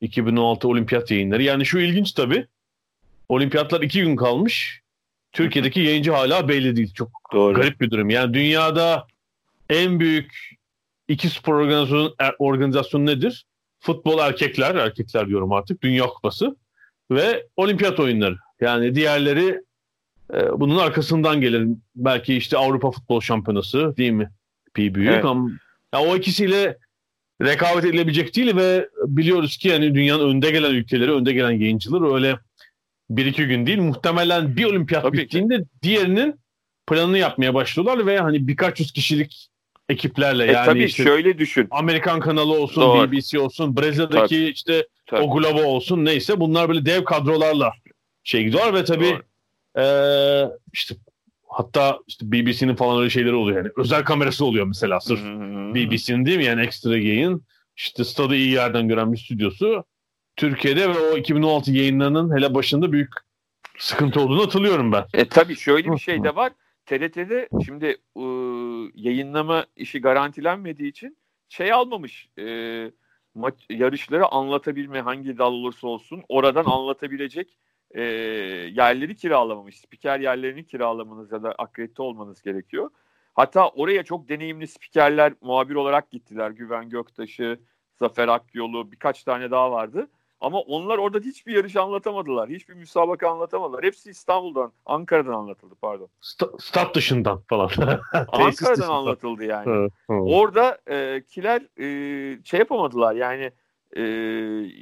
2016 0.00 0.68
olimpiyat 0.68 1.10
yayınları. 1.10 1.42
Yani 1.42 1.66
şu 1.66 1.78
ilginç 1.78 2.12
tabii. 2.12 2.46
Olimpiyatlar 3.28 3.80
iki 3.80 4.02
gün 4.02 4.16
kalmış. 4.16 4.80
Türkiye'deki 5.32 5.80
yayıncı 5.80 6.12
hala 6.12 6.48
belli 6.48 6.76
değil. 6.76 6.94
Çok 6.94 7.10
Doğru. 7.32 7.54
garip 7.54 7.80
bir 7.80 7.90
durum. 7.90 8.10
Yani 8.10 8.34
dünyada 8.34 9.06
en 9.70 10.00
büyük 10.00 10.56
iki 11.08 11.28
spor 11.28 11.54
organizasyonu, 11.54 12.14
er, 12.18 12.34
organizasyonu 12.38 13.06
nedir? 13.06 13.46
Futbol 13.80 14.18
erkekler, 14.18 14.74
erkekler 14.74 15.28
diyorum 15.28 15.52
artık, 15.52 15.82
Dünya 15.82 16.06
Kupası 16.06 16.56
ve 17.10 17.46
olimpiyat 17.56 18.00
oyunları. 18.00 18.36
Yani 18.60 18.94
diğerleri 18.94 19.60
e, 20.32 20.60
bunun 20.60 20.78
arkasından 20.78 21.40
gelir. 21.40 21.68
Belki 21.96 22.34
işte 22.34 22.56
Avrupa 22.58 22.90
Futbol 22.90 23.20
Şampiyonası 23.20 23.96
değil 23.96 24.12
mi? 24.12 24.30
Bir 24.76 24.94
büyük 24.94 25.10
evet. 25.10 25.24
ama 25.24 25.50
ya 25.94 26.00
o 26.00 26.16
ikisiyle 26.16 26.78
rekabet 27.42 27.84
edilebilecek 27.84 28.36
değil 28.36 28.56
ve 28.56 28.88
biliyoruz 29.06 29.56
ki 29.56 29.68
yani 29.68 29.94
dünyanın 29.94 30.28
önde 30.28 30.50
gelen 30.50 30.70
ülkeleri, 30.70 31.12
önde 31.12 31.32
gelen 31.32 31.50
yayıncılar 31.50 32.14
öyle 32.14 32.38
bir 33.10 33.26
iki 33.26 33.46
gün 33.46 33.66
değil. 33.66 33.78
Muhtemelen 33.78 34.56
bir 34.56 34.64
olimpiyat 34.64 35.02
Tabii 35.02 35.18
bittiğinde 35.18 35.58
ki. 35.58 35.64
diğerinin 35.82 36.34
planını 36.88 37.18
yapmaya 37.18 37.54
başlıyorlar 37.54 38.06
ve 38.06 38.18
hani 38.18 38.48
birkaç 38.48 38.80
yüz 38.80 38.92
kişilik 38.92 39.50
ekiplerle 39.88 40.44
e, 40.44 40.52
yani 40.52 40.66
tabii 40.66 40.84
işte 40.84 41.02
şöyle 41.02 41.38
düşün. 41.38 41.68
Amerikan 41.70 42.20
kanalı 42.20 42.52
olsun, 42.52 42.82
Doğru. 42.82 43.12
BBC 43.12 43.40
olsun, 43.40 43.76
Brezilya'daki 43.76 44.34
tabii. 44.34 44.50
işte 44.50 44.86
tabii. 45.06 45.20
o 45.20 45.34
Globo 45.34 45.62
olsun 45.62 46.04
neyse 46.04 46.40
bunlar 46.40 46.68
böyle 46.68 46.86
dev 46.86 47.04
kadrolarla 47.04 47.72
şey 48.24 48.44
gidiyorlar 48.44 48.74
ve 48.74 48.84
tabii 48.84 49.18
ee, 49.78 50.44
işte 50.72 50.94
hatta 51.48 51.98
işte 52.06 52.32
BBC'nin 52.32 52.76
falan 52.76 52.98
öyle 52.98 53.10
şeyleri 53.10 53.34
oluyor 53.34 53.56
yani. 53.56 53.72
Özel 53.76 54.04
kamerası 54.04 54.44
oluyor 54.44 54.66
mesela 54.66 55.00
sırf 55.00 55.20
BBC'nin 55.74 56.26
değil 56.26 56.38
mi? 56.38 56.44
Yani 56.44 56.62
ekstra 56.62 56.96
yayın. 56.96 57.44
İşte 57.76 58.04
stadı 58.04 58.36
iyi 58.36 58.50
yerden 58.50 58.88
gören 58.88 59.12
bir 59.12 59.18
stüdyosu. 59.18 59.84
Türkiye'de 60.36 60.88
ve 60.88 60.98
o 60.98 61.16
2016 61.16 61.72
yayınlarının 61.72 62.36
hele 62.36 62.54
başında 62.54 62.92
büyük 62.92 63.12
sıkıntı 63.78 64.20
olduğunu 64.20 64.42
hatırlıyorum 64.42 64.92
ben. 64.92 65.04
E 65.14 65.28
tabii 65.28 65.56
şöyle 65.56 65.92
bir 65.92 65.98
şey 65.98 66.24
de 66.24 66.36
var. 66.36 66.52
TRT'de 66.86 67.48
şimdi 67.64 67.96
ıı, 68.18 68.90
yayınlama 68.94 69.66
işi 69.76 70.00
garantilenmediği 70.00 70.90
için 70.90 71.16
şey 71.48 71.72
almamış. 71.72 72.28
E, 72.38 72.44
maç, 73.34 73.54
yarışları 73.70 74.26
anlatabilme 74.26 75.00
hangi 75.00 75.38
dal 75.38 75.52
olursa 75.52 75.86
olsun 75.88 76.22
oradan 76.28 76.64
anlatabilecek 76.64 77.58
e, 77.94 78.02
yerleri 78.72 79.16
kiralamamış. 79.16 79.80
Spiker 79.80 80.20
yerlerini 80.20 80.66
kiralamanız 80.66 81.32
ya 81.32 81.42
da 81.42 81.52
akredite 81.52 82.02
olmanız 82.02 82.42
gerekiyor. 82.42 82.90
Hatta 83.34 83.68
oraya 83.68 84.02
çok 84.02 84.28
deneyimli 84.28 84.66
spikerler 84.68 85.32
muhabir 85.40 85.74
olarak 85.74 86.10
gittiler. 86.10 86.50
Güven 86.50 86.88
Göktaş'ı, 86.88 87.60
Zafer 87.96 88.28
Akyol'u 88.28 88.92
birkaç 88.92 89.24
tane 89.24 89.50
daha 89.50 89.72
vardı. 89.72 90.08
Ama 90.40 90.60
onlar 90.60 90.98
orada 90.98 91.18
hiçbir 91.18 91.56
yarış 91.56 91.76
anlatamadılar. 91.76 92.48
Hiçbir 92.50 92.74
müsabaka 92.74 93.30
anlatamadılar. 93.30 93.84
Hepsi 93.84 94.10
İstanbul'dan, 94.10 94.72
Ankara'dan 94.86 95.32
anlatıldı 95.32 95.74
pardon. 95.74 96.08
Sta- 96.22 96.62
stat 96.62 96.94
dışından 96.94 97.40
falan. 97.48 97.70
Ankara'dan 98.28 98.88
anlatıldı 98.88 99.44
yani. 99.44 99.70
Evet. 99.70 99.92
Orada 100.08 100.78
e, 100.90 101.22
kiler 101.28 101.62
e, 101.80 102.38
şey 102.44 102.58
yapamadılar 102.58 103.14
yani 103.14 103.50
e, 103.96 104.02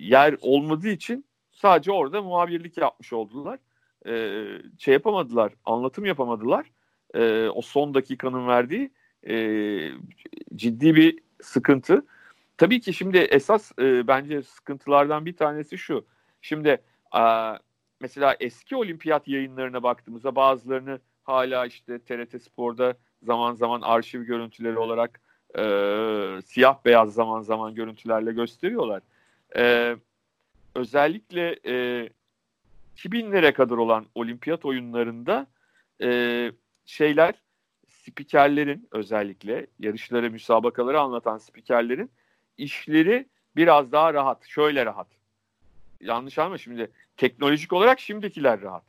yer 0.01 0.37
olmadığı 0.41 0.89
için 0.89 1.25
Sadece 1.63 1.93
orada 1.93 2.23
muhabirlik 2.23 2.77
yapmış 2.77 3.13
oldular. 3.13 3.59
E, 4.07 4.45
şey 4.79 4.95
yapamadılar, 4.95 5.53
anlatım 5.65 6.05
yapamadılar. 6.05 6.71
E, 7.15 7.49
o 7.49 7.63
son 7.63 7.95
dakikanın 7.95 8.47
verdiği 8.47 8.91
e, 9.29 9.37
ciddi 10.55 10.95
bir 10.97 11.19
sıkıntı. 11.43 12.07
Tabii 12.57 12.81
ki 12.81 12.93
şimdi 12.93 13.19
esas 13.19 13.73
e, 13.79 14.07
bence 14.07 14.43
sıkıntılardan 14.43 15.27
bir 15.27 15.37
tanesi 15.37 15.79
şu. 15.79 16.05
Şimdi 16.41 16.69
e, 17.19 17.23
mesela 18.01 18.37
eski 18.41 18.77
olimpiyat 18.77 19.29
yayınlarına 19.29 19.83
baktığımızda 19.83 20.37
bazılarını 20.37 21.01
hala 21.25 21.67
işte 21.67 21.99
TRT 21.99 22.43
Spor'da 22.43 22.95
zaman 23.23 23.55
zaman 23.55 23.81
arşiv 23.81 24.23
görüntüleri 24.23 24.79
olarak 24.79 25.21
e, 25.59 25.63
siyah 26.45 26.85
beyaz 26.85 27.15
zaman 27.15 27.41
zaman 27.41 27.75
görüntülerle 27.75 28.33
gösteriyorlar. 28.33 29.03
E, 29.57 29.97
özellikle 30.75 31.59
e, 31.67 32.09
2000'lere 32.97 33.53
kadar 33.53 33.77
olan 33.77 34.07
olimpiyat 34.15 34.65
oyunlarında 34.65 35.47
e, 36.03 36.53
şeyler 36.87 37.35
spikerlerin 37.89 38.89
özellikle 38.93 39.67
yarışları, 39.79 40.31
müsabakaları 40.31 41.01
anlatan 41.01 41.39
spikerlerin 41.39 42.11
işleri 42.59 43.29
biraz 43.57 43.93
daha 43.93 44.15
rahat. 44.15 44.47
Şöyle 44.47 44.87
rahat. 44.87 45.07
Yanlış 46.01 46.39
anlama 46.39 46.59
şimdi 46.59 46.91
teknolojik 47.17 47.73
olarak 47.73 48.01
şimdikiler 48.01 48.61
rahat. 48.61 48.85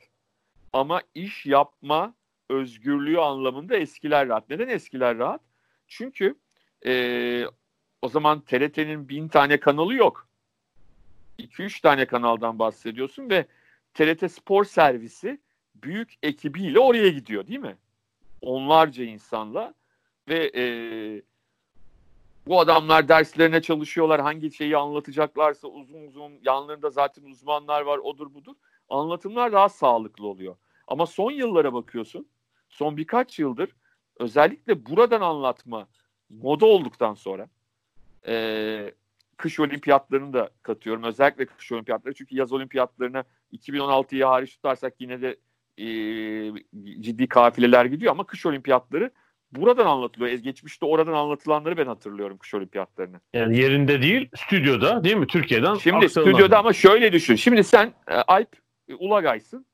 Ama 0.72 1.02
iş 1.14 1.46
yapma 1.46 2.14
özgürlüğü 2.50 3.20
anlamında 3.20 3.76
eskiler 3.76 4.28
rahat. 4.28 4.50
Neden 4.50 4.68
eskiler 4.68 5.18
rahat? 5.18 5.40
Çünkü 5.88 6.34
e, 6.86 7.44
o 8.02 8.08
zaman 8.08 8.40
TRT'nin 8.40 9.08
bin 9.08 9.28
tane 9.28 9.60
kanalı 9.60 9.94
yok. 9.94 10.28
2-3 11.38 11.80
tane 11.82 12.06
kanaldan 12.06 12.58
bahsediyorsun 12.58 13.30
ve 13.30 13.46
TRT 13.94 14.32
Spor 14.32 14.64
Servisi 14.64 15.40
büyük 15.74 16.14
ekibiyle 16.22 16.78
oraya 16.78 17.08
gidiyor 17.08 17.46
değil 17.46 17.58
mi? 17.58 17.76
Onlarca 18.40 19.04
insanla 19.04 19.74
ve 20.28 20.52
e, 20.54 20.64
bu 22.46 22.60
adamlar 22.60 23.08
derslerine 23.08 23.62
çalışıyorlar. 23.62 24.20
Hangi 24.20 24.52
şeyi 24.52 24.76
anlatacaklarsa 24.76 25.68
uzun 25.68 26.06
uzun 26.06 26.32
yanlarında 26.42 26.90
zaten 26.90 27.22
uzmanlar 27.22 27.82
var 27.82 27.98
odur 27.98 28.34
budur. 28.34 28.54
Anlatımlar 28.88 29.52
daha 29.52 29.68
sağlıklı 29.68 30.26
oluyor. 30.26 30.56
Ama 30.86 31.06
son 31.06 31.30
yıllara 31.30 31.72
bakıyorsun. 31.72 32.28
Son 32.68 32.96
birkaç 32.96 33.38
yıldır 33.38 33.70
özellikle 34.16 34.86
buradan 34.86 35.20
anlatma 35.20 35.88
moda 36.30 36.66
olduktan 36.66 37.14
sonra 37.14 37.48
e, 38.26 38.94
kış 39.36 39.60
olimpiyatlarını 39.60 40.32
da 40.32 40.50
katıyorum. 40.62 41.02
Özellikle 41.02 41.46
kış 41.46 41.72
olimpiyatları. 41.72 42.14
Çünkü 42.14 42.36
yaz 42.36 42.52
olimpiyatlarına 42.52 43.24
2016'yı 43.52 44.24
hariç 44.24 44.56
tutarsak 44.56 44.94
yine 44.98 45.22
de 45.22 45.36
e, 45.78 45.86
ciddi 47.00 47.28
kafileler 47.28 47.84
gidiyor 47.84 48.12
ama 48.12 48.26
kış 48.26 48.46
olimpiyatları 48.46 49.10
buradan 49.52 49.86
anlatılıyor. 49.86 50.38
Geçmişte 50.38 50.86
oradan 50.86 51.12
anlatılanları 51.12 51.76
ben 51.76 51.86
hatırlıyorum 51.86 52.38
kış 52.38 52.54
olimpiyatlarını. 52.54 53.20
Yani 53.34 53.58
yerinde 53.58 54.02
değil, 54.02 54.28
stüdyoda 54.36 55.04
değil 55.04 55.16
mi? 55.16 55.26
Türkiye'den. 55.26 55.74
Şimdi 55.74 56.08
stüdyoda 56.08 56.58
ama 56.58 56.72
şöyle 56.72 57.12
düşün. 57.12 57.34
Şimdi 57.34 57.64
sen 57.64 57.92
e, 58.08 58.14
Alp 58.14 58.56
Ulagay'sın 58.98 59.66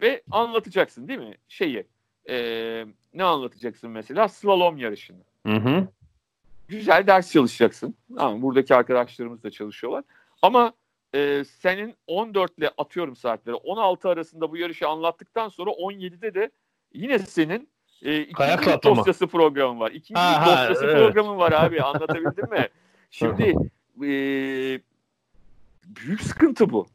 ve 0.00 0.22
anlatacaksın 0.30 1.08
değil 1.08 1.18
mi? 1.18 1.34
Şeyi 1.48 1.86
e, 2.28 2.36
ne 3.14 3.24
anlatacaksın 3.24 3.90
mesela? 3.90 4.28
Slalom 4.28 4.78
yarışını. 4.78 5.22
Hı 5.46 5.52
hı. 5.52 5.88
Güzel 6.68 7.06
ders 7.06 7.32
çalışacaksın. 7.32 7.94
Tamam, 8.16 8.42
buradaki 8.42 8.74
arkadaşlarımız 8.74 9.42
da 9.42 9.50
çalışıyorlar. 9.50 10.04
Ama 10.42 10.72
e, 11.14 11.44
senin 11.44 11.94
14 12.06 12.58
ile 12.58 12.70
atıyorum 12.78 13.16
saatleri 13.16 13.56
16 13.56 14.08
arasında 14.08 14.50
bu 14.50 14.56
yarışı 14.56 14.88
anlattıktan 14.88 15.48
sonra 15.48 15.70
17'de 15.70 16.34
de 16.34 16.50
yine 16.92 17.18
senin 17.18 17.68
e, 18.02 18.20
ikinci 18.20 18.82
dosyası 18.82 19.26
programın 19.26 19.80
var. 19.80 19.90
İkinci 19.90 20.20
ha, 20.20 20.46
dosyası 20.46 20.84
evet. 20.84 20.96
programın 20.96 21.38
var 21.38 21.52
abi 21.52 21.82
anlatabildim 21.82 22.50
mi? 22.50 22.68
Şimdi 23.10 23.54
e, 24.02 24.10
büyük 25.86 26.22
sıkıntı 26.22 26.70
bu. 26.70 26.86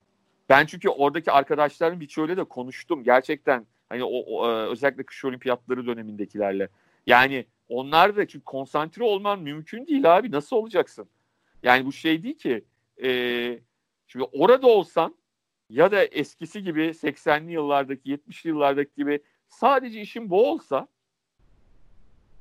Ben 0.50 0.66
çünkü 0.66 0.90
oradaki 0.90 1.32
arkadaşlarım 1.32 2.00
birçoğuyla 2.00 2.38
da 2.38 2.44
konuştum. 2.44 3.04
Gerçekten 3.04 3.66
hani 3.90 4.04
o, 4.04 4.20
o 4.28 4.50
e, 4.50 4.54
özellikle 4.54 5.04
kış 5.04 5.26
olimpiyatları 5.26 5.88
dönemindekilerle. 5.88 6.70
Yani 7.08 7.46
onlar 7.72 8.16
da 8.16 8.28
çünkü 8.28 8.46
konsantre 8.46 9.04
olman 9.04 9.40
mümkün 9.40 9.88
değil 9.88 10.18
abi. 10.18 10.32
Nasıl 10.32 10.56
olacaksın? 10.56 11.10
Yani 11.64 11.86
bu 11.86 11.92
şey 11.92 12.24
değil 12.24 12.38
ki 12.38 12.66
e, 13.04 13.10
şimdi 14.08 14.26
orada 14.32 14.68
olsan 14.68 15.16
ya 15.70 15.92
da 15.92 16.04
eskisi 16.04 16.64
gibi 16.64 16.82
80'li 16.82 17.52
yıllardaki 17.52 18.14
70'li 18.14 18.50
yıllardaki 18.50 18.92
gibi 18.98 19.20
sadece 19.50 20.02
işin 20.02 20.30
bu 20.30 20.52
olsa 20.52 20.88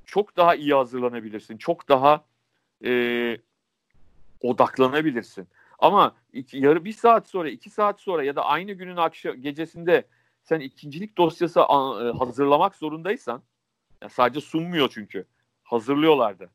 çok 0.04 0.36
daha 0.36 0.54
iyi 0.54 0.74
hazırlanabilirsin. 0.74 1.56
Çok 1.56 1.88
daha 1.88 2.24
e, 2.84 3.36
odaklanabilirsin. 4.40 5.48
Ama 5.78 6.16
iki, 6.32 6.58
yarı 6.58 6.84
bir 6.84 6.92
saat 6.92 7.28
sonra, 7.28 7.50
iki 7.50 7.70
saat 7.70 8.00
sonra 8.00 8.24
ya 8.24 8.36
da 8.36 8.44
aynı 8.44 8.72
günün 8.72 8.96
akşam 8.96 9.42
gecesinde 9.42 10.04
sen 10.42 10.60
ikincilik 10.60 11.18
dosyası 11.18 11.60
e, 11.60 11.64
hazırlamak 12.18 12.74
zorundaysan, 12.74 13.42
yani 14.02 14.10
sadece 14.10 14.40
sunmuyor 14.40 14.90
çünkü, 14.94 15.24
hazırlıyorlardı. 15.62 16.50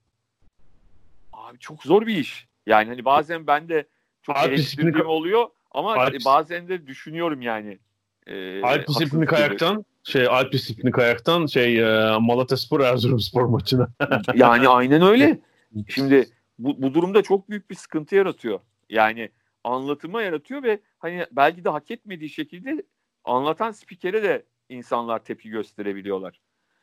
Abi 1.33 1.59
çok 1.59 1.83
zor 1.83 2.07
bir 2.07 2.17
iş. 2.17 2.47
Yani 2.65 2.89
hani 2.89 3.05
bazen 3.05 3.47
ben 3.47 3.69
de 3.69 3.87
çok 4.21 4.37
eleştirdiğim 4.37 5.07
oluyor 5.07 5.47
ama 5.71 5.93
Alp, 5.93 6.25
bazen 6.25 6.67
de 6.67 6.87
düşünüyorum 6.87 7.41
yani. 7.41 7.79
E, 8.27 8.61
Alp 8.61 8.87
disiplini 8.87 9.25
kayaktan 9.25 9.85
şey 10.03 10.27
Alp 10.27 10.51
disiplini 10.51 10.91
kayaktan 10.91 11.45
şey 11.45 11.79
e, 11.79 12.17
Malatya 12.19 12.57
Spor 12.57 12.79
Erzurum 12.79 13.19
Spor 13.19 13.45
maçına. 13.45 13.87
yani 14.35 14.67
aynen 14.67 15.01
öyle. 15.01 15.39
Şimdi 15.87 16.29
bu, 16.59 16.81
bu 16.81 16.93
durumda 16.93 17.21
çok 17.21 17.49
büyük 17.49 17.69
bir 17.69 17.75
sıkıntı 17.75 18.15
yaratıyor. 18.15 18.59
Yani 18.89 19.29
anlatıma 19.63 20.21
yaratıyor 20.21 20.63
ve 20.63 20.79
hani 20.99 21.25
belki 21.31 21.65
de 21.65 21.69
hak 21.69 21.91
etmediği 21.91 22.29
şekilde 22.29 22.83
anlatan 23.23 23.71
spikere 23.71 24.23
de 24.23 24.43
insanlar 24.69 25.23
tepki 25.23 25.49
gösterebiliyorlar. 25.49 26.39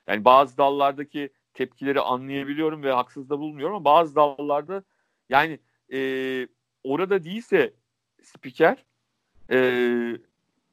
Yani 0.08 0.24
bazı 0.24 0.58
dallardaki 0.58 1.30
tepkileri 1.54 2.00
anlayabiliyorum 2.00 2.82
ve 2.82 2.92
haksız 2.92 3.30
da 3.30 3.38
bulmuyorum 3.38 3.76
ama 3.76 3.84
bazı 3.84 4.16
dallarda 4.16 4.82
yani 5.28 5.58
e, 5.92 5.98
orada 6.84 7.24
değilse 7.24 7.74
spiker 8.22 8.84
e, 9.50 9.58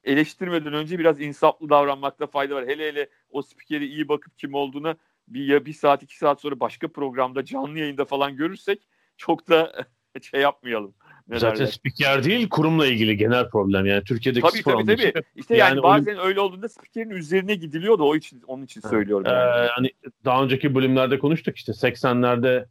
eleştirmeden 0.03 0.73
önce 0.73 0.99
biraz 0.99 1.21
insaflı 1.21 1.69
davranmakta 1.69 2.27
fayda 2.27 2.55
var. 2.55 2.67
Hele 2.67 2.87
hele 2.87 3.09
o 3.29 3.41
spikeri 3.41 3.85
iyi 3.85 4.07
bakıp 4.07 4.37
kim 4.37 4.53
olduğuna 4.53 4.95
bir 5.27 5.45
ya 5.45 5.65
bir 5.65 5.73
saat 5.73 6.03
iki 6.03 6.17
saat 6.17 6.41
sonra 6.41 6.59
başka 6.59 6.87
programda 6.87 7.45
canlı 7.45 7.79
yayında 7.79 8.05
falan 8.05 8.35
görürsek 8.35 8.87
çok 9.17 9.49
da 9.49 9.87
şey 10.21 10.41
yapmayalım. 10.41 10.93
Ne 11.29 11.39
Zaten 11.39 11.59
derler? 11.59 11.71
spiker 11.71 12.23
değil 12.23 12.49
kurumla 12.49 12.87
ilgili 12.87 13.17
genel 13.17 13.49
problem 13.49 13.85
yani 13.85 14.03
Türkiye'deki 14.03 14.47
tabii, 14.47 14.61
spor 14.61 14.71
tabii, 14.71 14.85
tabii. 14.85 15.13
İşte 15.35 15.57
yani, 15.57 15.69
yani 15.69 15.83
bazen 15.83 16.15
oyun... 16.15 16.27
öyle 16.27 16.39
olduğunda 16.39 16.69
spikerin 16.69 17.09
üzerine 17.09 17.55
gidiliyor 17.55 17.99
da 17.99 18.03
o 18.03 18.15
için 18.15 18.41
onun 18.47 18.63
için 18.63 18.81
söylüyorum. 18.81 19.25
Ee, 19.27 19.29
yani. 19.29 19.69
yani 19.77 19.91
daha 20.25 20.43
önceki 20.43 20.75
bölümlerde 20.75 21.19
konuştuk 21.19 21.57
işte 21.57 21.71
80'lerde 21.71 22.65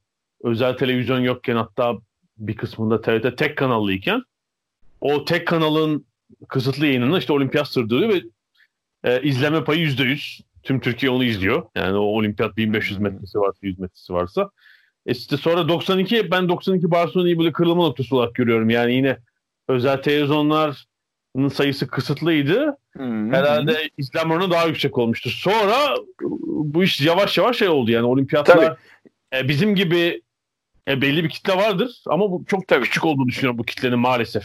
özel 0.45 0.77
televizyon 0.77 1.21
yokken 1.21 1.57
hatta 1.57 1.99
bir 2.39 2.57
kısmında 2.57 3.01
TRT 3.01 3.39
tek 3.39 3.57
kanallıyken 3.57 4.23
o 5.01 5.25
tek 5.25 5.47
kanalın 5.47 6.07
kısıtlı 6.49 6.87
yayınını 6.87 7.19
işte 7.19 7.33
olimpiyat 7.33 7.69
sürdürüyor 7.69 8.09
ve 8.09 8.23
e, 9.05 9.23
izleme 9.23 9.65
payı 9.65 9.81
yüzde 9.81 10.03
yüz. 10.03 10.41
Tüm 10.63 10.81
Türkiye 10.81 11.11
onu 11.11 11.25
izliyor. 11.25 11.63
Yani 11.75 11.97
o 11.97 12.01
olimpiyat 12.01 12.57
1500 12.57 12.99
metresi 12.99 13.39
varsa 13.39 13.59
100 13.63 13.79
metresi 13.79 14.13
varsa. 14.13 14.51
E 15.09 15.13
işte 15.13 15.37
sonra 15.37 15.69
92 15.69 16.31
ben 16.31 16.49
92 16.49 16.91
Barcelona'yı 16.91 17.39
böyle 17.39 17.53
kırılma 17.53 17.83
noktası 17.83 18.17
olarak 18.17 18.35
görüyorum. 18.35 18.71
Yani 18.71 18.95
yine 18.95 19.17
özel 19.69 20.03
televizyonların 20.03 21.49
sayısı 21.53 21.87
kısıtlıydı. 21.87 22.77
Hmm. 22.93 23.33
Herhalde 23.33 23.91
izlenme 23.97 24.35
oranı 24.35 24.51
daha 24.51 24.67
yüksek 24.67 24.99
olmuştu. 24.99 25.31
Sonra 25.31 25.97
bu 26.51 26.85
iş 26.85 27.01
yavaş 27.01 27.39
yavaş 27.39 27.57
şey 27.57 27.69
oldu 27.69 27.91
yani 27.91 28.07
olimpiyatlar 28.07 28.77
e, 29.35 29.49
bizim 29.49 29.75
gibi 29.75 30.23
e, 30.89 31.03
belli 31.03 31.25
bir 31.25 31.29
kitle 31.29 31.57
vardır 31.57 32.03
ama 32.07 32.31
bu 32.31 32.45
çok 32.47 32.69
Tabii. 32.69 32.85
küçük 32.85 33.05
olduğunu 33.05 33.29
düşünüyorum 33.29 33.59
bu 33.59 33.63
kitlenin 33.63 33.99
maalesef. 33.99 34.45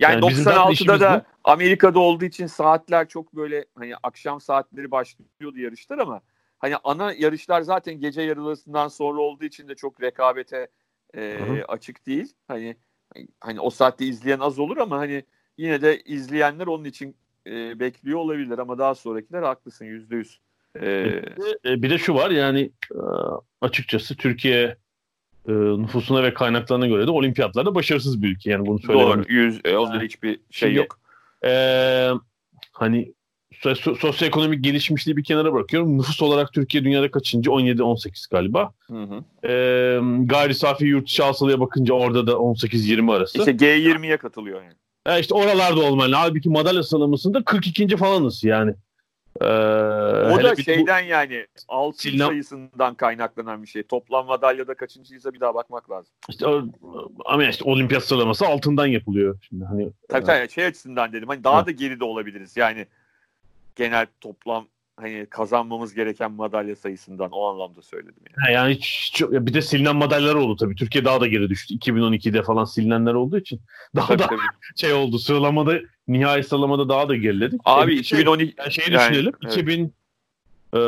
Yani, 0.00 0.24
yani 0.24 0.34
96'da 0.34 1.00
da 1.00 1.24
bu. 1.44 1.50
Amerika'da 1.50 1.98
olduğu 1.98 2.24
için 2.24 2.46
saatler 2.46 3.08
çok 3.08 3.36
böyle 3.36 3.64
hani 3.78 3.94
akşam 4.02 4.40
saatleri 4.40 4.90
başlıyordu 4.90 5.58
yarışlar 5.58 5.98
ama 5.98 6.20
hani 6.62 6.76
ana 6.84 7.12
yarışlar 7.12 7.62
zaten 7.62 8.00
gece 8.00 8.22
yarılarından 8.22 8.88
sonra 8.88 9.20
olduğu 9.20 9.44
için 9.44 9.68
de 9.68 9.74
çok 9.74 10.02
rekabete 10.02 10.68
e, 11.16 11.38
açık 11.68 12.06
değil. 12.06 12.32
Hani 12.48 12.76
hani 13.40 13.60
o 13.60 13.70
saatte 13.70 14.04
izleyen 14.04 14.40
az 14.40 14.58
olur 14.58 14.76
ama 14.76 14.98
hani 14.98 15.24
yine 15.58 15.82
de 15.82 16.00
izleyenler 16.00 16.66
onun 16.66 16.84
için 16.84 17.16
e, 17.46 17.80
bekliyor 17.80 18.18
olabilir 18.18 18.58
ama 18.58 18.78
daha 18.78 18.94
sonrakiler 18.94 19.42
haklısın 19.42 19.84
yüzde 19.84 20.16
yüz. 20.16 20.40
E, 20.80 20.86
e, 21.64 21.82
bir 21.82 21.90
de 21.90 21.98
şu 21.98 22.14
var 22.14 22.30
yani 22.30 22.70
açıkçası 23.60 24.16
Türkiye 24.16 24.76
nüfusuna 25.48 26.22
ve 26.22 26.34
kaynaklarına 26.34 26.86
göre 26.86 27.06
de 27.06 27.10
olimpiyatlarda 27.10 27.74
başarısız 27.74 28.22
bir 28.22 28.28
ülke. 28.28 28.50
Yani 28.50 28.66
bunu 28.66 28.78
söylemem. 28.78 29.08
Doğru. 29.08 29.32
Yüz, 29.32 29.60
e, 29.64 29.76
onda 29.76 30.00
hiçbir 30.00 30.40
şey 30.50 30.68
Şimdi, 30.68 30.78
yok. 30.78 31.00
E, 31.44 32.08
hani 32.72 33.14
sosyoekonomik 34.00 34.64
gelişmişliği 34.64 35.16
bir 35.16 35.24
kenara 35.24 35.52
bırakıyorum. 35.52 35.98
Nüfus 35.98 36.22
olarak 36.22 36.52
Türkiye 36.52 36.84
dünyada 36.84 37.10
kaçıncı? 37.10 37.50
17-18 37.50 38.30
galiba. 38.30 38.72
Hı 38.86 39.02
hı. 39.02 39.48
Ee, 39.48 40.00
gayri 40.24 40.54
safi 40.54 40.84
yurt 40.84 41.06
dışı 41.06 41.22
hasılaya 41.22 41.60
bakınca 41.60 41.94
orada 41.94 42.26
da 42.26 42.32
18-20 42.32 43.16
arası. 43.16 43.38
İşte 43.38 43.50
G20'ye 43.50 44.16
katılıyor 44.16 44.62
yani. 44.62 44.74
E 45.06 45.20
işte 45.20 45.34
oralarda 45.34 45.80
olmalı. 45.80 46.14
Halbuki 46.14 46.48
madalya 46.48 46.82
sıralamasında 46.82 47.44
42. 47.44 47.96
falanız 47.96 48.44
yani. 48.44 48.74
Ee, 49.40 49.44
o 49.44 50.42
da 50.42 50.56
şeyden 50.56 51.04
bu, 51.04 51.08
yani 51.08 51.46
altın 51.68 51.98
silin... 51.98 52.18
sayısından 52.18 52.94
kaynaklanan 52.94 53.62
bir 53.62 53.68
şey. 53.68 53.82
Toplam 53.82 54.26
madalyada 54.26 54.74
kaçıncıysa 54.74 55.34
bir 55.34 55.40
daha 55.40 55.54
bakmak 55.54 55.90
lazım. 55.90 56.14
İşte 56.28 56.46
o, 56.46 56.64
ama 57.24 57.44
işte 57.44 57.64
olimpiyat 57.64 58.04
sıralaması 58.04 58.46
altından 58.46 58.86
yapılıyor. 58.86 59.38
Şimdi 59.48 59.64
hani 59.64 59.90
tabii, 60.08 60.26
tabii 60.26 60.50
şey 60.50 60.64
açısından 60.64 61.12
dedim. 61.12 61.28
Hani 61.28 61.44
daha 61.44 61.56
ha. 61.56 61.66
da 61.66 61.70
geride 61.70 62.04
olabiliriz. 62.04 62.56
Yani 62.56 62.86
genel 63.76 64.06
toplam 64.20 64.66
hani 64.96 65.26
kazanmamız 65.30 65.94
gereken 65.94 66.32
madalya 66.32 66.76
sayısından 66.76 67.30
o 67.30 67.46
anlamda 67.46 67.82
söyledim 67.82 68.22
yani. 68.36 68.54
Yani 68.54 68.74
hiç, 68.74 69.12
çok, 69.14 69.32
bir 69.32 69.54
de 69.54 69.62
silinen 69.62 69.96
madalyalar 69.96 70.34
oldu 70.34 70.56
tabii. 70.56 70.74
Türkiye 70.74 71.04
daha 71.04 71.20
da 71.20 71.26
geri 71.26 71.50
düştü. 71.50 71.74
2012'de 71.74 72.42
falan 72.42 72.64
silinenler 72.64 73.14
olduğu 73.14 73.38
için 73.38 73.60
daha 73.96 74.06
tabii, 74.06 74.18
da 74.18 74.26
tabii. 74.26 74.38
şey 74.76 74.92
oldu. 74.92 75.18
Sıralamada 75.18 75.80
nihai 76.08 76.44
sıralamada 76.44 76.88
daha 76.88 77.08
da 77.08 77.16
geriledik. 77.16 77.60
Abi 77.64 77.94
2012 77.94 78.54
yani 78.58 78.72
şey 78.72 78.84
düşünelim. 78.86 79.32
Evet. 79.44 79.56
2000 79.56 79.94
e, 80.72 80.78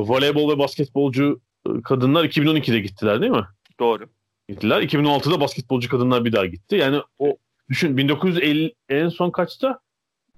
voleybol 0.00 0.52
ve 0.52 0.58
basketbolcu 0.58 1.40
e, 1.66 1.82
kadınlar 1.82 2.24
2012'de 2.24 2.80
gittiler 2.80 3.20
değil 3.20 3.32
mi? 3.32 3.46
Doğru. 3.80 4.06
Gittiler. 4.48 4.82
2016'da 4.82 5.40
basketbolcu 5.40 5.88
kadınlar 5.88 6.24
bir 6.24 6.32
daha 6.32 6.46
gitti. 6.46 6.76
Yani 6.76 7.00
o 7.18 7.36
düşün 7.70 7.96
1950 7.96 8.74
en 8.88 9.08
son 9.08 9.30
kaçta? 9.30 9.80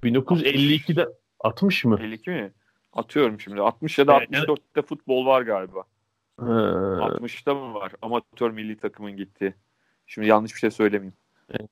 1952'de 0.05 1.09
60 1.41 1.85
mı? 1.85 1.99
52 2.01 2.31
mi? 2.31 2.53
Atıyorum 2.93 3.41
şimdi. 3.41 3.61
60 3.61 3.99
ya 3.99 4.07
da 4.07 4.19
64'te 4.19 4.83
futbol 4.83 5.27
var 5.27 5.43
galiba. 5.43 5.85
Ee, 6.41 6.43
60'ta 6.43 7.55
mı 7.55 7.75
var? 7.75 7.93
Amatör 8.03 8.51
milli 8.51 8.77
takımın 8.77 9.17
gitti. 9.17 9.55
Şimdi 10.07 10.29
yanlış 10.29 10.55
bir 10.55 10.59
şey 10.59 10.71
söylemeyeyim. 10.71 11.15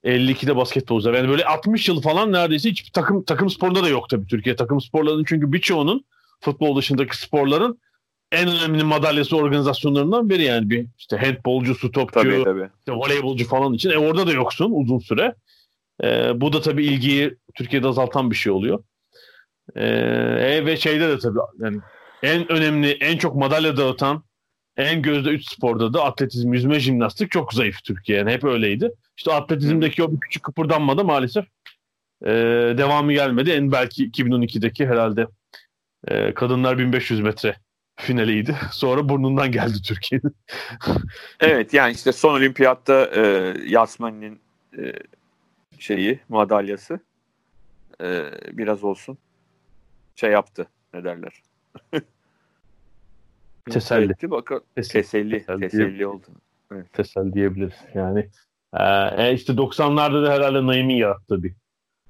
52'de 0.04 0.56
basketbol 0.56 1.04
Yani 1.04 1.28
böyle 1.28 1.44
60 1.44 1.88
yıl 1.88 2.02
falan 2.02 2.32
neredeyse 2.32 2.70
hiç 2.70 2.90
takım 2.90 3.22
takım 3.22 3.50
sporunda 3.50 3.82
da 3.82 3.88
yok 3.88 4.08
tabii 4.08 4.26
Türkiye 4.26 4.56
takım 4.56 4.80
sporlarının 4.80 5.24
çünkü 5.24 5.52
birçoğunun 5.52 6.04
futbol 6.40 6.76
dışındaki 6.76 7.16
sporların 7.16 7.78
en 8.32 8.48
önemli 8.48 8.84
madalyası 8.84 9.36
organizasyonlarından 9.36 10.30
biri 10.30 10.42
yani 10.42 10.70
bir 10.70 10.86
işte 10.98 11.16
handbolcu, 11.16 11.92
topçu, 11.92 12.06
tabii, 12.06 12.44
tabii. 12.44 12.68
Işte 12.78 12.92
voleybolcu 12.92 13.48
falan 13.48 13.72
için. 13.72 13.90
E 13.90 13.98
orada 13.98 14.26
da 14.26 14.32
yoksun 14.32 14.70
uzun 14.74 14.98
süre. 14.98 15.34
E, 16.04 16.40
bu 16.40 16.52
da 16.52 16.60
tabii 16.60 16.84
ilgiyi 16.84 17.34
Türkiye'de 17.54 17.88
azaltan 17.88 18.30
bir 18.30 18.36
şey 18.36 18.52
oluyor. 18.52 18.82
Ee, 19.76 19.86
e, 20.40 20.66
ve 20.66 20.76
şeyde 20.76 21.08
de 21.08 21.18
tabii 21.18 21.38
yani 21.60 21.78
en 22.22 22.52
önemli, 22.52 22.90
en 22.90 23.18
çok 23.18 23.36
madalya 23.36 23.76
dağıtan 23.76 24.24
en 24.76 25.02
gözde 25.02 25.30
3 25.30 25.48
sporda 25.48 25.92
da 25.92 26.04
atletizm, 26.04 26.52
yüzme, 26.52 26.80
jimnastik 26.80 27.30
çok 27.30 27.52
zayıf 27.52 27.84
Türkiye. 27.84 28.18
Yani 28.18 28.30
hep 28.32 28.44
öyleydi. 28.44 28.90
İşte 29.16 29.32
atletizmdeki 29.32 30.02
o 30.02 30.18
küçük 30.18 30.42
kıpırdanma 30.42 30.98
da 30.98 31.04
maalesef 31.04 31.44
e, 32.22 32.30
devamı 32.78 33.12
gelmedi. 33.12 33.50
En 33.50 33.72
belki 33.72 34.10
2012'deki 34.10 34.86
herhalde 34.86 35.26
e, 36.08 36.34
kadınlar 36.34 36.78
1500 36.78 37.20
metre 37.20 37.56
finaliydi. 37.96 38.56
Sonra 38.72 39.08
burnundan 39.08 39.52
geldi 39.52 39.82
Türkiye'nin. 39.82 40.36
evet 41.40 41.74
yani 41.74 41.92
işte 41.92 42.12
son 42.12 42.34
olimpiyatta 42.34 43.10
e, 43.14 43.54
Yasmin'in 43.66 44.40
e, 44.78 44.92
şeyi 45.78 46.20
madalyası 46.28 47.00
e, 48.00 48.30
biraz 48.52 48.84
olsun 48.84 49.18
şey 50.14 50.30
yaptı 50.30 50.66
ne 50.94 51.04
derler. 51.04 51.42
teselli. 53.70 54.12
Etti, 54.12 54.30
bakın, 54.30 54.62
teselli. 54.74 55.02
Teselli, 55.30 55.60
teselli 55.60 56.06
oldu. 56.06 56.26
Evet. 56.72 56.92
Teselli 56.92 57.32
diyebiliriz. 57.32 57.84
Yani 57.94 58.28
e, 59.18 59.32
işte 59.34 59.52
90'larda 59.52 60.26
da 60.26 60.32
herhalde 60.32 60.66
Naim'in 60.66 60.94
yarattığı 60.94 61.42
bir 61.42 61.52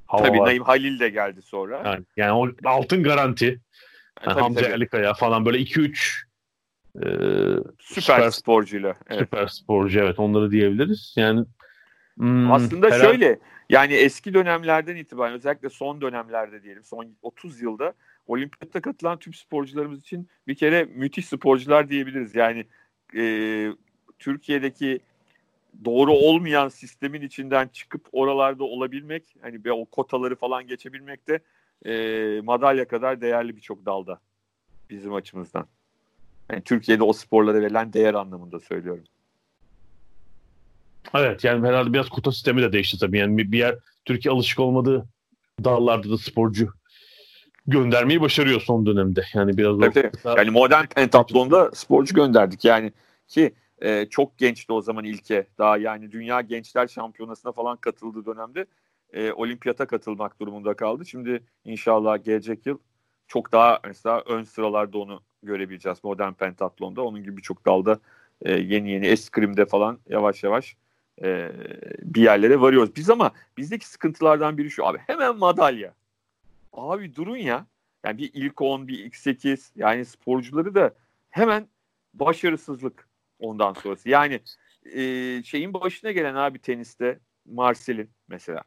hava 0.06 0.22
Tabii 0.22 0.38
var. 0.38 0.46
Naim 0.46 0.62
Halil 0.62 1.00
de 1.00 1.08
geldi 1.08 1.42
sonra. 1.42 1.82
Yani, 1.84 2.04
yani 2.16 2.32
o 2.32 2.68
altın 2.68 3.02
garanti. 3.02 3.60
Yani 4.26 4.40
Hamza 4.40 4.60
tabii. 4.60 4.74
Alikaya 4.74 5.14
falan 5.14 5.44
böyle 5.44 5.58
2-3 5.58 6.24
e, 6.96 7.02
süper, 7.78 8.02
süper 8.02 8.30
sporcuyla. 8.30 8.96
Evet. 9.10 9.20
Süper 9.20 9.46
sporcu 9.46 10.00
evet 10.00 10.18
onları 10.18 10.50
diyebiliriz. 10.50 11.14
Yani 11.16 11.44
hmm, 12.16 12.52
aslında 12.52 12.86
herhalde... 12.86 13.04
şöyle 13.04 13.38
yani 13.70 13.92
eski 13.94 14.34
dönemlerden 14.34 14.96
itibaren 14.96 15.34
özellikle 15.34 15.68
son 15.68 16.00
dönemlerde 16.00 16.62
diyelim 16.62 16.84
son 16.84 17.06
30 17.22 17.62
yılda 17.62 17.94
olimpiyatta 18.26 18.80
katılan 18.80 19.18
tüm 19.18 19.34
sporcularımız 19.34 20.00
için 20.00 20.28
bir 20.46 20.54
kere 20.54 20.84
müthiş 20.84 21.26
sporcular 21.26 21.88
diyebiliriz. 21.88 22.34
Yani 22.34 22.66
e, 23.16 23.22
Türkiye'deki 24.18 25.00
doğru 25.84 26.12
olmayan 26.12 26.68
sistemin 26.68 27.22
içinden 27.22 27.68
çıkıp 27.68 28.08
oralarda 28.12 28.64
olabilmek 28.64 29.36
hani 29.42 29.60
o 29.70 29.84
kotaları 29.84 30.36
falan 30.36 30.66
geçebilmek 30.66 31.28
de 31.28 31.40
e, 31.86 32.40
madalya 32.40 32.88
kadar 32.88 33.20
değerli 33.20 33.56
birçok 33.56 33.86
dalda 33.86 34.20
bizim 34.90 35.14
açımızdan. 35.14 35.66
Yani 36.50 36.62
Türkiye'de 36.62 37.02
o 37.02 37.12
sporlara 37.12 37.60
verilen 37.60 37.92
değer 37.92 38.14
anlamında 38.14 38.60
söylüyorum. 38.60 39.04
Evet 41.14 41.44
yani 41.44 41.68
herhalde 41.68 41.92
biraz 41.92 42.08
kota 42.08 42.32
sistemi 42.32 42.62
de 42.62 42.72
değişti 42.72 42.98
tabii. 42.98 43.18
Yani 43.18 43.52
bir 43.52 43.58
yer 43.58 43.78
Türkiye 44.04 44.34
alışık 44.34 44.60
olmadığı 44.60 45.06
dallarda 45.64 46.10
da 46.10 46.18
sporcu 46.18 46.68
göndermeyi 47.66 48.20
başarıyor 48.20 48.60
son 48.60 48.86
dönemde. 48.86 49.24
Yani 49.34 49.56
biraz 49.56 49.80
tabii, 49.80 50.10
tabii. 50.22 50.38
Yani 50.38 50.50
modern 50.50 50.86
pentatlonda 50.86 51.70
sporcu 51.74 52.14
gönderdik. 52.14 52.64
Yani 52.64 52.92
ki 53.28 53.54
e, 53.82 54.06
çok 54.06 54.38
gençti 54.38 54.72
o 54.72 54.80
zaman 54.80 55.04
ilke. 55.04 55.46
Daha 55.58 55.76
yani 55.76 56.12
Dünya 56.12 56.40
Gençler 56.40 56.86
Şampiyonası'na 56.86 57.52
falan 57.52 57.76
katıldığı 57.76 58.26
dönemde 58.26 58.66
e, 59.12 59.32
olimpiyata 59.32 59.86
katılmak 59.86 60.40
durumunda 60.40 60.74
kaldı. 60.74 61.06
Şimdi 61.06 61.42
inşallah 61.64 62.24
gelecek 62.24 62.66
yıl 62.66 62.78
çok 63.28 63.52
daha 63.52 63.80
mesela 63.84 64.22
ön 64.26 64.42
sıralarda 64.42 64.98
onu 64.98 65.20
görebileceğiz 65.42 65.98
modern 66.04 66.32
pentatlonda. 66.32 67.02
Onun 67.02 67.22
gibi 67.22 67.36
birçok 67.36 67.66
dalda 67.66 67.98
e, 68.42 68.52
yeni 68.52 68.90
yeni 68.90 69.06
eskrimde 69.06 69.66
falan 69.66 69.98
yavaş 70.08 70.44
yavaş 70.44 70.76
e, 71.22 71.52
bir 72.02 72.22
yerlere 72.22 72.60
varıyoruz. 72.60 72.96
Biz 72.96 73.10
ama 73.10 73.32
bizdeki 73.56 73.86
sıkıntılardan 73.86 74.58
biri 74.58 74.70
şu 74.70 74.86
abi 74.86 74.98
hemen 74.98 75.36
madalya. 75.36 75.94
Abi 76.72 77.16
durun 77.16 77.36
ya. 77.36 77.66
Yani 78.04 78.18
bir 78.18 78.30
ilk 78.34 78.60
10, 78.60 78.88
bir 78.88 78.98
ilk 78.98 79.16
8 79.16 79.72
yani 79.76 80.04
sporcuları 80.04 80.74
da 80.74 80.94
hemen 81.30 81.68
başarısızlık 82.14 83.08
ondan 83.38 83.72
sonrası. 83.72 84.08
Yani 84.08 84.40
e, 84.84 85.02
şeyin 85.42 85.74
başına 85.74 86.12
gelen 86.12 86.34
abi 86.34 86.58
teniste 86.58 87.18
Marcel'in 87.46 88.10
mesela. 88.28 88.62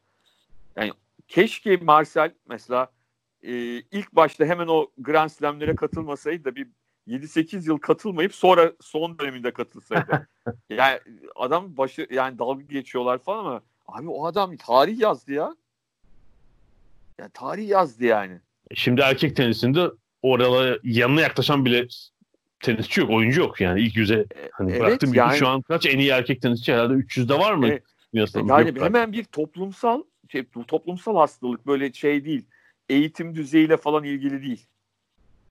Yani 0.76 0.92
keşke 1.28 1.76
Marcel 1.76 2.34
mesela 2.48 2.92
e, 3.42 3.52
ilk 3.76 4.12
başta 4.12 4.44
hemen 4.44 4.66
o 4.66 4.90
Grand 4.98 5.28
Slam'lere 5.28 5.74
katılmasaydı 5.74 6.44
da 6.44 6.56
bir 6.56 6.68
7-8 7.08 7.66
yıl 7.66 7.78
katılmayıp 7.78 8.34
sonra 8.34 8.72
son 8.80 9.18
döneminde 9.18 9.50
katılsaydı. 9.50 10.28
yani 10.70 10.98
adam 11.36 11.76
başı 11.76 12.06
yani 12.10 12.38
dalga 12.38 12.62
geçiyorlar 12.62 13.18
falan 13.18 13.38
ama 13.38 13.62
abi 13.86 14.08
o 14.08 14.26
adam 14.26 14.56
tarih 14.56 15.00
yazdı 15.00 15.32
ya. 15.32 15.56
Yani 17.18 17.30
tarih 17.34 17.68
yazdı 17.68 18.04
yani. 18.04 18.40
Şimdi 18.74 19.00
erkek 19.00 19.36
tenisinde 19.36 19.90
oralara 20.22 20.78
yanına 20.82 21.20
yaklaşan 21.20 21.64
bile 21.64 21.86
tenisçi 22.60 23.00
yok, 23.00 23.10
oyuncu 23.10 23.40
yok 23.40 23.60
yani 23.60 23.80
ilk 23.80 23.96
yüze 23.96 24.14
e, 24.14 24.50
hani 24.52 24.70
evet, 24.70 24.80
bıraktım 24.80 25.14
yani, 25.14 25.38
şu 25.38 25.48
an 25.48 25.62
kaç 25.62 25.86
en 25.86 25.98
iyi 25.98 26.10
erkek 26.10 26.42
tenisçi 26.42 26.72
herhalde 26.72 26.94
300'de 26.94 27.38
var 27.38 27.54
mı? 27.54 27.68
Evet. 27.68 27.82
Yani 28.14 28.80
hemen 28.80 29.12
bir 29.12 29.24
toplumsal 29.24 30.02
şey, 30.28 30.44
toplumsal 30.68 31.16
hastalık 31.16 31.66
böyle 31.66 31.92
şey 31.92 32.24
değil. 32.24 32.44
Eğitim 32.88 33.34
düzeyiyle 33.34 33.76
falan 33.76 34.04
ilgili 34.04 34.42
değil. 34.42 34.66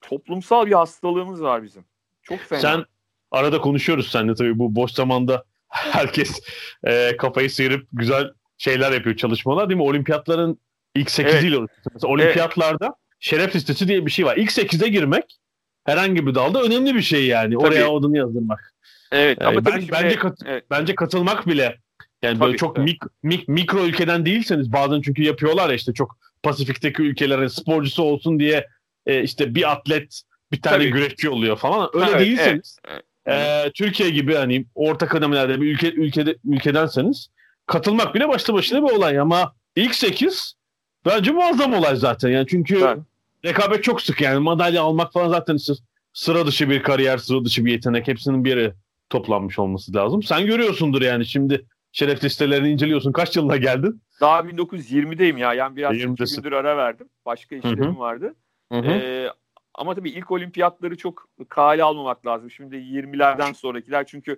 Toplumsal 0.00 0.66
bir 0.66 0.72
hastalığımız 0.72 1.42
var 1.42 1.62
bizim. 1.62 1.84
Çok 2.22 2.38
fena. 2.38 2.60
Sen 2.60 2.84
arada 3.30 3.60
konuşuyoruz 3.60 4.10
seninle 4.10 4.34
tabii 4.34 4.58
bu 4.58 4.74
boş 4.74 4.92
zamanda 4.92 5.44
herkes 5.68 6.40
e, 6.84 7.16
kafayı 7.16 7.50
sıyırıp 7.50 7.88
güzel 7.92 8.32
şeyler 8.58 8.92
yapıyor 8.92 9.16
çalışmalar 9.16 9.68
değil 9.68 9.76
mi? 9.76 9.84
Olimpiyatların 9.84 10.60
ilk 10.94 11.10
8 11.10 11.34
evet. 11.34 11.70
Mesela 11.94 12.12
olimpiyatlarda 12.12 12.86
evet. 12.86 12.94
şeref 13.20 13.56
listesi 13.56 13.88
diye 13.88 14.06
bir 14.06 14.10
şey 14.10 14.24
var. 14.24 14.36
İlk 14.36 14.50
8'e 14.50 14.88
girmek 14.88 15.38
herhangi 15.84 16.26
bir 16.26 16.34
dalda 16.34 16.62
önemli 16.62 16.94
bir 16.94 17.02
şey 17.02 17.26
yani. 17.26 17.54
Tabii. 17.54 17.66
Oraya 17.66 17.96
adını 17.96 18.18
yazdırmak. 18.18 18.74
Evet 19.12 19.42
ama 19.42 19.60
ee, 19.60 19.64
ben, 19.64 19.80
şimdi, 19.80 19.92
bence 19.92 20.16
kat, 20.16 20.38
evet. 20.46 20.64
bence 20.70 20.94
katılmak 20.94 21.46
bile 21.46 21.78
yani 22.22 22.38
Tabii, 22.38 22.46
böyle 22.46 22.56
çok 22.56 22.78
mik, 22.78 23.02
mik, 23.22 23.48
mikro 23.48 23.86
ülkeden 23.86 24.26
değilseniz 24.26 24.72
bazen 24.72 25.00
çünkü 25.00 25.22
yapıyorlar 25.22 25.68
ya 25.68 25.74
işte 25.74 25.92
çok 25.92 26.18
Pasifik'teki 26.42 27.02
ülkelerin 27.02 27.46
sporcusu 27.46 28.02
olsun 28.02 28.38
diye 28.38 28.66
e, 29.08 29.22
işte 29.22 29.54
bir 29.54 29.72
atlet 29.72 30.22
bir 30.52 30.62
tane 30.62 30.76
Tabii. 30.76 30.90
güreşçi 30.90 31.30
oluyor 31.30 31.56
falan. 31.56 31.90
Öyle 31.94 32.10
evet, 32.10 32.20
değilseniz 32.20 32.78
evet, 32.88 33.02
evet. 33.26 33.66
E, 33.66 33.72
Türkiye 33.72 34.10
gibi 34.10 34.34
hani 34.34 34.64
orta 34.74 35.06
kademelerde 35.06 35.60
bir 35.60 35.74
ülke 35.74 35.92
ülkede 35.92 36.36
ülkedenseniz 36.44 37.28
katılmak 37.66 38.14
bile 38.14 38.28
başlı 38.28 38.54
başına 38.54 38.88
bir 38.88 38.92
olay 38.92 39.18
ama 39.18 39.54
ilk 39.76 39.94
8 39.94 40.54
bence 41.06 41.30
muazzam 41.30 41.74
olay 41.74 41.96
zaten 41.96 42.28
yani 42.28 42.46
çünkü 42.46 42.78
evet. 42.78 42.98
rekabet 43.44 43.84
çok 43.84 44.02
sık 44.02 44.20
yani 44.20 44.38
madalya 44.38 44.82
almak 44.82 45.12
falan 45.12 45.28
zaten 45.28 45.56
işte 45.56 45.72
sıra 46.12 46.46
dışı 46.46 46.70
bir 46.70 46.82
kariyer, 46.82 47.18
sıra 47.18 47.44
dışı 47.44 47.64
bir 47.64 47.72
yetenek 47.72 48.08
hepsinin 48.08 48.44
bir 48.44 48.50
yere 48.50 48.74
toplanmış 49.10 49.58
olması 49.58 49.94
lazım. 49.94 50.22
Sen 50.22 50.46
görüyorsundur 50.46 51.02
yani 51.02 51.26
şimdi 51.26 51.66
şeref 51.92 52.24
listelerini 52.24 52.70
inceliyorsun. 52.70 53.12
Kaç 53.12 53.36
yılına 53.36 53.56
geldin? 53.56 54.02
Daha 54.20 54.40
1920'deyim 54.40 55.38
ya. 55.38 55.54
Yani 55.54 55.76
biraz 55.76 55.96
iki 55.96 56.34
gündür 56.36 56.52
ara 56.52 56.76
verdim. 56.76 57.08
Başka 57.26 57.56
işlerim 57.56 57.84
Hı-hı. 57.84 57.98
vardı. 57.98 58.34
Ee, 58.72 59.28
ama 59.74 59.94
tabii 59.94 60.10
ilk 60.10 60.30
olimpiyatları 60.30 60.96
çok 60.96 61.28
kale 61.48 61.82
almamak 61.82 62.26
lazım. 62.26 62.50
Şimdi 62.50 62.76
20'lerden 62.76 63.52
sonrakiler 63.52 64.06
çünkü 64.06 64.36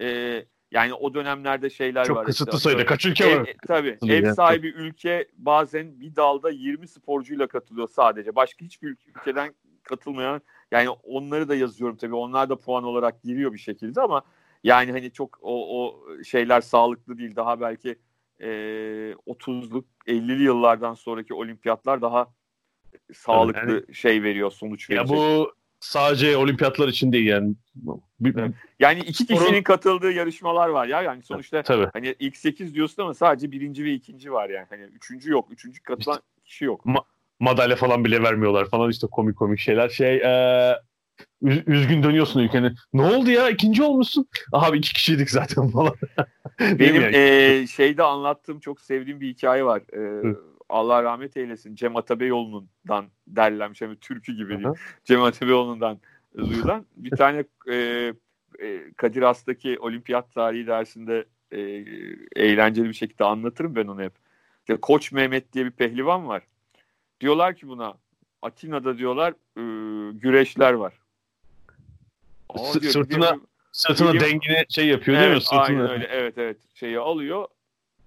e, 0.00 0.44
yani 0.70 0.94
o 0.94 1.14
dönemlerde 1.14 1.70
şeyler 1.70 2.04
çok 2.04 2.16
var. 2.16 2.20
Çok 2.22 2.26
kısıtlı 2.26 2.56
işte. 2.56 2.62
sayıda. 2.62 2.86
Kaç 2.86 3.06
ülke 3.06 3.24
ev, 3.24 3.40
var? 3.40 3.52
Tabii. 3.66 3.98
Ev 4.08 4.32
sahibi 4.32 4.68
ülke 4.68 5.28
bazen 5.36 6.00
bir 6.00 6.16
dalda 6.16 6.50
20 6.50 6.88
sporcuyla 6.88 7.46
katılıyor 7.46 7.88
sadece. 7.88 8.36
Başka 8.36 8.64
hiçbir 8.64 8.88
ülkeden 8.88 9.54
katılmayan 9.82 10.40
yani 10.70 10.90
onları 10.90 11.48
da 11.48 11.54
yazıyorum 11.54 11.96
tabii. 11.96 12.14
Onlar 12.14 12.48
da 12.48 12.56
puan 12.56 12.84
olarak 12.84 13.22
giriyor 13.22 13.52
bir 13.52 13.58
şekilde 13.58 14.00
ama 14.00 14.22
yani 14.64 14.92
hani 14.92 15.12
çok 15.12 15.38
o, 15.42 15.84
o 15.84 16.00
şeyler 16.24 16.60
sağlıklı 16.60 17.18
değil. 17.18 17.36
Daha 17.36 17.60
belki 17.60 17.98
e, 18.40 18.46
30'luk 19.26 19.84
50'li 20.06 20.42
yıllardan 20.42 20.94
sonraki 20.94 21.34
olimpiyatlar 21.34 22.02
daha 22.02 22.28
sağlıklı 23.14 23.72
yani, 23.72 23.94
şey 23.94 24.22
veriyor, 24.22 24.50
sonuç 24.50 24.90
veriyor. 24.90 25.04
Ya 25.04 25.08
bu 25.08 25.52
sadece 25.80 26.36
olimpiyatlar 26.36 26.88
için 26.88 27.12
değil 27.12 27.26
yani. 27.26 27.54
Yani 28.78 29.00
iki 29.00 29.26
kişinin 29.26 29.60
Or- 29.60 29.62
katıldığı 29.62 30.12
yarışmalar 30.12 30.68
var 30.68 30.86
ya. 30.86 31.02
Yani 31.02 31.22
sonuçta 31.22 31.62
Tabii. 31.62 31.88
hani 31.92 32.14
ilk 32.18 32.36
8 32.36 32.74
diyorsun 32.74 33.02
ama 33.02 33.14
sadece 33.14 33.52
birinci 33.52 33.84
ve 33.84 33.92
ikinci 33.92 34.32
var 34.32 34.50
yani. 34.50 34.66
Hani 34.70 34.82
üçüncü 34.82 35.32
yok. 35.32 35.48
Üçüncü 35.50 35.82
katılan 35.82 36.16
işte, 36.16 36.44
kişi 36.44 36.64
yok. 36.64 36.84
Ma- 36.86 37.04
madalya 37.40 37.76
falan 37.76 38.04
bile 38.04 38.22
vermiyorlar 38.22 38.68
falan 38.68 38.90
işte 38.90 39.06
komik 39.10 39.36
komik 39.36 39.58
şeyler. 39.58 39.88
Şey 39.88 40.16
ee, 40.16 40.76
üzgün 41.42 42.02
dönüyorsun 42.02 42.40
ülkene. 42.40 42.72
Ne 42.92 43.02
oldu 43.02 43.30
ya 43.30 43.50
ikinci 43.50 43.82
olmuşsun? 43.82 44.28
Abi 44.52 44.78
iki 44.78 44.92
kişiydik 44.92 45.30
zaten 45.30 45.70
falan. 45.70 45.94
Benim 46.60 47.02
yani. 47.02 47.16
e, 47.16 47.66
şeyde 47.66 48.02
anlattığım 48.02 48.60
çok 48.60 48.80
sevdiğim 48.80 49.20
bir 49.20 49.28
hikaye 49.28 49.64
var. 49.64 49.82
E, 49.92 50.22
Allah 50.68 51.02
rahmet 51.02 51.36
eylesin 51.36 51.74
Cem 51.74 51.96
Atabeyoğlu'ndan 51.96 53.06
derlenmiş. 53.26 53.82
Hani 53.82 53.96
türkü 53.96 54.36
gibi 54.36 54.58
değil. 54.58 54.74
Cem 55.04 55.22
Atabeyoğlu'ndan 55.22 55.98
duyulan. 56.36 56.86
Bir 56.96 57.10
tane 57.16 57.44
e, 57.70 57.74
e, 58.62 58.92
Kadir 58.96 59.22
Has'taki 59.22 59.78
olimpiyat 59.78 60.32
tarihi 60.34 60.66
dersinde 60.66 61.24
e, 61.50 61.60
eğlenceli 62.36 62.88
bir 62.88 62.94
şekilde 62.94 63.24
anlatırım 63.24 63.76
ben 63.76 63.86
onu 63.86 64.02
hep. 64.02 64.12
İşte 64.60 64.76
Koç 64.80 65.12
Mehmet 65.12 65.52
diye 65.52 65.64
bir 65.64 65.70
pehlivan 65.70 66.28
var. 66.28 66.42
Diyorlar 67.20 67.56
ki 67.56 67.68
buna 67.68 67.94
Atina'da 68.42 68.98
diyorlar 68.98 69.32
e, 69.56 69.62
güreşler 70.12 70.72
var. 70.72 70.92
S- 72.56 72.80
diyor, 72.80 72.92
sırtına 72.92 73.30
gidiyor, 73.30 73.40
sırtına 73.72 74.20
dengini 74.20 74.64
şey 74.68 74.86
yapıyor 74.86 75.16
evet, 75.16 75.26
değil 75.26 75.34
mi? 75.34 75.40
Sırtına. 75.40 75.62
Aynen 75.62 75.90
öyle. 75.90 76.08
Evet 76.10 76.38
evet. 76.38 76.56
Şeyi 76.74 76.98
alıyor. 76.98 77.46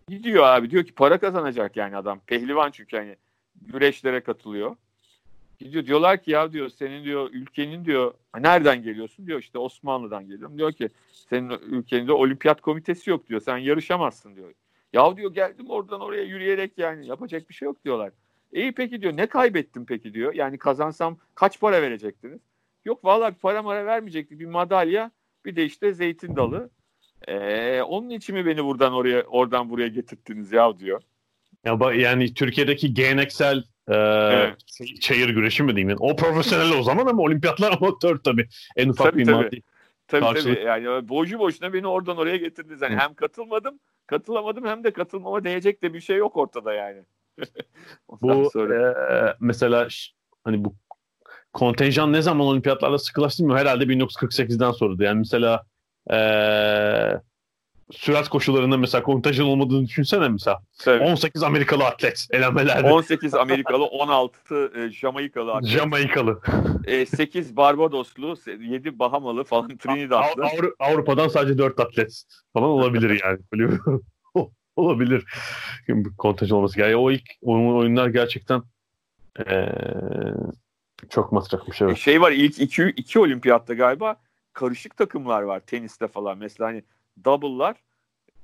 Gidiyor 0.10 0.44
abi. 0.44 0.72
Diyor 0.72 0.84
ki 0.84 0.92
para 0.92 1.18
kazanacak 1.18 1.78
yani 1.78 1.98
adam. 1.98 2.20
Pehlivan 2.28 2.72
çünkü 2.72 2.98
hani 2.98 3.16
güreşlere 3.62 4.22
katılıyor. 4.22 4.76
Gidiyor 5.60 5.86
diyorlar 5.86 6.24
ki 6.24 6.32
ya 6.32 6.52
diyor 6.52 6.70
senin 6.70 7.04
diyor 7.04 7.30
ülkenin 7.32 7.86
diyor 7.86 8.14
nereden 8.40 8.84
geliyorsun 8.84 9.28
diyor 9.28 9.40
işte 9.40 9.60
Osmanlı'dan 9.60 10.28
geliyorum. 10.28 10.58
Diyor 10.58 10.72
ki 10.72 10.90
senin 11.12 11.50
ülkenin 11.50 12.08
olimpiyat 12.08 12.62
komitesi 12.62 13.10
yok 13.10 13.30
diyor. 13.30 13.42
Sen 13.42 13.58
yarışamazsın 13.58 14.36
diyor. 14.36 14.54
Ya 14.94 15.18
diyor 15.18 15.34
geldim 15.34 15.70
oradan 15.70 16.02
oraya 16.02 16.24
yürüyerek 16.24 16.78
yani 16.78 17.08
yapacak 17.08 17.50
bir 17.50 17.54
şey 17.54 17.66
yok 17.66 17.86
diyorlar. 17.86 18.12
İyi 18.52 18.72
peki 18.72 19.02
diyor 19.02 19.18
ne 19.18 19.28
kaybettim 19.28 19.86
peki 19.86 20.14
diyor. 20.14 20.34
Yani 20.34 20.58
kazansam 20.58 21.18
kaç 21.36 21.60
para 21.60 21.82
verecektiniz? 21.82 22.40
Yok 22.86 23.06
vallahi 23.06 23.34
bir 23.34 23.40
para 23.40 23.64
mara 23.64 23.86
vermeyecektik. 23.86 24.40
Bir 24.40 24.46
madalya 24.46 25.12
bir 25.46 25.56
de 25.56 25.66
işte 25.66 25.94
zeytin 25.94 26.36
dalı. 26.36 26.70
Ee, 27.28 27.82
onun 27.82 28.10
için 28.10 28.36
mi 28.36 28.46
beni 28.46 28.64
buradan 28.64 28.94
oraya 28.94 29.22
oradan 29.22 29.70
buraya 29.70 29.88
getirttiniz 29.88 30.52
ya 30.52 30.80
diyor. 30.80 31.02
Ya 31.66 31.80
yani 31.94 32.34
Türkiye'deki 32.34 32.94
geleneksel 32.94 33.64
e, 33.88 33.96
evet. 33.96 34.56
çayır 35.02 35.30
güreşi 35.30 35.64
mi 35.64 35.76
diyeyim? 35.76 35.98
O 36.00 36.16
profesyonel 36.16 36.80
o 36.80 36.84
zaman 36.84 37.06
ama 37.06 37.22
olimpiyatlar 37.22 37.72
amatör 37.82 38.18
tabii. 38.18 38.48
En 38.76 38.90
ufak 38.90 39.12
tabii, 39.12 39.20
bir 39.20 39.26
tabii. 39.26 39.36
maddi. 39.36 39.62
Tabii 40.08 40.22
karşılık. 40.22 40.56
tabii. 40.56 40.66
Yani 40.68 41.10
boşu 41.10 41.40
boşuna 41.40 41.74
beni 41.74 41.88
oradan 41.88 42.18
oraya 42.18 42.38
getirdiniz. 42.38 42.82
Yani 42.82 42.96
hem 42.96 43.14
katılmadım, 43.14 43.80
katılamadım 44.08 44.66
hem 44.66 44.84
de 44.84 44.94
katılmama 44.94 45.44
değecek 45.44 45.84
de 45.84 45.94
bir 45.94 46.02
şey 46.02 46.18
yok 46.18 46.38
ortada 46.38 46.74
yani. 46.74 47.04
bu 48.22 48.50
sonra... 48.54 48.92
e, 48.92 49.36
mesela 49.40 49.88
hani 50.44 50.66
bu 50.66 50.76
kontenjan 51.54 52.14
ne 52.14 52.22
zaman 52.22 52.48
olimpiyatlarda 52.48 52.98
sıkılaştı 52.98 53.44
mı? 53.44 53.58
Herhalde 53.58 53.84
1948'den 53.84 54.72
sonraydı. 54.72 55.04
Yani 55.04 55.18
mesela 55.18 55.66
e, 56.12 56.20
sürat 57.92 58.30
koşularında 58.30 58.78
mesela 58.78 59.04
kontenjan 59.04 59.48
olmadığını 59.48 59.88
düşünsene 59.88 60.30
mesela. 60.30 60.62
Tabii. 60.80 61.04
18 61.04 61.44
Amerikalı 61.44 61.86
atlet 61.86 62.28
elemelerde. 62.32 62.92
18 62.92 63.34
Amerikalı, 63.34 63.86
16 63.86 64.72
e, 64.76 64.90
Jamaikalı 64.90 65.54
atlet. 65.54 65.72
Jamaikalı. 65.72 66.42
E, 66.86 67.06
8 67.06 67.58
Barbadoslu, 67.58 68.36
7 68.60 69.00
Bahamalı 69.00 69.44
falan 69.44 69.78
Trinidadlı. 69.78 70.44
Avru- 70.44 70.76
Avrupa'dan 70.80 71.28
sadece 71.28 71.58
4 71.58 71.80
atlet 71.80 72.24
falan 72.54 72.70
olabilir 72.70 73.22
yani. 73.24 73.40
Olabilir. 74.76 75.26
Kontenjan 76.18 76.58
olması. 76.58 76.80
Yani 76.80 76.96
o 76.96 77.12
ilk 77.12 77.30
oyunlar 77.42 78.08
gerçekten 78.08 78.64
ee, 79.48 79.70
çok 81.10 81.32
masrafmış. 81.32 81.82
Evet. 81.82 81.98
Şey 81.98 82.22
var 82.22 82.32
ilk 82.32 82.60
iki, 82.60 82.84
iki 82.84 83.20
olimpiyatta 83.20 83.74
galiba 83.74 84.16
karışık 84.60 84.98
takımlar 84.98 85.42
var 85.42 85.60
teniste 85.60 86.08
falan. 86.08 86.38
Mesela 86.38 86.70
hani 86.70 86.84
double'lar 87.26 87.76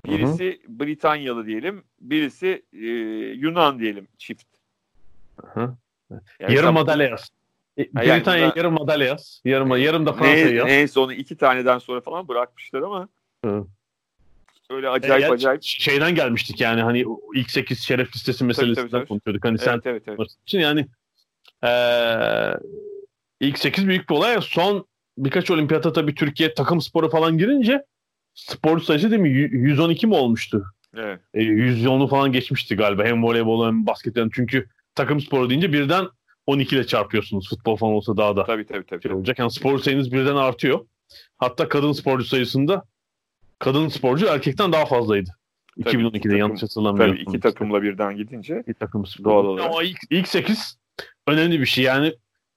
birisi 0.05 0.59
Hı-hı. 0.65 0.79
Britanyalı 0.79 1.45
diyelim, 1.45 1.83
birisi 2.01 2.65
e, 2.73 2.85
Yunan 3.35 3.79
diyelim 3.79 4.07
çift. 4.17 4.45
Hı-hı. 5.41 5.75
Yani 6.39 6.55
yarım 6.55 6.73
madalya 6.73 7.07
yaz. 7.07 7.29
Britanya 7.77 8.43
yani 8.43 8.53
yarım 8.55 8.73
madalya 8.73 9.07
yaz. 9.07 9.41
Yarım, 9.45 9.77
yarım 9.77 10.05
da 10.05 10.13
Fransa 10.13 10.49
yaz. 10.49 10.65
Neyse 10.65 10.99
onu 10.99 11.13
iki 11.13 11.37
taneden 11.37 11.77
sonra 11.77 12.01
falan 12.01 12.27
bırakmışlar 12.27 12.81
ama 12.81 13.09
Hı. 13.45 13.65
öyle 14.69 14.89
acayip 14.89 15.29
e, 15.29 15.31
acayip. 15.31 15.63
Şeyden 15.63 16.15
gelmiştik 16.15 16.61
yani 16.61 16.81
hani 16.81 17.05
ilk 17.33 17.51
8 17.51 17.79
şeref 17.79 18.15
listesi 18.15 18.43
meselesinden 18.43 19.05
konuşuyorduk. 19.05 19.45
Hani 19.45 19.55
evet, 19.55 19.63
sen 19.63 19.81
evet, 19.85 20.03
evet. 20.07 20.19
için 20.45 20.59
yani 20.59 20.87
ee, 21.63 22.53
ilk 23.39 23.59
8 23.59 23.87
büyük 23.87 24.09
bir 24.09 24.15
olay. 24.15 24.41
Son 24.41 24.85
birkaç 25.17 25.51
olimpiyata 25.51 25.93
tabii 25.93 26.15
Türkiye 26.15 26.53
takım 26.53 26.81
sporu 26.81 27.09
falan 27.09 27.37
girince 27.37 27.85
spor 28.33 28.79
sayısı 28.79 29.11
değil 29.11 29.21
mi? 29.21 29.29
112 29.29 30.07
mi 30.07 30.15
olmuştu? 30.15 30.65
Evet. 30.97 31.19
E, 31.33 31.41
110'u 31.41 32.07
falan 32.07 32.31
geçmişti 32.31 32.75
galiba. 32.75 33.05
Hem 33.05 33.23
voleybol 33.23 33.67
hem 33.67 33.85
basketten. 33.85 34.29
Çünkü 34.33 34.67
takım 34.95 35.21
sporu 35.21 35.49
deyince 35.49 35.73
birden 35.73 36.07
12 36.47 36.75
ile 36.75 36.87
çarpıyorsunuz. 36.87 37.49
Futbol 37.49 37.75
falan 37.75 37.93
olsa 37.93 38.17
daha 38.17 38.35
da 38.35 38.45
tabii, 38.45 38.65
tabii, 38.65 38.85
tabii. 38.85 39.01
Şey 39.01 39.11
olacak. 39.11 39.39
Yani 39.39 39.51
spor 39.51 39.79
sayınız 39.79 40.11
birden 40.11 40.35
artıyor. 40.35 40.85
Hatta 41.37 41.69
kadın 41.69 41.91
sporcu 41.91 42.25
sayısında 42.25 42.83
kadın 43.59 43.87
sporcu 43.87 44.25
erkekten 44.25 44.71
daha 44.71 44.85
fazlaydı. 44.85 45.29
Tabii 45.83 45.95
2012'de 45.95 46.19
takım, 46.19 46.37
yanlış 46.37 46.63
hatırlamıyorum. 46.63 47.15
Tabii 47.15 47.23
iki 47.23 47.39
takımla 47.39 47.83
birden 47.83 48.17
gidince. 48.17 48.63
İki 48.67 48.73
takım 48.73 49.05
sporu. 49.05 49.33
Doğal 49.33 49.45
olarak. 49.45 49.69
Ama 49.69 49.83
ilk, 49.83 49.97
ilk 50.09 50.27
8 50.27 50.77
önemli 51.27 51.61
bir 51.61 51.65
şey. 51.65 51.83
Yani 51.83 52.13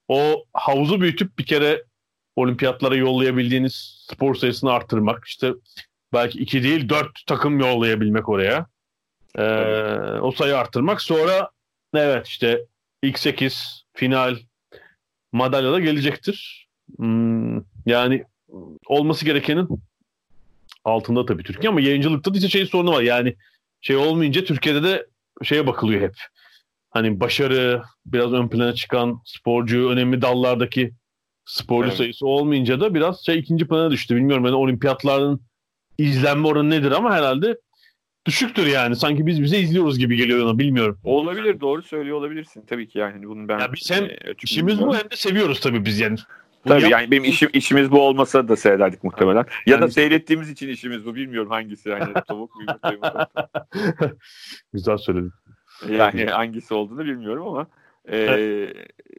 o 0.09 0.45
havuzu 0.53 1.01
büyütüp 1.01 1.39
bir 1.39 1.45
kere 1.45 1.85
olimpiyatlara 2.39 2.97
yollayabildiğiniz 2.97 4.07
spor 4.11 4.34
sayısını 4.34 4.72
arttırmak. 4.72 5.24
İşte 5.24 5.53
belki 6.12 6.39
iki 6.39 6.62
değil 6.62 6.89
dört 6.89 7.26
takım 7.26 7.61
yollayabilmek 7.61 8.28
oraya. 8.28 8.66
Ee, 9.39 9.45
o 10.20 10.32
sayı 10.32 10.57
arttırmak. 10.57 11.03
Sonra 11.03 11.51
evet 11.95 12.26
işte 12.26 12.61
ilk 13.03 13.18
sekiz 13.18 13.84
final 13.95 14.36
madalya 15.32 15.72
da 15.72 15.80
gelecektir. 15.80 16.68
Hmm, 16.97 17.57
yani 17.86 18.24
olması 18.86 19.24
gerekenin 19.24 19.68
altında 20.84 21.26
tabii 21.26 21.43
Türkiye 21.43 21.68
ama 21.68 21.80
yayıncılıkta 21.80 22.34
da 22.34 22.39
işte 22.39 22.49
şey 22.49 22.66
sorunu 22.66 22.93
var. 22.93 23.03
Yani 23.03 23.36
şey 23.80 23.97
olmayınca 23.97 24.45
Türkiye'de 24.45 24.82
de 24.82 25.07
şeye 25.43 25.66
bakılıyor 25.66 26.01
hep. 26.01 26.14
Hani 26.91 27.20
başarı, 27.20 27.82
biraz 28.07 28.32
ön 28.32 28.49
plana 28.49 28.74
çıkan 28.74 29.20
sporcu, 29.24 29.89
önemli 29.89 30.22
dallardaki 30.22 30.93
sporcu 31.49 31.88
evet. 31.88 31.99
sayısı 31.99 32.26
olmayınca 32.26 32.80
da 32.80 32.94
biraz 32.94 33.24
şey 33.26 33.38
ikinci 33.38 33.68
plana 33.68 33.90
düştü. 33.90 34.16
Bilmiyorum 34.16 34.44
yani 34.44 34.55
olimpiyatların 34.55 35.40
izlenme 35.99 36.46
oranı 36.46 36.70
nedir 36.70 36.92
ama 36.92 37.14
herhalde 37.14 37.59
düşüktür 38.26 38.66
yani. 38.66 38.96
Sanki 38.96 39.26
biz 39.26 39.42
bize 39.42 39.59
izliyoruz 39.59 39.99
gibi 39.99 40.16
geliyor 40.16 40.46
ona 40.46 40.59
bilmiyorum. 40.59 40.99
Olabilir 41.05 41.61
doğru 41.61 41.82
söylüyor 41.82 42.16
olabilirsin 42.16 42.64
tabii 42.66 42.88
ki 42.88 42.99
yani 42.99 43.28
bunun 43.28 43.49
ben. 43.49 43.59
Ya 43.59 43.72
biz 43.72 43.90
hem 43.90 44.05
e, 44.05 44.18
işimiz 44.42 44.80
bu 44.80 44.96
hem 44.96 45.11
de 45.11 45.16
seviyoruz 45.16 45.61
tabii 45.61 45.84
biz 45.84 46.01
yani. 46.01 46.18
Tabii 46.64 46.82
yap- 46.82 46.90
yani 46.90 47.11
benim 47.11 47.24
işim 47.24 47.51
işimiz 47.53 47.90
bu 47.90 48.01
olmasa 48.01 48.49
da 48.49 48.57
seyrederdik 48.57 49.05
muhtemelen. 49.05 49.36
Ya 49.36 49.44
yani... 49.66 49.82
da 49.82 49.88
seyrettiğimiz 49.88 50.51
için 50.51 50.68
işimiz 50.68 51.07
bu 51.07 51.14
bilmiyorum 51.14 51.51
hangisi 51.51 51.88
yani 51.88 52.12
tavuk 52.28 52.55
mu 52.55 52.62
yumurta 52.92 53.28
Güzel 54.72 54.96
söyledin. 54.96 55.32
Yani 55.90 56.24
hangisi 56.24 56.74
olduğunu 56.74 57.05
bilmiyorum 57.05 57.49
ama 57.49 57.66
e, 58.12 58.74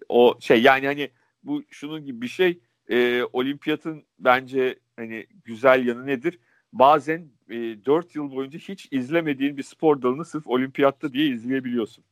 o 0.10 0.38
şey 0.40 0.62
yani 0.62 0.86
hani 0.86 1.10
bu 1.44 1.64
şunun 1.70 2.06
gibi 2.06 2.22
bir 2.22 2.28
şey. 2.28 2.60
E, 2.90 3.24
olimpiyatın 3.34 4.04
bence 4.20 4.80
hani 4.96 5.26
güzel 5.46 5.88
yanı 5.88 6.08
nedir? 6.08 6.40
Bazen 6.74 7.28
e, 7.50 7.56
4 7.86 8.16
yıl 8.16 8.32
boyunca 8.32 8.60
hiç 8.60 8.88
izlemediğin 8.92 9.58
bir 9.58 9.64
spor 9.64 10.02
dalını 10.02 10.26
sırf 10.26 10.48
olimpiyatta 10.48 11.14
diye 11.14 11.28
izleyebiliyorsun. 11.28 12.04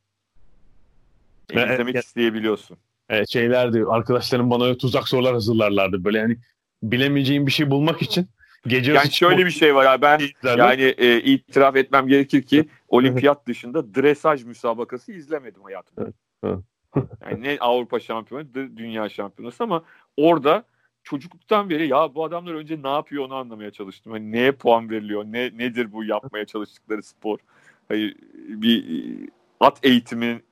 E, 1.50 1.52
izlemek 1.52 1.94
evet, 1.94 2.04
isteyebiliyorsun. 2.04 2.76
Evet, 3.08 3.28
şeylerdi 3.28 3.84
arkadaşlarım 3.88 4.50
bana 4.50 4.76
tuzak 4.76 5.08
sorular 5.08 5.32
hazırlarlardı. 5.32 6.04
Böyle 6.04 6.20
hani 6.20 6.36
bilemeyeceğim 6.82 7.46
bir 7.46 7.52
şey 7.52 7.70
bulmak 7.70 8.02
için 8.02 8.28
gece 8.66 8.92
yani 8.92 9.12
şöyle 9.12 9.46
bir 9.46 9.50
şey 9.50 9.74
var 9.74 9.86
abi 9.86 10.02
ben 10.02 10.20
yani 10.58 10.94
e, 10.98 11.20
itiraf 11.20 11.76
etmem 11.76 12.08
gerekir 12.08 12.42
ki 12.42 12.68
olimpiyat 12.88 13.46
dışında 13.46 13.94
dresaj 13.94 14.44
müsabakası 14.44 15.12
izlemedim 15.12 15.62
hayatımda. 15.62 16.02
Evet, 16.02 16.14
evet. 16.44 16.58
Yani 16.96 17.42
ne 17.42 17.56
Avrupa 17.60 18.00
şampiyonu, 18.00 18.54
dünya 18.54 19.08
şampiyonası 19.08 19.64
ama 19.64 19.82
orada 20.16 20.64
çocukluktan 21.02 21.70
beri 21.70 21.88
ya 21.88 22.14
bu 22.14 22.24
adamlar 22.24 22.54
önce 22.54 22.82
ne 22.82 22.88
yapıyor 22.88 23.24
onu 23.24 23.34
anlamaya 23.34 23.70
çalıştım. 23.70 24.12
Hani 24.12 24.32
neye 24.32 24.52
puan 24.52 24.90
veriliyor? 24.90 25.24
Ne 25.24 25.58
nedir 25.58 25.92
bu 25.92 26.04
yapmaya 26.04 26.44
çalıştıkları 26.44 27.02
spor? 27.02 27.38
Hayır 27.88 28.16
bir 28.48 28.84
at 29.60 29.78
eğitimi 29.82 30.42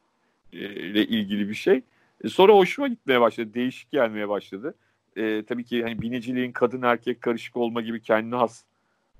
ile 0.53 1.07
ilgili 1.07 1.49
bir 1.49 1.55
şey. 1.55 1.83
E, 2.25 2.29
sonra 2.29 2.53
hoşuma 2.53 2.89
gitmeye 2.89 3.21
başladı. 3.21 3.55
Değişik 3.55 3.91
gelmeye 3.91 4.29
başladı. 4.29 4.75
E, 5.17 5.45
tabii 5.45 5.65
ki 5.65 5.83
hani 5.83 6.03
biniciliğin 6.03 6.53
kadın 6.53 6.83
erkek 6.83 7.21
karışık 7.21 7.57
olma 7.57 7.81
gibi 7.81 8.03
kendine 8.03 8.37
has 8.37 8.65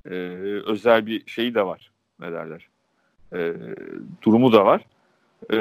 e, 0.05 0.15
özel 0.67 1.07
bir 1.07 1.23
şeyi 1.27 1.55
de 1.55 1.67
var. 1.67 1.93
Ne 2.21 2.33
derler? 2.33 2.69
E, 3.33 3.53
durumu 4.23 4.53
da 4.53 4.67
var. 4.67 4.85
E, 5.53 5.59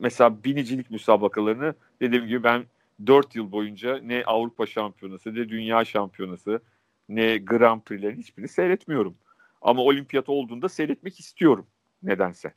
mesela 0.00 0.44
binicilik 0.44 0.90
müsabakalarını 0.90 1.74
dediğim 2.00 2.26
gibi 2.26 2.42
ben 2.42 2.64
4 3.06 3.36
yıl 3.36 3.52
boyunca 3.52 3.98
ne 3.98 4.22
Avrupa 4.26 4.66
Şampiyonası 4.66 5.34
ne 5.34 5.48
Dünya 5.48 5.84
Şampiyonası 5.84 6.60
ne 7.08 7.38
Grand 7.38 7.80
Prix'lerin 7.80 8.18
hiçbirini 8.18 8.48
seyretmiyorum. 8.48 9.14
Ama 9.62 9.82
olimpiyat 9.82 10.28
olduğunda 10.28 10.68
seyretmek 10.68 11.20
istiyorum 11.20 11.66
nedense. 12.02 12.54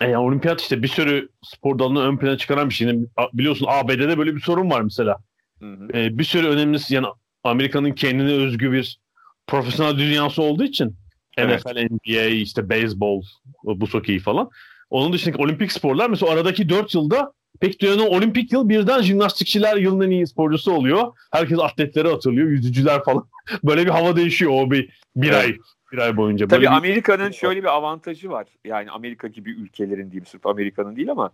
E 0.00 0.04
yani 0.04 0.18
olimpiyat 0.18 0.60
işte 0.60 0.82
bir 0.82 0.88
sürü 0.88 1.28
spor 1.42 1.78
dalını 1.78 2.00
ön 2.00 2.16
plana 2.16 2.38
çıkaran 2.38 2.68
bir 2.68 2.74
şey. 2.74 2.88
Biliyorsun 3.32 3.66
ABD'de 3.68 4.18
böyle 4.18 4.36
bir 4.36 4.40
sorun 4.40 4.70
var 4.70 4.80
mesela. 4.80 5.18
Hı 5.58 5.72
hı. 5.72 5.98
E, 5.98 6.18
bir 6.18 6.24
sürü 6.24 6.48
önemli 6.48 6.78
yani 6.88 7.06
Amerika'nın 7.44 7.92
kendine 7.92 8.32
özgü 8.32 8.72
bir 8.72 9.00
profesyonel 9.46 9.98
dünyası 9.98 10.42
olduğu 10.42 10.64
için 10.64 10.96
evet. 11.36 11.66
NFL, 11.66 11.88
NBA, 11.90 12.24
işte 12.26 12.68
beyzbol, 12.68 13.22
bu 13.64 13.86
hokeyi 13.86 14.18
falan. 14.18 14.50
Onun 14.90 15.12
dışındaki 15.12 15.42
olimpik 15.42 15.72
sporlar 15.72 16.10
mesela 16.10 16.32
aradaki 16.32 16.68
4 16.68 16.94
yılda 16.94 17.32
Peki 17.60 17.78
dünyanın 17.78 18.06
olimpik 18.06 18.52
yıl 18.52 18.68
birden 18.68 19.02
jimnastikçiler 19.02 19.76
yılın 19.76 20.00
en 20.00 20.10
iyi 20.10 20.26
sporcusu 20.26 20.72
oluyor. 20.72 21.12
Herkes 21.32 21.58
atletleri 21.58 22.08
hatırlıyor. 22.08 22.48
Yüzücüler 22.48 23.04
falan. 23.04 23.28
Böyle 23.64 23.84
bir 23.84 23.90
hava 23.90 24.16
değişiyor 24.16 24.52
o 24.54 24.70
bir, 24.70 25.00
bir 25.16 25.28
evet. 25.28 25.44
ay. 25.44 25.56
Bir 25.92 25.98
ay 25.98 26.16
boyunca. 26.16 26.48
Tabii 26.48 26.58
Böyle 26.58 26.70
Amerika'nın 26.70 27.30
şöyle 27.30 27.62
bir 27.62 27.68
avantajı 27.68 28.30
var. 28.30 28.46
Yani 28.64 28.90
Amerika 28.90 29.28
gibi 29.28 29.50
ülkelerin 29.50 30.10
diyeyim 30.10 30.26
sırf 30.26 30.46
Amerika'nın 30.46 30.96
değil 30.96 31.10
ama 31.10 31.30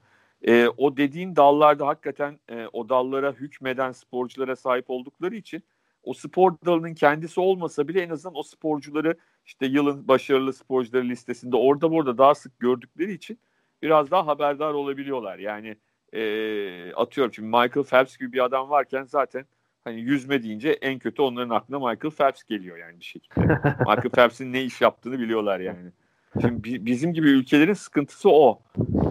e, 0.46 0.68
o 0.76 0.96
dediğin 0.96 1.36
dallarda 1.36 1.86
hakikaten 1.86 2.38
e, 2.48 2.66
o 2.72 2.88
dallara 2.88 3.32
hükmeden 3.32 3.92
sporculara 3.92 4.56
sahip 4.56 4.90
oldukları 4.90 5.34
için 5.36 5.62
o 6.02 6.14
spor 6.14 6.52
dalının 6.66 6.94
kendisi 6.94 7.40
olmasa 7.40 7.88
bile 7.88 8.00
en 8.00 8.10
azından 8.10 8.38
o 8.38 8.42
sporcuları 8.42 9.14
işte 9.46 9.66
yılın 9.66 10.08
başarılı 10.08 10.52
sporcuları 10.52 11.08
listesinde 11.08 11.56
orada 11.56 11.90
burada 11.90 12.18
daha 12.18 12.34
sık 12.34 12.60
gördükleri 12.60 13.12
için 13.12 13.38
biraz 13.82 14.10
daha 14.10 14.26
haberdar 14.26 14.74
olabiliyorlar. 14.74 15.38
Yani 15.38 15.76
e, 16.12 16.92
atıyorum 16.94 17.34
şimdi 17.34 17.48
Michael 17.48 17.84
Phelps 17.84 18.16
gibi 18.16 18.32
bir 18.32 18.44
adam 18.44 18.70
varken 18.70 19.04
zaten 19.04 19.46
hani 19.84 20.00
yüzme 20.00 20.42
deyince 20.42 20.70
en 20.70 20.98
kötü 20.98 21.22
onların 21.22 21.50
aklına 21.50 21.78
Michael 21.78 22.14
Phelps 22.14 22.42
geliyor 22.42 22.78
yani 22.78 23.00
bir 23.00 23.04
şekilde. 23.04 23.40
Michael 23.80 24.10
Phelps'in 24.10 24.52
ne 24.52 24.62
iş 24.62 24.80
yaptığını 24.80 25.18
biliyorlar 25.18 25.60
yani. 25.60 25.92
Şimdi 26.40 26.86
bizim 26.86 27.12
gibi 27.12 27.30
ülkelerin 27.30 27.72
sıkıntısı 27.72 28.30
o. 28.30 28.62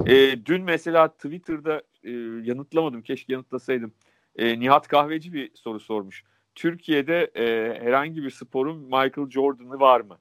E, 0.06 0.46
dün 0.46 0.64
mesela 0.64 1.08
Twitter'da 1.08 1.82
e, 2.04 2.12
yanıtlamadım. 2.50 3.02
Keşke 3.02 3.34
yanıtlasaydım. 3.34 3.94
E, 4.36 4.60
Nihat 4.60 4.88
Kahveci 4.88 5.34
bir 5.34 5.52
soru 5.56 5.80
sormuş. 5.80 6.24
Türkiye'de 6.62 7.32
e, 7.36 7.80
herhangi 7.82 8.24
bir 8.24 8.30
sporun 8.30 8.78
Michael 8.78 9.30
Jordan'ı 9.30 9.80
var 9.80 10.01
mı? 10.01 10.18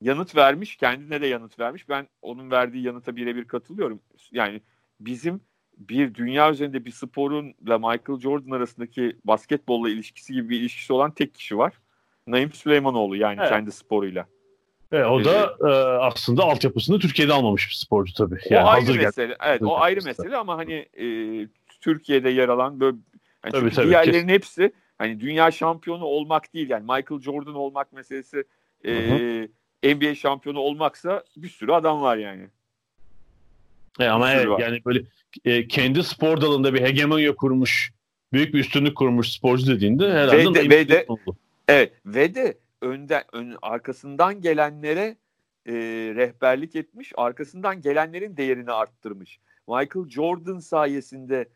Yanıt 0.00 0.36
vermiş, 0.36 0.76
kendine 0.76 1.20
de 1.20 1.26
yanıt 1.26 1.58
vermiş. 1.58 1.88
Ben 1.88 2.08
onun 2.22 2.50
verdiği 2.50 2.82
yanıta 2.86 3.16
birebir 3.16 3.44
katılıyorum. 3.44 4.00
Yani 4.32 4.60
bizim 5.00 5.40
bir 5.78 6.14
dünya 6.14 6.50
üzerinde 6.50 6.84
bir 6.84 6.90
sporunla 6.90 7.78
Michael 7.78 8.20
Jordan 8.20 8.50
arasındaki 8.50 9.16
basketbolla 9.24 9.90
ilişkisi 9.90 10.32
gibi 10.32 10.48
bir 10.48 10.60
ilişkisi 10.60 10.92
olan 10.92 11.10
tek 11.10 11.34
kişi 11.34 11.58
var. 11.58 11.72
Naim 12.26 12.52
Süleymanoğlu 12.52 13.16
yani 13.16 13.36
evet. 13.40 13.48
kendi 13.48 13.72
sporuyla. 13.72 14.26
E, 14.92 15.04
o 15.04 15.24
da 15.24 15.56
e, 15.60 15.72
aslında 15.98 16.42
altyapısını 16.42 16.98
Türkiye'de 16.98 17.32
almamış 17.32 17.68
bir 17.68 17.74
sporcu 17.74 18.14
tabii. 18.14 18.40
Yani 18.50 18.64
o 18.64 18.68
ayrı 18.68 18.86
hazır 18.86 19.00
mesele. 19.00 19.26
Geldi. 19.26 19.38
Evet, 19.46 19.62
o 19.62 19.78
ayrı 19.80 20.00
mesele 20.04 20.36
ama 20.36 20.56
hani 20.56 20.74
e, 20.74 21.06
Türkiye'de 21.80 22.30
yer 22.30 22.48
alan 22.48 22.80
böyle 22.80 22.96
yani 23.44 23.52
tabii, 23.52 23.70
tabii, 23.70 23.88
diğerlerin 23.88 24.12
kesin. 24.12 24.28
hepsi 24.28 24.72
hani 24.98 25.20
dünya 25.20 25.50
şampiyonu 25.50 26.04
olmak 26.04 26.54
değil 26.54 26.70
yani 26.70 26.82
Michael 26.82 27.20
Jordan 27.20 27.54
olmak 27.54 27.92
meselesi 27.92 28.44
e, 28.84 29.48
NBA 29.84 30.14
şampiyonu 30.14 30.58
olmaksa 30.58 31.24
bir 31.36 31.48
sürü 31.48 31.72
adam 31.72 32.02
var 32.02 32.16
yani. 32.16 32.46
E, 34.00 34.06
ama 34.06 34.32
evet, 34.32 34.48
yani 34.58 34.84
böyle 34.84 35.02
e, 35.44 35.68
kendi 35.68 36.02
spor 36.02 36.40
dalında 36.40 36.74
bir 36.74 36.80
hegemonya 36.80 37.34
kurmuş, 37.34 37.92
büyük 38.32 38.54
bir 38.54 38.58
üstünlük 38.58 38.96
kurmuş 38.96 39.32
sporcu 39.32 39.66
dediğinde 39.66 40.12
herhalde 40.12 40.50
ve 40.50 40.54
de, 40.54 40.70
ve 40.70 40.88
de, 40.88 41.04
oldu. 41.08 41.36
Evet 41.68 41.92
ve 42.06 42.34
de 42.34 42.58
önden 42.82 43.22
ön, 43.32 43.56
arkasından 43.62 44.40
gelenlere 44.40 45.16
e, 45.66 45.72
rehberlik 46.14 46.76
etmiş, 46.76 47.12
arkasından 47.16 47.82
gelenlerin 47.82 48.36
değerini 48.36 48.72
arttırmış. 48.72 49.38
Michael 49.68 50.08
Jordan 50.08 50.58
sayesinde 50.58 51.48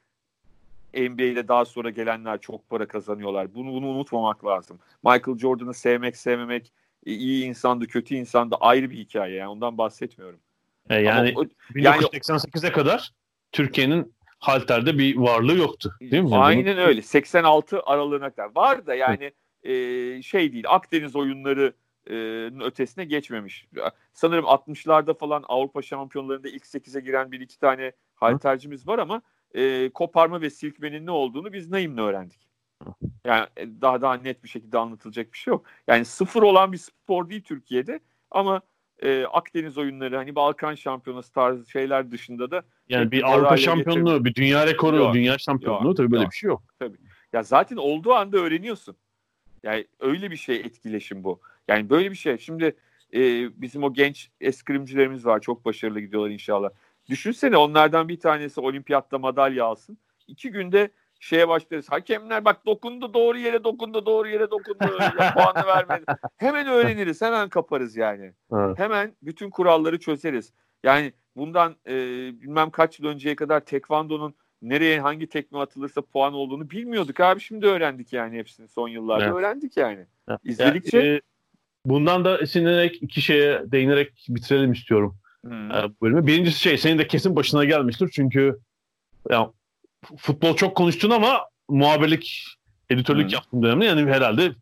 NBA'de 1.01 1.49
daha 1.49 1.64
sonra 1.64 1.90
gelenler 1.90 2.40
çok 2.40 2.70
para 2.70 2.88
kazanıyorlar. 2.88 3.55
Bunu 3.55 3.72
bunu 3.72 3.86
unutmamak 3.86 4.44
lazım. 4.44 4.78
Michael 5.05 5.38
Jordan'ı 5.38 5.74
sevmek, 5.74 6.16
sevmemek, 6.16 6.72
e, 7.07 7.12
iyi 7.12 7.44
insandı, 7.44 7.86
kötü 7.86 8.14
insandı 8.14 8.57
ayrı 8.61 8.90
bir 8.90 8.96
hikaye. 8.96 9.34
Yani 9.34 9.49
ondan 9.49 9.78
bahsetmiyorum. 9.78 10.40
E 10.90 10.96
yani 10.96 11.34
Ama, 11.36 11.46
1988'e 11.74 12.66
yani, 12.66 12.72
kadar 12.72 13.12
Türkiye'nin 13.53 14.14
halterde 14.38 14.99
bir 14.99 15.16
varlığı 15.16 15.59
yoktu. 15.59 15.94
Değil 16.01 16.22
mi? 16.22 16.36
Aynen 16.36 16.78
öyle. 16.78 17.03
86 17.03 17.82
aralığına 17.82 18.30
kadar. 18.30 18.51
Var 18.57 18.86
da 18.86 18.94
yani 18.94 19.32
e, 19.62 19.72
şey 20.22 20.53
değil. 20.53 20.64
Akdeniz 20.68 21.16
oyunları 21.16 21.72
ötesine 22.61 23.05
geçmemiş. 23.05 23.66
Sanırım 24.12 24.44
60'larda 24.44 25.18
falan 25.18 25.44
Avrupa 25.49 25.82
şampiyonlarında 25.82 26.49
ilk 26.49 26.64
8'e 26.64 27.01
giren 27.01 27.32
bir 27.32 27.40
iki 27.40 27.59
tane 27.59 27.92
haltercimiz 28.14 28.88
var 28.88 28.99
ama 28.99 29.22
e, 29.55 29.90
koparma 29.90 30.40
ve 30.40 30.51
silkmenin 30.51 31.07
ne 31.07 31.11
olduğunu 31.11 31.53
biz 31.53 31.70
Naim'le 31.70 31.99
öğrendik. 31.99 32.49
Yani 33.24 33.46
e, 33.57 33.66
daha 33.80 34.03
daha 34.03 34.14
net 34.14 34.44
bir 34.44 34.49
şekilde 34.49 34.78
anlatılacak 34.78 35.32
bir 35.32 35.38
şey 35.38 35.53
yok. 35.53 35.66
Yani 35.86 36.05
sıfır 36.05 36.42
olan 36.42 36.72
bir 36.72 36.78
spor 36.78 37.28
değil 37.28 37.42
Türkiye'de 37.42 38.01
ama 38.30 38.62
e, 39.03 39.24
Akdeniz 39.24 39.78
oyunları 39.78 40.16
hani 40.16 40.34
Balkan 40.34 40.74
şampiyonası 40.74 41.32
tarzı 41.32 41.70
şeyler 41.70 42.11
dışında 42.11 42.51
da 42.51 42.62
yani 42.88 43.11
bir 43.11 43.32
Avrupa 43.32 43.57
şampiyonluğu, 43.57 44.11
getirmiş. 44.11 44.24
bir 44.24 44.34
dünya 44.34 44.66
rekoru, 44.66 44.96
yok, 44.96 45.14
dünya 45.14 45.38
şampiyonluğu 45.38 45.88
yok, 45.88 45.96
tabii 45.96 46.11
böyle 46.11 46.22
yok, 46.22 46.32
bir 46.32 46.36
şey 46.36 46.49
yok. 46.49 46.62
Tabii. 46.78 46.96
Ya 47.32 47.42
zaten 47.42 47.76
olduğu 47.76 48.12
anda 48.12 48.36
öğreniyorsun. 48.36 48.96
Yani 49.62 49.86
öyle 50.01 50.30
bir 50.30 50.36
şey 50.36 50.57
etkileşim 50.57 51.24
bu. 51.24 51.40
Yani 51.68 51.90
böyle 51.90 52.11
bir 52.11 52.16
şey. 52.16 52.38
Şimdi 52.38 52.76
e, 53.14 53.20
bizim 53.62 53.82
o 53.84 53.92
genç 53.92 54.30
eskrimcilerimiz 54.40 55.26
var. 55.26 55.40
Çok 55.40 55.64
başarılı 55.64 56.01
gidiyorlar 56.01 56.30
inşallah. 56.30 56.70
Düşünsene 57.09 57.57
onlardan 57.57 58.09
bir 58.09 58.21
tanesi 58.21 58.61
olimpiyatta 58.61 59.19
madalya 59.19 59.65
alsın. 59.65 59.99
İki 60.27 60.51
günde 60.51 60.91
şeye 61.21 61.49
başlarız. 61.49 61.89
Hakemler 61.91 62.45
bak 62.45 62.67
dokundu 62.67 63.15
doğru 63.15 63.39
yere 63.39 63.65
dokundu 63.65 64.07
doğru 64.07 64.29
yere 64.29 64.51
dokundu. 64.51 64.79
ya, 65.21 65.35
puanı 65.35 65.67
vermedi. 65.67 66.05
Hemen 66.37 66.67
öğreniriz. 66.67 67.23
Hemen 67.23 67.49
kaparız 67.49 67.97
yani. 67.97 68.33
Evet. 68.53 68.79
Hemen 68.79 69.17
bütün 69.23 69.51
kuralları 69.51 69.99
çözeriz. 69.99 70.53
Yani 70.85 71.13
bundan 71.37 71.77
e, 71.87 71.95
bilmem 72.41 72.71
kaç 72.71 73.01
yıl 73.01 73.07
önceye 73.07 73.37
kadar 73.37 73.61
tekvandonun 73.61 74.35
nereye 74.63 75.01
hangi 75.01 75.27
tekme 75.27 75.59
atılırsa 75.59 76.03
puan 76.03 76.35
olduğunu 76.35 76.71
bilmiyorduk 76.71 77.21
abi. 77.21 77.41
Şimdi 77.41 77.67
öğrendik 77.67 78.13
yani 78.13 78.39
hepsini 78.39 78.69
son 78.69 78.89
yıllarda 78.89 79.25
evet. 79.25 79.35
öğrendik 79.35 79.77
yani. 79.77 80.07
Evet. 80.29 80.41
İzledikçe. 80.45 80.99
Yani, 80.99 81.09
e, 81.09 81.21
bundan 81.85 82.25
da 82.25 82.39
esinlenerek 82.39 83.03
iki 83.03 83.23
şeye 83.23 83.73
değinerek 83.73 84.27
bitirelim 84.29 84.73
istiyorum. 84.73 85.17
Hmm. 85.45 85.70
E, 85.70 85.91
bölümü. 86.03 86.26
Birincisi 86.26 86.61
şey 86.61 86.78
senin 86.78 86.99
de 86.99 87.07
kesin 87.07 87.36
başına 87.36 87.64
gelmiştir. 87.64 88.11
Çünkü 88.12 88.59
ya, 89.30 89.51
futbol 90.16 90.57
çok 90.57 90.76
konuştun 90.76 91.11
ama 91.11 91.41
muhabirlik, 91.68 92.45
editörlük 92.91 93.26
hmm. 93.26 93.34
yaptığın 93.34 93.62
dönemde 93.62 93.84
yani 93.84 94.11
herhalde 94.11 94.53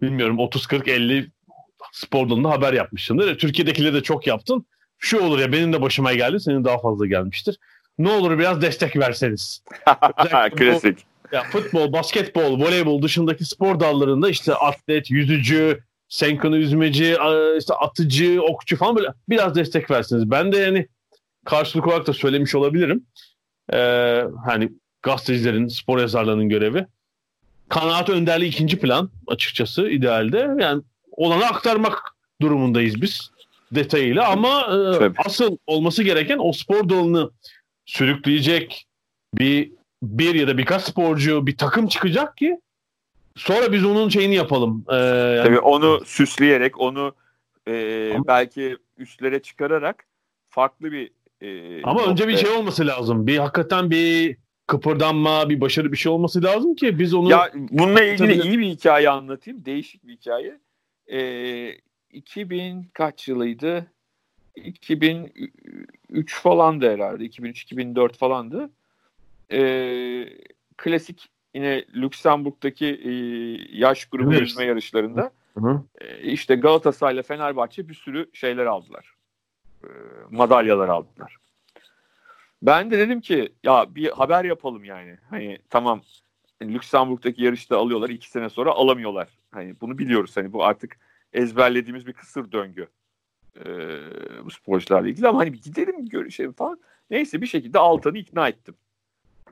bilmiyorum 0.00 0.38
30 0.38 0.66
40 0.66 0.88
50 0.88 1.30
spor 1.92 2.30
dalında 2.30 2.50
haber 2.50 2.72
yapmışsındır. 2.72 3.28
E, 3.28 3.36
Türkiye'dekileri 3.36 3.94
de 3.94 4.02
çok 4.02 4.26
yaptın. 4.26 4.66
Şu 4.98 5.20
olur 5.20 5.38
ya 5.38 5.52
benim 5.52 5.72
de 5.72 5.82
başıma 5.82 6.12
geldi. 6.12 6.40
Senin 6.40 6.64
daha 6.64 6.78
fazla 6.78 7.06
gelmiştir. 7.06 7.58
Ne 7.98 8.10
olur 8.10 8.38
biraz 8.38 8.62
destek 8.62 8.96
verseniz. 8.96 9.62
Klasik. 10.56 10.98
ya 11.32 11.42
futbol, 11.42 11.92
basketbol, 11.92 12.60
voleybol 12.60 13.02
dışındaki 13.02 13.44
spor 13.44 13.80
dallarında 13.80 14.28
işte 14.28 14.54
atlet, 14.54 15.10
yüzücü, 15.10 15.80
senkronu 16.08 16.56
yüzmeci, 16.56 17.16
işte 17.58 17.74
atıcı, 17.74 18.42
okçu 18.42 18.76
falan 18.76 18.96
böyle 18.96 19.08
biraz 19.28 19.54
destek 19.54 19.90
versiniz. 19.90 20.30
Ben 20.30 20.52
de 20.52 20.56
yani 20.56 20.88
karşılık 21.44 21.86
olarak 21.86 22.06
da 22.06 22.12
söylemiş 22.12 22.54
olabilirim. 22.54 23.06
Ee, 23.72 24.24
hani 24.46 24.72
gazetecilerin, 25.02 25.68
spor 25.68 25.98
yazarlarının 25.98 26.48
görevi. 26.48 26.86
Kanaat 27.68 28.08
önderliği 28.08 28.48
ikinci 28.48 28.78
plan 28.78 29.10
açıkçası 29.26 29.88
idealde. 29.88 30.50
Yani 30.60 30.82
olanı 31.10 31.46
aktarmak 31.46 32.16
durumundayız 32.40 33.02
biz 33.02 33.30
detayıyla 33.72 34.28
ama 34.28 34.60
e, 34.60 35.12
asıl 35.26 35.56
olması 35.66 36.02
gereken 36.02 36.38
o 36.40 36.52
spor 36.52 36.88
dalını 36.88 37.30
sürükleyecek 37.86 38.86
bir 39.34 39.72
bir 40.02 40.34
ya 40.34 40.48
da 40.48 40.58
birkaç 40.58 40.82
sporcu 40.82 41.46
bir 41.46 41.56
takım 41.56 41.88
çıkacak 41.88 42.36
ki 42.36 42.60
Sonra 43.36 43.72
biz 43.72 43.84
onun 43.84 44.08
şeyini 44.08 44.34
yapalım. 44.34 44.84
Ee, 44.88 44.94
yani... 44.96 45.44
Tabii 45.46 45.58
onu 45.58 46.04
süsleyerek, 46.04 46.80
onu 46.80 47.14
e, 47.68 47.72
belki 48.26 48.76
üstlere 48.98 49.42
çıkararak 49.42 50.06
farklı 50.48 50.92
bir 50.92 51.10
e, 51.40 51.82
Ama 51.82 51.92
nokta... 51.92 52.10
önce 52.10 52.28
bir 52.28 52.36
şey 52.36 52.50
olması 52.50 52.86
lazım. 52.86 53.26
Bir 53.26 53.38
hakikaten 53.38 53.90
bir 53.90 54.36
kıpırdanma, 54.66 55.48
bir 55.48 55.60
başarı 55.60 55.92
bir 55.92 55.96
şey 55.96 56.12
olması 56.12 56.42
lazım 56.42 56.74
ki 56.74 56.98
biz 56.98 57.14
onu... 57.14 57.30
Ya 57.30 57.50
bununla 57.54 58.02
ilgili 58.02 58.38
Tabii... 58.38 58.48
iyi 58.48 58.58
bir 58.58 58.66
hikaye 58.66 59.10
anlatayım. 59.10 59.64
Değişik 59.64 60.06
bir 60.06 60.12
hikaye. 60.12 60.58
Ee, 61.12 61.72
2000 62.12 62.90
kaç 62.92 63.28
yılıydı? 63.28 63.86
2003 64.56 66.34
falandı 66.34 66.90
herhalde. 66.90 67.24
2003-2004 67.24 68.12
falandı. 68.12 68.70
Ee, 69.52 70.28
klasik 70.76 71.28
yine 71.56 71.84
Lüksemburg'daki 71.94 72.86
e, 72.86 73.10
yaş 73.78 74.04
grubu 74.04 74.32
evet. 74.32 74.40
yüzme 74.40 74.64
yarışlarında 74.64 75.30
hı 75.58 75.82
E, 76.00 76.22
işte 76.22 76.54
Galatasaray 76.54 77.14
ile 77.14 77.22
Fenerbahçe 77.22 77.88
bir 77.88 77.94
sürü 77.94 78.30
şeyler 78.32 78.66
aldılar. 78.66 79.14
E, 79.84 79.88
madalyalar 80.30 80.88
aldılar. 80.88 81.36
Ben 82.62 82.90
de 82.90 82.98
dedim 82.98 83.20
ki 83.20 83.52
ya 83.62 83.86
bir 83.94 84.10
haber 84.10 84.44
yapalım 84.44 84.84
yani. 84.84 85.18
Hani 85.30 85.58
tamam 85.70 86.02
Lüksemburg'daki 86.62 87.44
yarışta 87.44 87.78
alıyorlar 87.78 88.10
iki 88.10 88.30
sene 88.30 88.48
sonra 88.48 88.70
alamıyorlar. 88.70 89.28
Hani 89.50 89.80
bunu 89.80 89.98
biliyoruz 89.98 90.36
hani 90.36 90.52
bu 90.52 90.64
artık 90.64 90.98
ezberlediğimiz 91.32 92.06
bir 92.06 92.12
kısır 92.12 92.52
döngü 92.52 92.88
e, 93.56 93.64
bu 94.44 94.50
sporcularla 94.50 95.08
ilgili 95.08 95.28
ama 95.28 95.38
hani 95.38 95.52
bir 95.52 95.62
gidelim 95.62 96.08
görüşelim 96.08 96.52
falan. 96.52 96.80
Neyse 97.10 97.42
bir 97.42 97.46
şekilde 97.46 97.78
Altan'ı 97.78 98.18
ikna 98.18 98.48
ettim. 98.48 98.74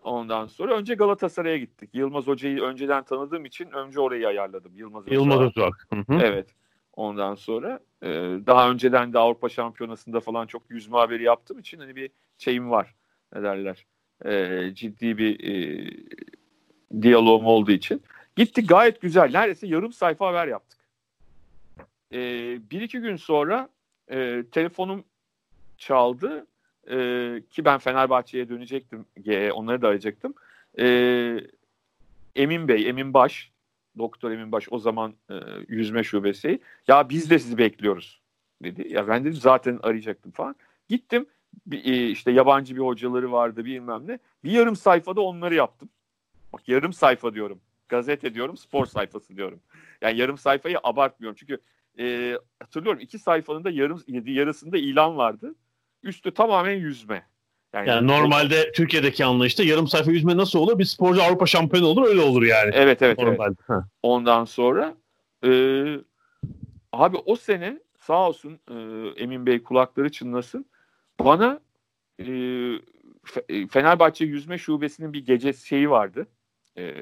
Ondan 0.04 0.46
sonra 0.46 0.76
önce 0.76 0.94
Galatasaray'a 0.94 1.58
gittik. 1.58 1.90
Yılmaz 1.92 2.26
Hoca'yı 2.26 2.60
önceden 2.62 3.04
tanıdığım 3.04 3.44
için 3.44 3.70
önce 3.70 4.00
orayı 4.00 4.28
ayarladım. 4.28 4.72
Yılmaz 4.76 5.04
Hoca. 5.04 5.14
Yılmaz 5.14 5.40
Hoca. 5.40 5.70
Evet. 6.10 6.54
Ondan 6.92 7.34
sonra 7.34 7.80
e, 8.02 8.08
daha 8.46 8.70
önceden 8.70 9.12
de 9.12 9.18
Avrupa 9.18 9.48
Şampiyonası'nda 9.48 10.20
falan 10.20 10.46
çok 10.46 10.70
yüzme 10.70 10.98
haberi 10.98 11.22
yaptığım 11.22 11.58
için 11.58 11.78
hani 11.78 11.96
bir 11.96 12.10
şeyim 12.38 12.70
var. 12.70 12.94
Ne 13.34 13.42
derler? 13.42 13.86
E, 14.24 14.74
ciddi 14.74 15.18
bir 15.18 15.44
e, 15.44 15.90
diyalogum 17.02 17.46
olduğu 17.46 17.72
için. 17.72 18.02
Gittik 18.36 18.68
gayet 18.68 19.00
güzel. 19.00 19.30
Neredeyse 19.30 19.66
yarım 19.66 19.92
sayfa 19.92 20.26
haber 20.26 20.46
yaptık. 20.46 20.80
E, 22.12 22.18
bir 22.70 22.80
iki 22.80 23.00
gün 23.00 23.16
sonra 23.16 23.68
e, 24.10 24.44
telefonum 24.52 25.04
çaldı. 25.78 26.46
E, 26.90 27.42
ki 27.50 27.64
ben 27.64 27.78
Fenerbahçe'ye 27.78 28.48
dönecektim. 28.48 29.06
E, 29.26 29.52
onları 29.52 29.82
da 29.82 29.88
arayacaktım. 29.88 30.34
E, 30.78 30.86
Emin 32.36 32.68
Bey, 32.68 32.88
Emin 32.88 33.14
Baş, 33.14 33.52
Doktor 33.98 34.30
Emin 34.30 34.52
Baş 34.52 34.66
o 34.70 34.78
zaman 34.78 35.14
e, 35.30 35.34
yüzme 35.68 36.04
şubesi. 36.04 36.60
Ya 36.88 37.08
biz 37.08 37.30
de 37.30 37.38
sizi 37.38 37.58
bekliyoruz 37.58 38.20
dedi. 38.62 38.92
Ya 38.92 39.08
ben 39.08 39.24
dedim 39.24 39.40
zaten 39.40 39.78
arayacaktım 39.82 40.32
falan. 40.32 40.56
Gittim 40.88 41.26
bir, 41.66 41.84
e, 41.84 42.10
işte 42.10 42.30
yabancı 42.30 42.76
bir 42.76 42.80
hocaları 42.80 43.32
vardı 43.32 43.64
bilmem 43.64 44.06
ne. 44.06 44.18
Bir 44.44 44.50
yarım 44.50 44.76
sayfada 44.76 45.20
onları 45.20 45.54
yaptım. 45.54 45.88
Bak 46.52 46.68
yarım 46.68 46.92
sayfa 46.92 47.34
diyorum. 47.34 47.60
Gazete 47.88 48.34
diyorum, 48.34 48.56
spor 48.56 48.86
sayfası 48.86 49.36
diyorum. 49.36 49.60
Yani 50.02 50.18
yarım 50.18 50.38
sayfayı 50.38 50.78
abartmıyorum. 50.82 51.36
Çünkü 51.40 51.58
e, 51.98 52.38
hatırlıyorum 52.60 53.00
iki 53.00 53.18
sayfanın 53.18 53.64
da 53.64 53.70
yarım, 53.70 54.02
yarısında 54.26 54.78
ilan 54.78 55.16
vardı. 55.16 55.54
Üstü 56.04 56.34
tamamen 56.34 56.74
yüzme. 56.74 57.26
Yani, 57.72 57.88
yani 57.88 58.06
normalde 58.06 58.66
o, 58.68 58.72
Türkiye'deki 58.72 59.24
anlayışta 59.24 59.62
yarım 59.62 59.88
sayfa 59.88 60.10
yüzme 60.10 60.36
nasıl 60.36 60.58
olur? 60.58 60.78
Bir 60.78 60.84
sporcu 60.84 61.22
Avrupa 61.22 61.46
şampiyonu 61.46 61.86
olur 61.86 62.08
öyle 62.08 62.20
olur 62.20 62.42
yani. 62.42 62.70
Evet 62.74 63.02
evet. 63.02 63.18
evet. 63.22 63.40
Ondan 64.02 64.44
sonra 64.44 64.94
e, 65.44 65.50
abi 66.92 67.16
o 67.26 67.36
sene 67.36 67.78
sağ 67.98 68.28
olsun 68.28 68.58
e, 68.70 68.74
Emin 69.22 69.46
Bey 69.46 69.62
kulakları 69.62 70.12
çınlasın. 70.12 70.66
Bana 71.20 71.60
e, 72.18 72.26
Fenerbahçe 73.70 74.24
Yüzme 74.24 74.58
Şubesi'nin 74.58 75.12
bir 75.12 75.26
gece 75.26 75.52
şeyi 75.52 75.90
vardı. 75.90 76.26
E, 76.78 76.94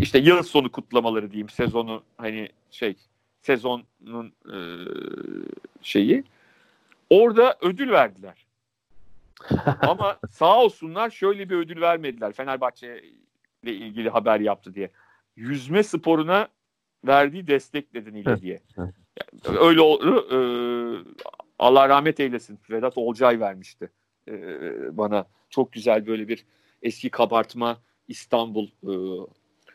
işte 0.00 0.18
yıl 0.18 0.42
sonu 0.42 0.72
kutlamaları 0.72 1.30
diyeyim 1.30 1.48
sezonu 1.48 2.02
hani 2.16 2.48
şey 2.70 2.96
sezonun 3.42 4.32
e, 4.52 4.58
şeyi. 5.82 6.24
Orada 7.10 7.56
ödül 7.60 7.90
verdiler. 7.90 8.46
Ama 9.80 10.18
sağ 10.30 10.62
olsunlar 10.62 11.10
şöyle 11.10 11.50
bir 11.50 11.56
ödül 11.56 11.80
vermediler. 11.80 12.32
Fenerbahçe 12.32 13.02
ile 13.62 13.72
ilgili 13.72 14.10
haber 14.10 14.40
yaptı 14.40 14.74
diye. 14.74 14.90
Yüzme 15.36 15.82
sporuna 15.82 16.48
verdiği 17.06 17.46
destek 17.46 17.94
nedeniyle 17.94 18.40
diye. 18.40 18.60
Yani 18.76 19.58
öyle 19.58 19.80
oldu. 19.80 20.28
E, 20.32 20.38
Allah 21.58 21.88
rahmet 21.88 22.20
eylesin. 22.20 22.58
Vedat 22.70 22.98
Olcay 22.98 23.40
vermişti 23.40 23.90
e, 24.28 24.32
bana. 24.96 25.26
Çok 25.50 25.72
güzel 25.72 26.06
böyle 26.06 26.28
bir 26.28 26.44
eski 26.82 27.10
kabartma 27.10 27.78
İstanbul 28.08 28.66
e, 28.66 28.92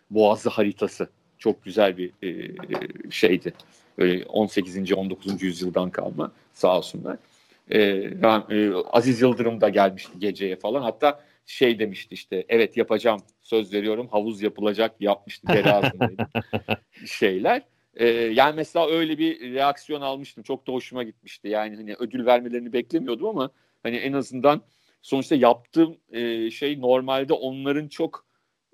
Boğazı 0.10 0.50
haritası. 0.50 1.10
Çok 1.38 1.64
güzel 1.64 1.98
bir 1.98 2.12
e, 2.24 3.12
şeydi. 3.12 3.54
Böyle 3.98 4.26
18. 4.26 4.94
19. 4.94 5.44
yüzyıldan 5.44 5.90
kalma 5.90 6.32
sağ 6.54 6.78
olsunlar. 6.78 7.18
E, 7.70 7.80
e, 7.80 8.72
Aziz 8.92 9.22
Yıldırım 9.22 9.62
da 9.62 9.70
gelmişti 9.70 10.20
geceye 10.20 10.56
falan. 10.56 10.82
Hatta 10.82 11.20
şey 11.46 11.80
demişti 11.80 12.14
işte 12.16 12.46
evet 12.50 12.78
yapacağım 12.78 13.22
söz 13.42 13.74
veriyorum 13.74 14.08
havuz 14.12 14.42
yapılacak 14.42 14.96
yapmıştı 15.00 15.48
deri 15.48 16.18
şeyler. 17.08 17.62
E, 17.96 18.08
yani 18.08 18.56
mesela 18.56 18.90
öyle 18.90 19.18
bir 19.18 19.54
reaksiyon 19.54 20.02
almıştım. 20.02 20.44
Çok 20.44 20.68
da 20.68 20.72
hoşuma 20.72 21.04
gitmişti. 21.04 21.48
Yani 21.48 21.76
hani 21.76 21.96
ödül 22.00 22.26
vermelerini 22.26 22.74
beklemiyordum 22.74 23.28
ama 23.28 23.50
hani 23.84 23.96
en 23.96 24.14
azından 24.14 24.62
sonuçta 25.02 25.36
yaptığım 25.36 25.98
e, 26.12 26.52
şey 26.52 26.82
normalde 26.82 27.34
onların 27.34 27.88
çok 27.88 28.26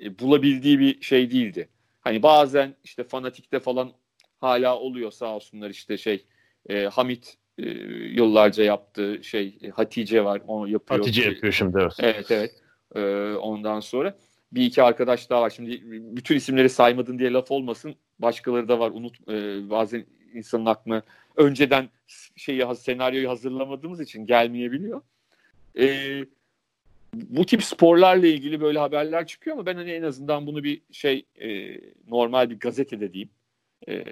e, 0.04 0.20
bulabildiği 0.20 0.80
bir 0.80 1.02
şey 1.02 1.32
değildi. 1.32 1.70
Hani 2.02 2.24
bazen 2.24 2.76
işte 2.84 3.04
fanatikte 3.04 3.60
falan 3.60 3.92
hala 4.40 4.80
oluyor 4.80 5.12
sağ 5.12 5.36
olsunlar 5.36 5.70
işte 5.70 5.98
şey 5.98 6.26
e, 6.70 6.84
Hamit 6.84 7.38
e, 7.58 7.70
yıllarca 8.10 8.64
yaptığı 8.64 9.24
şey 9.24 9.58
e, 9.62 9.70
Hatice 9.70 10.24
var 10.24 10.42
onu 10.48 10.68
yapıyor. 10.68 11.00
Hatice 11.00 11.22
yapıyor 11.22 11.54
şimdi 11.54 11.78
evet. 11.82 11.94
Evet 12.00 12.32
evet. 12.32 12.52
E, 12.96 13.34
ondan 13.36 13.80
sonra 13.80 14.18
bir 14.52 14.66
iki 14.66 14.84
arkadaş 14.84 15.30
daha 15.30 15.42
var. 15.42 15.50
Şimdi 15.50 15.82
bütün 16.16 16.36
isimleri 16.36 16.70
saymadın 16.70 17.20
diye 17.20 17.34
laf 17.34 17.52
olmasın. 17.52 17.96
Başkaları 18.20 18.68
da 18.68 18.80
var. 18.80 18.92
Unut 18.92 19.30
e, 19.30 19.70
bazen 19.70 20.06
insanın 20.34 20.66
aklına 20.66 21.02
önceden 21.36 21.90
şeyi 22.36 22.76
senaryoyu 22.76 23.30
hazırlamadığımız 23.30 24.02
için 24.02 24.26
gelmeyebiliyor. 24.26 25.02
E, 25.80 26.26
bu 27.14 27.46
tip 27.46 27.64
sporlarla 27.64 28.28
ilgili 28.28 28.62
böyle 28.62 28.80
haberler 28.80 29.28
çıkıyor 29.28 29.56
ama 29.56 29.66
ben 29.66 29.76
hani 29.76 29.92
en 29.92 30.04
azından 30.04 30.48
bunu 30.48 30.64
bir 30.64 30.82
şey 30.92 31.26
e, 31.42 31.80
normal 32.08 32.50
bir 32.50 32.60
gazetede 32.60 33.14
diyeyim 33.14 33.30
e, 33.88 34.04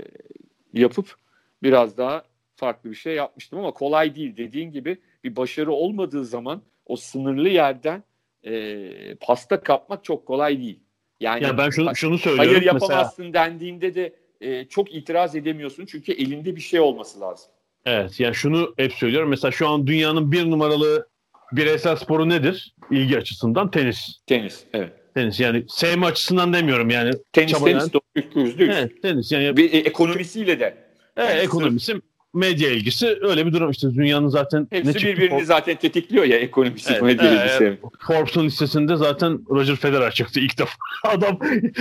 yapıp 0.73 1.15
biraz 1.63 1.97
daha 1.97 2.23
farklı 2.55 2.89
bir 2.89 2.95
şey 2.95 3.15
yapmıştım 3.15 3.59
ama 3.59 3.71
kolay 3.71 4.15
değil. 4.15 4.37
Dediğin 4.37 4.71
gibi 4.71 4.97
bir 5.23 5.35
başarı 5.35 5.71
olmadığı 5.71 6.25
zaman 6.25 6.61
o 6.85 6.95
sınırlı 6.95 7.49
yerden 7.49 8.03
e, 8.43 9.15
pasta 9.15 9.59
kapmak 9.59 10.03
çok 10.03 10.25
kolay 10.25 10.59
değil. 10.59 10.79
Yani 11.19 11.43
ya 11.43 11.57
ben 11.57 11.69
şunu, 11.69 11.95
şunu 11.95 12.17
söylüyorum. 12.17 12.49
Hayır 12.49 12.65
yapamazsın 12.65 13.25
mesela... 13.25 13.45
dendiğinde 13.45 13.95
de 13.95 14.13
e, 14.41 14.65
çok 14.65 14.93
itiraz 14.95 15.35
edemiyorsun 15.35 15.85
çünkü 15.85 16.11
elinde 16.11 16.55
bir 16.55 16.61
şey 16.61 16.79
olması 16.79 17.19
lazım. 17.19 17.51
Evet 17.85 18.19
yani 18.19 18.35
şunu 18.35 18.73
hep 18.77 18.93
söylüyorum. 18.93 19.29
Mesela 19.29 19.51
şu 19.51 19.67
an 19.67 19.87
dünyanın 19.87 20.31
bir 20.31 20.51
numaralı 20.51 21.07
bireysel 21.51 21.95
sporu 21.95 22.29
nedir? 22.29 22.75
İlgi 22.91 23.17
açısından 23.17 23.71
tenis. 23.71 24.19
Tenis, 24.27 24.63
evet. 24.73 24.93
Tenis 25.17 25.39
yani 25.39 25.63
sevme 25.67 26.05
açısından 26.05 26.53
demiyorum 26.53 26.89
yani. 26.89 27.11
Tenis, 27.33 27.51
çabayan... 27.51 27.79
tenis 27.79 27.93
de 27.93 28.39
yüzde 28.39 28.63
Evet, 28.63 29.01
tenis 29.01 29.31
yani. 29.31 29.57
Bir, 29.57 29.73
e, 29.73 29.77
ekonomisiyle 29.77 30.59
de. 30.59 30.77
Evet, 31.17 31.43
ekonomisi, 31.43 32.01
medya 32.33 32.69
ilgisi 32.69 33.17
öyle 33.21 33.45
bir 33.45 33.53
durum 33.53 33.71
işte 33.71 33.93
dünyanın 33.93 34.27
zaten 34.27 34.67
Hepsi 34.69 34.91
ne 34.91 34.95
birbirini 34.95 35.29
Forbes... 35.29 35.47
zaten 35.47 35.75
tetikliyor 35.75 36.25
ya 36.25 36.37
ekonomisi 36.37 36.93
evet, 36.93 37.01
medya 37.01 37.31
evet, 37.31 37.61
ilgisi. 37.61 37.79
Forbes'un 37.99 38.45
listesinde 38.45 38.95
zaten 38.95 39.39
Roger 39.49 39.75
Federer 39.75 40.11
çıktı 40.11 40.39
ilk 40.39 40.59
defa. 40.59 40.73
Adam 41.03 41.39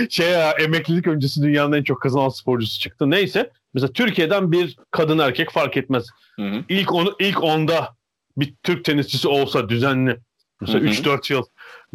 şey 0.09 0.29
ya, 0.29 0.51
emeklilik 0.51 1.07
öncesi 1.07 1.41
dünyanın 1.41 1.73
en 1.73 1.83
çok 1.83 2.01
kazanan 2.01 2.29
sporcusu 2.29 2.79
çıktı. 2.79 3.09
Neyse 3.09 3.49
mesela 3.73 3.93
Türkiye'den 3.93 4.51
bir 4.51 4.77
kadın 4.91 5.19
erkek 5.19 5.51
fark 5.51 5.77
etmez. 5.77 6.05
Hı 6.35 6.41
hı. 6.41 6.63
İlk 6.69 6.93
onu 6.93 7.15
ilk 7.19 7.43
onda 7.43 7.95
bir 8.37 8.53
Türk 8.63 8.85
tenisçisi 8.85 9.27
olsa 9.27 9.69
düzenli 9.69 10.17
mesela 10.61 10.85
3-4 10.85 11.33
yıl 11.33 11.43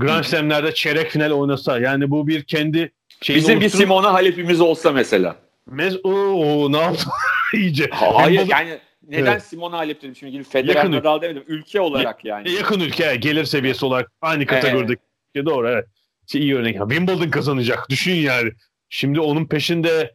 Grand 0.07 0.25
Slam'lerde 0.25 0.75
çeyrek 0.75 1.11
final 1.11 1.31
oynasa 1.31 1.79
yani 1.79 2.11
bu 2.11 2.27
bir 2.27 2.43
kendi 2.43 2.93
Bizim 3.29 3.61
bir 3.61 3.69
Simona 3.69 4.13
Halep'imiz 4.13 4.61
olsa 4.61 4.93
mesela. 4.93 5.37
Mez 5.67 5.97
o 6.05 6.73
ne 6.73 6.79
yaptı? 6.79 7.05
İyice. 7.55 7.89
Hayır 7.93 8.39
yani, 8.39 8.51
yani 8.51 8.79
neden 9.09 9.33
evet. 9.33 9.43
Simona 9.43 9.77
Halep 9.77 10.03
dedim 10.03 10.17
şimdi 10.17 10.43
Federer 10.43 10.75
yakın 10.75 10.93
Nadal 10.93 11.23
demedim. 11.23 11.45
Ülke 11.47 11.81
olarak 11.81 12.25
yani. 12.25 12.53
Yakın 12.53 12.81
ülke 12.81 13.17
gelir 13.17 13.45
seviyesi 13.45 13.87
olarak 13.87 14.13
aynı 14.21 14.47
kategoride. 14.47 14.97
Evet. 15.35 15.47
Doğru 15.47 15.69
evet. 15.69 15.87
İşte 16.27 16.39
iyi 16.39 16.57
örnek. 16.57 16.77
Wimbledon 16.79 17.31
kazanacak. 17.31 17.91
Düşün 17.91 18.15
yani. 18.15 18.51
Şimdi 18.89 19.21
onun 19.21 19.47
peşinde 19.47 20.15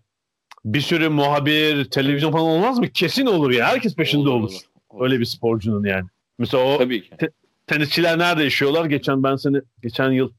bir 0.66 0.82
sürü 0.82 1.10
muhabir, 1.10 1.86
televizyon 1.86 2.32
falan 2.32 2.46
olmaz 2.46 2.80
mı? 2.80 2.90
Kesin 2.90 3.26
olur 3.26 3.52
ya. 3.52 3.68
Herkes 3.68 3.96
peşinde 3.96 4.30
olur. 4.30 4.40
olur. 4.40 4.54
olur. 4.90 5.04
Öyle 5.06 5.20
bir 5.20 5.26
sporcunun 5.26 5.84
yani. 5.84 6.06
Mesela 6.40 6.64
o 6.64 6.78
Tabii 6.78 7.02
ki. 7.02 7.10
Te- 7.18 7.32
tenisçiler 7.68 8.20
nerede 8.20 8.44
yaşıyorlar? 8.44 8.86
Geçen 8.86 9.24
ben 9.24 9.36
seni 9.36 9.62
geçen 9.84 10.12
yıl 10.12 10.32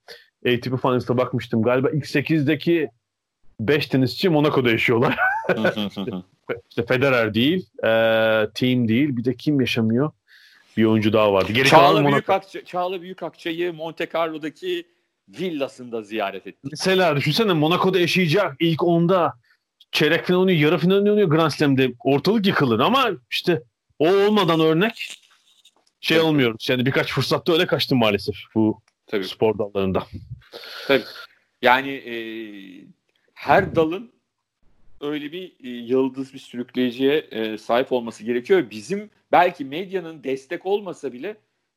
ATP 0.46 0.82
Finals'ta 0.82 1.16
bakmıştım. 1.16 1.62
Galiba 1.62 1.90
ilk 1.90 2.04
8'deki 2.04 2.90
5 3.60 3.86
tenisçi 3.86 4.28
Monaco'da 4.28 4.70
yaşıyorlar. 4.70 5.18
İşte 6.68 6.86
Federer 6.86 7.34
değil, 7.34 7.66
e, 7.78 7.90
Team 8.54 8.88
değil. 8.88 9.16
Bir 9.16 9.24
de 9.24 9.34
kim 9.34 9.60
yaşamıyor? 9.60 10.10
Bir 10.76 10.84
oyuncu 10.84 11.12
daha 11.12 11.32
vardı. 11.32 11.52
Geri 11.52 11.68
Çağla, 11.68 12.06
Büyük 12.06 12.30
Akça, 12.30 12.64
Çağla 12.64 13.02
Büyük 13.02 13.22
Akçay'ı 13.22 13.72
Monte 13.72 14.08
Carlo'daki 14.14 14.86
villasında 15.28 16.02
ziyaret 16.02 16.46
etti. 16.46 16.58
Mesela 16.70 17.16
düşünsene 17.16 17.52
Monaco'da 17.52 18.00
yaşayacak 18.00 18.56
ilk 18.60 18.82
onda 18.82 19.34
çeyrek 19.92 20.26
final 20.26 20.38
oynuyor, 20.38 20.58
yarı 20.58 20.78
final 20.78 20.96
oynuyor 20.96 21.28
Grand 21.28 21.50
Slam'de. 21.50 21.92
Ortalık 22.04 22.46
yıkılır 22.46 22.80
ama 22.80 23.10
işte 23.30 23.62
o 23.98 24.08
olmadan 24.08 24.60
örnek 24.60 25.18
şey 26.00 26.20
olmuyoruz. 26.20 26.68
Yani 26.68 26.86
birkaç 26.86 27.12
fırsatta 27.12 27.52
öyle 27.52 27.66
kaçtı 27.66 27.96
maalesef 27.96 28.36
bu 28.54 28.80
Tabii. 29.06 29.24
spor 29.24 29.58
dallarında. 29.58 30.06
Tabii. 30.86 31.04
Yani 31.62 31.90
e, 31.90 32.14
her 33.34 33.76
dalın 33.76 34.12
öyle 35.00 35.32
bir 35.32 35.52
e, 35.64 35.68
yıldız 35.68 36.34
bir 36.34 36.38
sürükleyiciye 36.38 37.16
e, 37.16 37.58
sahip 37.58 37.92
olması 37.92 38.24
gerekiyor. 38.24 38.70
Bizim 38.70 39.10
belki 39.32 39.64
medyanın 39.64 40.24
destek 40.24 40.66
olmasa 40.66 41.12
bile 41.12 41.36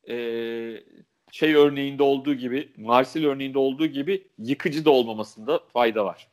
e, 0.10 0.16
şey 1.32 1.56
örneğinde 1.56 2.04
olduğu 2.04 2.34
gibi, 2.34 2.72
Marsil 2.78 3.26
örneğinde 3.26 3.58
olduğu 3.58 3.86
gibi 3.86 4.28
yıkıcı 4.38 4.86
da 4.86 4.90
olmamasında 4.90 5.60
fayda 5.74 6.06
var. 6.06 6.28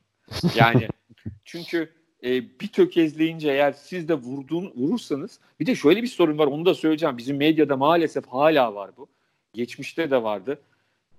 Yani 0.55 0.89
çünkü 1.45 1.93
e, 2.25 2.61
bir 2.61 2.69
tökezleyince 2.69 3.51
eğer 3.51 3.73
siz 3.73 4.09
de 4.09 4.15
vurduğun, 4.15 4.73
vurursanız 4.77 5.41
bir 5.61 5.67
de 5.67 5.75
şöyle 5.75 6.03
bir 6.03 6.07
sorun 6.07 6.39
var 6.39 6.47
onu 6.47 6.67
da 6.67 6.75
söyleyeceğim. 6.75 7.19
Bizim 7.19 7.37
medyada 7.37 7.77
maalesef 7.77 8.27
hala 8.27 8.75
var 8.75 8.91
bu. 8.97 9.09
Geçmişte 9.53 10.11
de 10.11 10.23
vardı. 10.23 10.61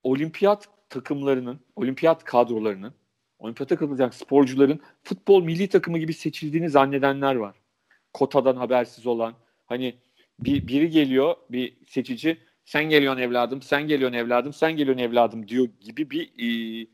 Olimpiyat 0.03 0.67
takımlarının, 0.89 1.59
olimpiyat 1.75 2.23
kadrolarının, 2.23 2.93
olimpiyata 3.39 3.75
katılacak 3.75 4.13
sporcuların 4.13 4.79
futbol 5.03 5.43
milli 5.43 5.67
takımı 5.67 5.97
gibi 5.97 6.13
seçildiğini 6.13 6.69
zannedenler 6.69 7.35
var. 7.35 7.55
Kotadan 8.13 8.55
habersiz 8.55 9.07
olan. 9.07 9.33
Hani 9.65 9.95
bir, 10.39 10.67
biri 10.67 10.89
geliyor 10.89 11.35
bir 11.49 11.77
seçici 11.87 12.37
sen 12.65 12.89
geliyorsun 12.89 13.21
evladım, 13.21 13.61
sen 13.61 13.87
geliyorsun 13.87 14.17
evladım, 14.17 14.53
sen 14.53 14.77
geliyorsun 14.77 15.03
evladım 15.03 15.47
diyor 15.47 15.67
gibi 15.81 16.09
bir 16.09 16.23
e, 16.23 16.87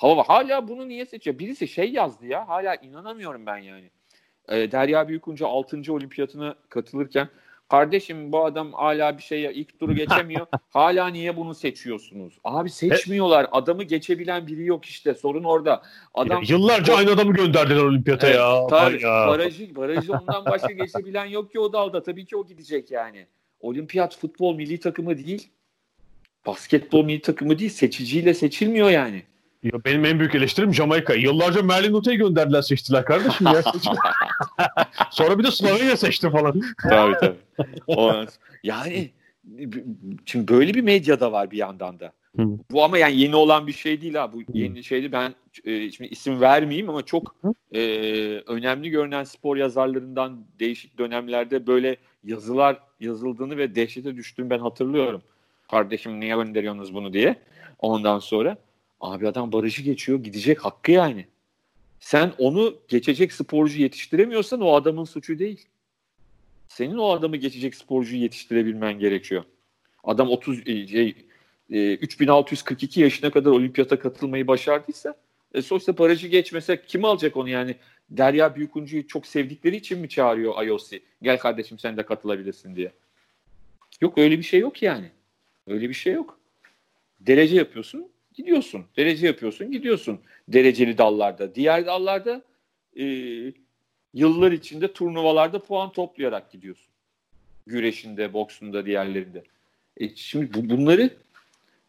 hava. 0.00 0.22
Hala 0.22 0.68
bunu 0.68 0.88
niye 0.88 1.06
seçiyor? 1.06 1.38
Birisi 1.38 1.68
şey 1.68 1.92
yazdı 1.92 2.26
ya 2.26 2.48
hala 2.48 2.74
inanamıyorum 2.74 3.46
ben 3.46 3.58
yani. 3.58 3.90
E, 4.48 4.72
Derya 4.72 5.08
Büyükunca 5.08 5.46
6. 5.46 5.92
olimpiyatına 5.92 6.54
katılırken 6.68 7.28
Kardeşim 7.70 8.32
bu 8.32 8.44
adam 8.44 8.72
hala 8.72 9.18
bir 9.18 9.22
şey 9.22 9.44
ilk 9.44 9.78
turu 9.78 9.94
geçemiyor. 9.94 10.46
hala 10.70 11.08
niye 11.08 11.36
bunu 11.36 11.54
seçiyorsunuz? 11.54 12.38
Abi 12.44 12.70
seçmiyorlar. 12.70 13.46
Adamı 13.52 13.82
geçebilen 13.82 14.46
biri 14.46 14.66
yok 14.66 14.84
işte. 14.84 15.14
Sorun 15.14 15.44
orada. 15.44 15.82
Adam 16.14 16.42
ya, 16.42 16.56
yıllarca 16.56 16.96
aynı 16.96 17.10
adamı 17.10 17.32
gönderdiler 17.32 17.82
olimpiyata 17.82 18.26
evet, 18.26 18.36
ya. 18.36 18.66
Tabii, 18.70 19.02
ya. 19.02 19.26
Barajı, 19.28 19.76
barajı 19.76 20.12
ondan 20.12 20.44
başka 20.44 20.72
geçebilen 20.72 21.24
yok 21.24 21.52
ki 21.52 21.60
o 21.60 21.72
dalda. 21.72 22.02
Tabii 22.02 22.24
ki 22.24 22.36
o 22.36 22.46
gidecek 22.46 22.90
yani. 22.90 23.26
Olimpiyat 23.60 24.16
futbol 24.16 24.54
milli 24.54 24.80
takımı 24.80 25.18
değil. 25.18 25.48
Basketbol 26.46 27.04
milli 27.04 27.22
takımı 27.22 27.58
değil. 27.58 27.70
Seçiciyle 27.70 28.34
seçilmiyor 28.34 28.90
yani. 28.90 29.22
Ya 29.62 29.84
benim 29.84 30.04
en 30.04 30.18
büyük 30.18 30.34
eleştirim 30.34 30.74
Jamaika. 30.74 31.14
Yıllarca 31.14 31.62
Merlin 31.62 31.92
Uta'yı 31.92 32.18
gönderdiler 32.18 32.62
seçtiler 32.62 33.04
kardeşim 33.04 33.46
ya. 33.46 33.62
Sonra 35.10 35.38
bir 35.38 35.44
de 35.44 35.50
Slovenya 35.50 35.96
seçti 35.96 36.30
falan. 36.30 36.60
tabii 36.90 37.16
tabii. 37.20 37.36
O, 37.86 38.12
yani 38.62 39.10
şimdi 40.26 40.48
böyle 40.48 40.74
bir 40.74 40.80
medya 40.80 41.20
da 41.20 41.32
var 41.32 41.50
bir 41.50 41.56
yandan 41.56 42.00
da. 42.00 42.12
Hı. 42.36 42.46
Bu 42.70 42.84
ama 42.84 42.98
yani 42.98 43.20
yeni 43.20 43.36
olan 43.36 43.66
bir 43.66 43.72
şey 43.72 44.00
değil 44.00 44.14
ha. 44.14 44.32
Bu 44.32 44.42
yeni 44.54 44.84
şeydi 44.84 45.12
ben 45.12 45.34
e, 45.64 45.90
şimdi 45.90 46.10
isim 46.10 46.40
vermeyeyim 46.40 46.90
ama 46.90 47.02
çok 47.02 47.36
e, 47.72 47.80
önemli 48.46 48.90
görünen 48.90 49.24
spor 49.24 49.56
yazarlarından 49.56 50.44
değişik 50.60 50.98
dönemlerde 50.98 51.66
böyle 51.66 51.96
yazılar 52.24 52.78
yazıldığını 53.00 53.56
ve 53.56 53.74
dehşete 53.74 54.16
düştüğümü 54.16 54.50
ben 54.50 54.58
hatırlıyorum. 54.58 55.22
Kardeşim 55.70 56.20
niye 56.20 56.36
gönderiyorsunuz 56.36 56.94
bunu 56.94 57.12
diye. 57.12 57.36
Ondan 57.78 58.18
sonra 58.18 58.56
Abi 59.00 59.28
adam 59.28 59.52
barajı 59.52 59.82
geçiyor 59.82 60.18
gidecek 60.24 60.64
hakkı 60.64 60.92
yani. 60.92 61.26
Sen 62.00 62.32
onu 62.38 62.76
geçecek 62.88 63.32
sporcu 63.32 63.82
yetiştiremiyorsan 63.82 64.60
o 64.60 64.74
adamın 64.74 65.04
suçu 65.04 65.38
değil. 65.38 65.66
Senin 66.68 66.96
o 66.96 67.10
adamı 67.10 67.36
geçecek 67.36 67.74
sporcuyu 67.74 68.22
yetiştirebilmen 68.22 68.98
gerekiyor. 68.98 69.44
Adam 70.04 70.28
30 70.28 70.68
e, 70.68 70.86
şey, 70.86 71.14
3642 71.70 73.00
e, 73.00 73.04
yaşına 73.04 73.30
kadar 73.30 73.50
olimpiyata 73.50 73.98
katılmayı 73.98 74.46
başardıysa 74.46 75.14
e, 75.54 75.62
sonuçta 75.62 75.98
barajı 75.98 76.28
geçmese 76.28 76.82
kim 76.86 77.04
alacak 77.04 77.36
onu 77.36 77.48
yani? 77.48 77.76
Derya 78.10 78.56
Büyükuncu'yu 78.56 79.06
çok 79.06 79.26
sevdikleri 79.26 79.76
için 79.76 79.98
mi 79.98 80.08
çağırıyor 80.08 80.66
IOC? 80.66 81.00
Gel 81.22 81.38
kardeşim 81.38 81.78
sen 81.78 81.96
de 81.96 82.02
katılabilirsin 82.02 82.76
diye. 82.76 82.92
Yok 84.00 84.18
öyle 84.18 84.38
bir 84.38 84.42
şey 84.42 84.60
yok 84.60 84.82
yani. 84.82 85.10
Öyle 85.66 85.88
bir 85.88 85.94
şey 85.94 86.12
yok. 86.12 86.40
Derece 87.20 87.56
yapıyorsun 87.56 88.08
gidiyorsun. 88.40 88.84
Derece 88.96 89.26
yapıyorsun 89.26 89.72
gidiyorsun 89.72 90.20
dereceli 90.48 90.98
dallarda. 90.98 91.54
Diğer 91.54 91.86
dallarda 91.86 92.42
e, 92.98 93.04
yıllar 94.14 94.52
içinde 94.52 94.92
turnuvalarda 94.92 95.58
puan 95.58 95.92
toplayarak 95.92 96.50
gidiyorsun. 96.50 96.86
Güreşinde, 97.66 98.32
boksunda, 98.32 98.86
diğerlerinde. 98.86 99.44
E, 99.96 100.08
şimdi 100.14 100.54
bu, 100.54 100.70
bunları 100.70 101.10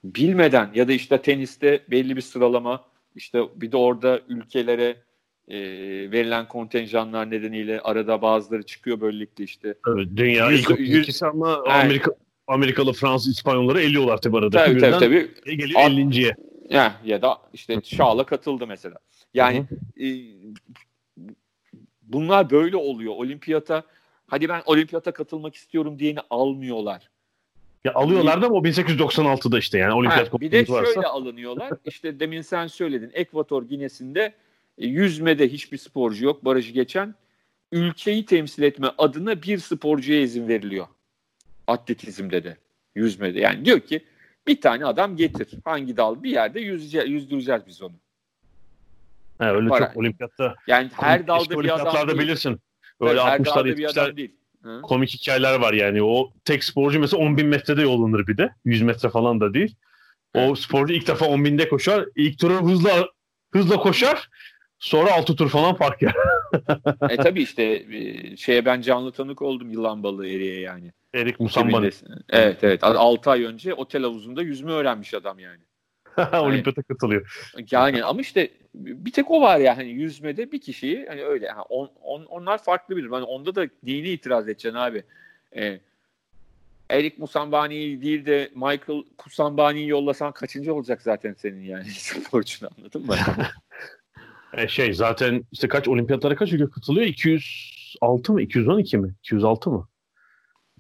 bilmeden 0.03 0.69
ya 0.75 0.87
da 0.87 0.93
işte 0.93 1.21
teniste 1.21 1.83
belli 1.91 2.15
bir 2.15 2.21
sıralama 2.21 2.83
işte 3.15 3.41
bir 3.55 3.71
de 3.71 3.77
orada 3.77 4.21
ülkelere 4.27 4.95
e, 5.47 5.59
verilen 6.11 6.47
kontenjanlar 6.47 7.31
nedeniyle 7.31 7.81
arada 7.81 8.21
bazıları 8.21 8.63
çıkıyor 8.63 9.01
böylelikle 9.01 9.43
işte. 9.43 9.75
Evet, 9.87 10.07
dünya 10.15 10.51
yüz, 10.51 10.59
ilk 10.59 10.79
yüz, 10.79 11.03
ikisi 11.03 11.25
ama 11.25 11.63
Amerika 11.63 12.11
Amerikalı, 12.51 12.93
Fransız, 12.93 13.33
İspanyolları 13.33 13.81
eliyorlar 13.81 14.17
tabii 14.17 14.37
arada. 14.37 14.65
Tabii 14.65 14.79
tabii 14.79 14.99
tabii. 14.99 15.31
E 15.45 15.55
geliyor 15.55 15.81
50.ye. 15.81 16.35
Ya, 16.69 16.95
ya 17.05 17.21
da 17.21 17.37
işte 17.53 17.81
Şah'la 17.83 18.25
katıldı 18.25 18.67
mesela. 18.67 18.95
Yani 19.33 19.65
e, 20.01 20.07
bunlar 22.01 22.49
böyle 22.49 22.77
oluyor. 22.77 23.13
Olimpiyata 23.15 23.83
hadi 24.27 24.49
ben 24.49 24.61
olimpiyata 24.65 25.11
katılmak 25.11 25.55
istiyorum 25.55 25.99
diyeni 25.99 26.19
almıyorlar. 26.29 27.09
Ya 27.83 27.93
alıyorlar 27.93 28.41
da 28.41 28.47
o 28.47 28.63
1896'da 28.63 29.59
işte 29.59 29.77
yani 29.77 29.93
olimpiyat 29.93 30.33
ha, 30.33 30.39
Bir 30.39 30.51
de 30.51 30.65
şöyle 30.65 30.81
varsa. 30.81 31.01
alınıyorlar. 31.01 31.73
İşte 31.85 32.19
demin 32.19 32.41
sen 32.41 32.67
söyledin. 32.67 33.11
Ekvator 33.13 33.63
Ginesi'nde 33.63 34.33
e, 34.77 34.87
yüzmede 34.87 35.47
hiçbir 35.47 35.77
sporcu 35.77 36.25
yok. 36.25 36.45
Barajı 36.45 36.71
geçen 36.71 37.15
ülkeyi 37.71 38.25
temsil 38.25 38.63
etme 38.63 38.87
adına 38.97 39.41
bir 39.41 39.57
sporcuya 39.57 40.21
izin 40.21 40.47
veriliyor. 40.47 40.87
Atletizmde 41.71 42.43
de, 42.43 42.57
yüzmede. 42.95 43.39
Yani 43.39 43.65
diyor 43.65 43.79
ki 43.79 44.05
bir 44.47 44.61
tane 44.61 44.85
adam 44.85 45.15
getir. 45.15 45.49
Hangi 45.65 45.97
dal 45.97 46.23
bir 46.23 46.29
yerde 46.29 46.59
yüzeceğiz, 46.59 47.09
yüzdüreceğiz 47.09 47.61
biz 47.67 47.81
onu. 47.81 47.93
He, 49.39 49.45
öyle 49.45 49.69
Para. 49.69 49.87
çok 49.87 49.97
olimpiyatta. 49.97 50.55
Yani 50.67 50.89
her 50.93 51.27
dalda 51.27 51.41
işte 51.41 51.59
bir 51.59 51.75
adam 51.75 52.07
değil. 52.07 52.19
bilirsin. 52.19 52.59
Böyle 53.01 53.21
evet, 53.21 53.47
60'lar 53.47 53.75
70'ler 53.75 54.17
değil. 54.17 54.31
Hı? 54.63 54.81
komik 54.81 55.09
hikayeler 55.09 55.59
var 55.59 55.73
yani. 55.73 56.03
O 56.03 56.31
tek 56.45 56.63
sporcu 56.63 56.99
mesela 56.99 57.23
10 57.23 57.37
bin 57.37 57.47
metrede 57.47 57.81
yollanır 57.81 58.27
bir 58.27 58.37
de. 58.37 58.49
100 58.65 58.81
metre 58.81 59.09
falan 59.09 59.39
da 59.41 59.53
değil. 59.53 59.75
O 60.33 60.55
sporcu 60.55 60.93
ilk 60.93 61.07
defa 61.07 61.25
10 61.25 61.45
binde 61.45 61.69
koşar. 61.69 62.05
İlk 62.15 62.39
tura 62.39 62.53
hızla 62.53 63.07
hızla 63.51 63.77
koşar. 63.77 64.29
Sonra 64.79 65.13
6 65.13 65.35
tur 65.35 65.49
falan 65.49 65.75
fark 65.75 66.01
yer. 66.01 66.15
e 67.09 67.17
tabi 67.17 67.41
işte 67.41 67.85
şeye 68.37 68.65
ben 68.65 68.81
canlı 68.81 69.11
tanık 69.11 69.41
oldum 69.41 69.71
yılan 69.71 70.03
balığı 70.03 70.27
eriye 70.27 70.59
yani. 70.59 70.91
Erik 71.13 71.39
Musambani. 71.39 71.89
Evet 72.29 72.63
evet. 72.63 72.83
6 72.83 73.29
ay 73.31 73.43
önce 73.43 73.73
otel 73.73 74.03
havuzunda 74.03 74.41
yüzme 74.41 74.71
öğrenmiş 74.71 75.13
adam 75.13 75.39
yani. 75.39 75.59
Olimpiyata 76.33 76.81
katılıyor. 76.81 77.53
Yani 77.71 78.03
ama 78.03 78.21
işte 78.21 78.51
bir 78.73 79.11
tek 79.11 79.31
o 79.31 79.41
var 79.41 79.59
ya 79.59 79.77
hani 79.77 79.89
yüzmede 79.89 80.51
bir 80.51 80.61
kişiyi 80.61 81.05
hani 81.07 81.23
öyle 81.23 81.45
yani 81.45 81.61
on, 81.61 81.91
on, 82.01 82.25
onlar 82.25 82.63
farklı 82.63 82.97
bir 82.97 83.09
hani 83.09 83.23
onda 83.23 83.55
da 83.55 83.67
dini 83.85 84.09
itiraz 84.09 84.49
edeceksin 84.49 84.77
abi. 84.77 85.03
Ee, 85.55 85.79
Erik 86.89 87.19
Musambani 87.19 88.01
değil 88.01 88.25
de 88.25 88.51
Michael 88.55 89.03
Kusambani'yi 89.17 89.87
yollasan 89.87 90.31
kaçıncı 90.31 90.73
olacak 90.73 91.01
zaten 91.01 91.33
senin 91.33 91.61
yani 91.61 91.85
sporcunu 91.89 92.69
anladın 92.77 93.05
mı? 93.05 93.15
e 94.53 94.67
şey 94.67 94.93
zaten 94.93 95.43
işte 95.51 95.67
kaç 95.67 95.87
olimpiyatlara 95.87 96.35
kaç 96.35 96.53
ülke 96.53 96.69
katılıyor? 96.69 97.05
206 97.05 98.33
mı? 98.33 98.41
212 98.41 98.97
mi? 98.97 99.13
206 99.19 99.69
mı? 99.69 99.87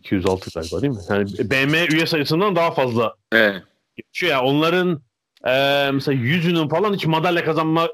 206 0.01 0.59
galiba 0.59 0.81
değil 0.81 0.93
mi? 0.93 0.99
Yani 1.09 1.29
BM 1.29 1.95
üye 1.95 2.05
sayısından 2.05 2.55
daha 2.55 2.71
fazla 2.71 3.13
evet. 3.31 3.63
geçiyor. 3.95 4.31
Yani 4.31 4.47
onların 4.47 5.01
e, 5.45 5.89
mesela 5.91 6.17
yüzünün 6.21 6.67
falan 6.67 6.93
hiç 6.93 7.05
madalya 7.05 7.45
kazanma 7.45 7.89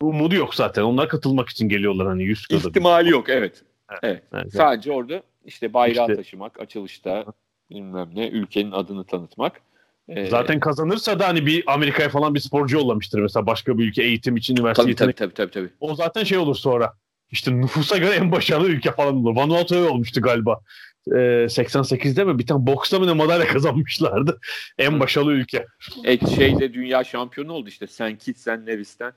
umudu 0.00 0.34
yok 0.34 0.54
zaten. 0.54 0.82
Onlar 0.82 1.08
katılmak 1.08 1.48
için 1.48 1.68
geliyorlar 1.68 2.06
hani 2.06 2.24
yüz 2.24 2.46
kadar. 2.46 2.60
İhtimali 2.60 3.10
yok 3.10 3.28
evet. 3.28 3.62
Evet. 3.90 4.02
evet. 4.04 4.22
evet. 4.32 4.52
Sadece 4.52 4.92
orada 4.92 5.22
işte 5.44 5.74
bayrağı 5.74 6.06
işte, 6.06 6.16
taşımak, 6.16 6.60
açılışta 6.60 7.24
bilmem 7.70 8.10
ne 8.14 8.28
ülkenin 8.28 8.72
adını 8.72 9.04
tanıtmak. 9.04 9.60
Ee, 10.08 10.26
Zaten 10.26 10.60
kazanırsa 10.60 11.18
da 11.18 11.28
hani 11.28 11.46
bir 11.46 11.64
Amerika'ya 11.66 12.08
falan 12.08 12.34
bir 12.34 12.40
sporcu 12.40 12.76
yollamıştır 12.76 13.20
mesela 13.20 13.46
başka 13.46 13.78
bir 13.78 13.84
ülke 13.84 14.02
eğitim 14.02 14.36
için 14.36 14.56
üniversite 14.56 14.94
tabii, 14.94 15.12
tabii, 15.12 15.34
tabii, 15.34 15.50
tabii, 15.50 15.68
O 15.80 15.94
zaten 15.94 16.24
şey 16.24 16.38
olur 16.38 16.54
sonra. 16.54 16.92
İşte 17.30 17.60
nüfusa 17.60 17.96
göre 17.96 18.14
en 18.14 18.32
başarılı 18.32 18.68
ülke 18.68 18.92
falan 18.92 19.16
olur. 19.16 19.36
Vanuatu'ya 19.36 19.90
olmuştu 19.90 20.20
galiba 20.20 20.60
e, 21.06 21.18
88'de 21.44 22.24
mi 22.24 22.38
bir 22.38 22.46
tane 22.46 22.66
boksta 22.66 22.98
mı 22.98 23.06
ne 23.06 23.12
madalya 23.12 23.46
kazanmışlardı. 23.46 24.40
En 24.78 25.00
başarılı 25.00 25.32
ülke. 25.32 25.66
E, 26.04 26.26
şeyde 26.26 26.74
dünya 26.74 27.04
şampiyonu 27.04 27.52
oldu 27.52 27.68
işte. 27.68 27.86
Sen 27.86 28.18
Kitsen 28.18 28.66
Nevis'ten. 28.66 29.12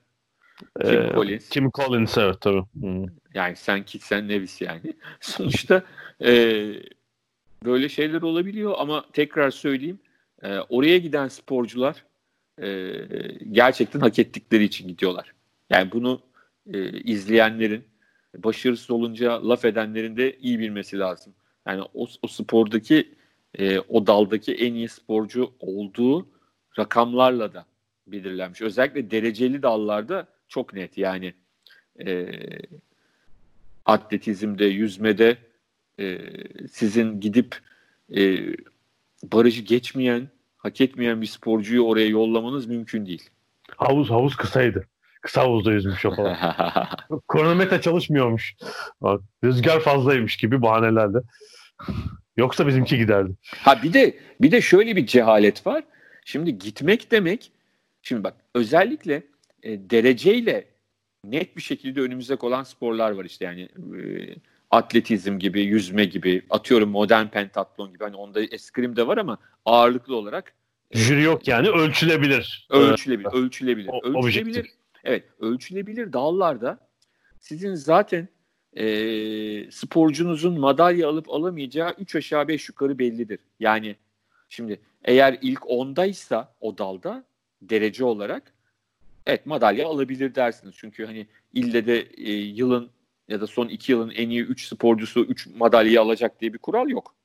Kim 0.82 1.02
ee, 1.02 1.12
Collins. 1.16 1.50
Kim 1.50 1.72
Collins 1.72 2.18
evet 2.18 2.42
tabii. 2.42 2.64
Hmm. 2.80 3.06
Yani 3.34 3.56
sen 3.56 3.84
Kitsen 3.84 4.28
Nevis 4.28 4.62
yani. 4.62 4.82
Sonuçta 5.20 5.84
e, 6.26 6.32
böyle 7.66 7.90
şeyler 7.90 8.22
olabiliyor 8.22 8.74
ama 8.78 9.06
tekrar 9.14 9.52
söyleyeyim. 9.52 10.00
E, 10.44 10.60
oraya 10.60 10.98
giden 10.98 11.28
sporcular 11.28 12.06
e, 12.62 12.94
gerçekten 13.52 14.00
hak 14.00 14.20
ettikleri 14.20 14.64
için 14.64 14.88
gidiyorlar. 14.88 15.34
Yani 15.70 15.92
bunu 15.92 16.22
e, 16.74 17.00
izleyenlerin 17.00 17.84
başarısız 18.38 18.92
olunca 18.92 19.50
laf 19.50 19.66
edenlerin 19.66 20.18
de 20.18 20.38
iyi 20.38 20.60
bilmesi 20.60 21.00
lazım. 21.00 21.34
Yani 21.68 21.84
o, 21.94 22.08
o 22.22 22.28
spordaki 22.28 23.16
e, 23.60 23.80
o 23.80 24.08
daldaki 24.08 24.54
en 24.54 24.74
iyi 24.74 24.90
sporcu 24.90 25.54
olduğu 25.60 26.28
rakamlarla 26.80 27.54
da 27.54 27.66
belirlenmiş. 28.08 28.62
Özellikle 28.62 29.12
dereceli 29.12 29.64
dallarda 29.64 30.28
çok 30.48 30.74
net 30.74 30.98
yani 30.98 31.34
e, 32.06 32.28
atletizmde, 33.86 34.66
yüzmede 34.66 35.38
e, 36.00 36.20
sizin 36.72 37.20
gidip 37.20 37.58
e, 38.16 38.38
barajı 39.24 39.62
geçmeyen, 39.62 40.30
hak 40.58 40.82
etmeyen 40.82 41.22
bir 41.22 41.28
sporcuyu 41.28 41.86
oraya 41.86 42.08
yollamanız 42.08 42.66
mümkün 42.66 43.06
değil. 43.06 43.30
Havuz 43.78 44.10
havuz 44.10 44.36
kısaydı. 44.36 44.88
Kısa 45.22 45.42
havuzda 45.42 45.72
yüzmüş 45.72 46.06
o 46.06 46.16
falan. 46.16 46.38
Kronometre 47.28 47.82
çalışmıyormuş. 47.82 48.56
Bak, 49.02 49.22
rüzgar 49.44 49.80
fazlaymış 49.80 50.38
gibi 50.38 50.62
bahanelerle. 50.62 51.18
Yoksa 52.38 52.68
bizimki 52.68 52.98
giderdi. 52.98 53.32
Ha 53.58 53.84
bir 53.84 53.94
de 53.94 54.20
bir 54.42 54.52
de 54.52 54.62
şöyle 54.62 54.96
bir 54.96 55.06
cehalet 55.06 55.68
var. 55.68 55.84
Şimdi 56.26 56.58
gitmek 56.58 57.12
demek 57.12 57.52
şimdi 58.02 58.24
bak 58.24 58.34
özellikle 58.56 59.24
e, 59.64 59.90
dereceyle 59.90 60.68
net 61.24 61.58
bir 61.58 61.62
şekilde 61.62 62.02
önümüzde 62.02 62.36
olan 62.36 62.64
sporlar 62.64 63.12
var 63.12 63.26
işte 63.26 63.46
yani 63.46 63.62
e, 63.62 64.02
atletizm 64.72 65.40
gibi, 65.40 65.62
yüzme 65.62 66.06
gibi, 66.06 66.42
atıyorum 66.50 66.90
modern 66.90 67.28
pentatlon 67.28 67.94
gibi 67.94 68.04
hani 68.04 68.16
onda 68.16 68.42
eskrim 68.42 68.96
de 68.96 69.08
var 69.08 69.18
ama 69.18 69.38
ağırlıklı 69.66 70.16
olarak 70.16 70.54
e, 70.92 71.00
jüri 71.00 71.24
yok 71.24 71.48
yani 71.48 71.70
ölçülebilir. 71.70 72.68
Ölçülebilir, 72.70 73.30
ölçülebilir. 73.34 73.90
O, 73.90 73.98
ölçülebilir. 73.98 74.16
Objektif. 74.16 74.66
Evet, 75.04 75.24
ölçülebilir 75.40 76.14
dallarda 76.14 76.80
sizin 77.40 77.76
zaten 77.76 78.28
e, 78.76 79.72
sporcunuzun 79.72 80.60
madalya 80.60 81.10
alıp 81.10 81.30
alamayacağı 81.30 81.96
3 82.00 82.16
aşağı 82.16 82.48
5 82.48 82.70
yukarı 82.70 83.00
bellidir. 83.00 83.40
Yani 83.60 83.96
şimdi 84.50 84.80
eğer 85.04 85.38
ilk 85.42 85.60
10'daysa 85.60 86.48
o 86.62 86.78
dalda 86.78 87.24
derece 87.62 88.06
olarak 88.06 88.54
evet 89.26 89.46
madalya 89.46 89.88
alabilir 89.88 90.36
dersiniz. 90.36 90.76
Çünkü 90.78 91.06
hani 91.06 91.28
ille 91.54 91.86
de 91.86 92.08
e, 92.18 92.32
yılın 92.32 92.90
ya 93.28 93.42
da 93.42 93.48
son 93.48 93.68
2 93.68 93.92
yılın 93.92 94.10
en 94.10 94.30
iyi 94.30 94.42
3 94.42 94.68
sporcusu 94.68 95.20
3 95.20 95.48
madalyayı 95.48 96.02
alacak 96.02 96.42
diye 96.42 96.54
bir 96.54 96.58
kural 96.58 96.90
yok. 96.90 97.16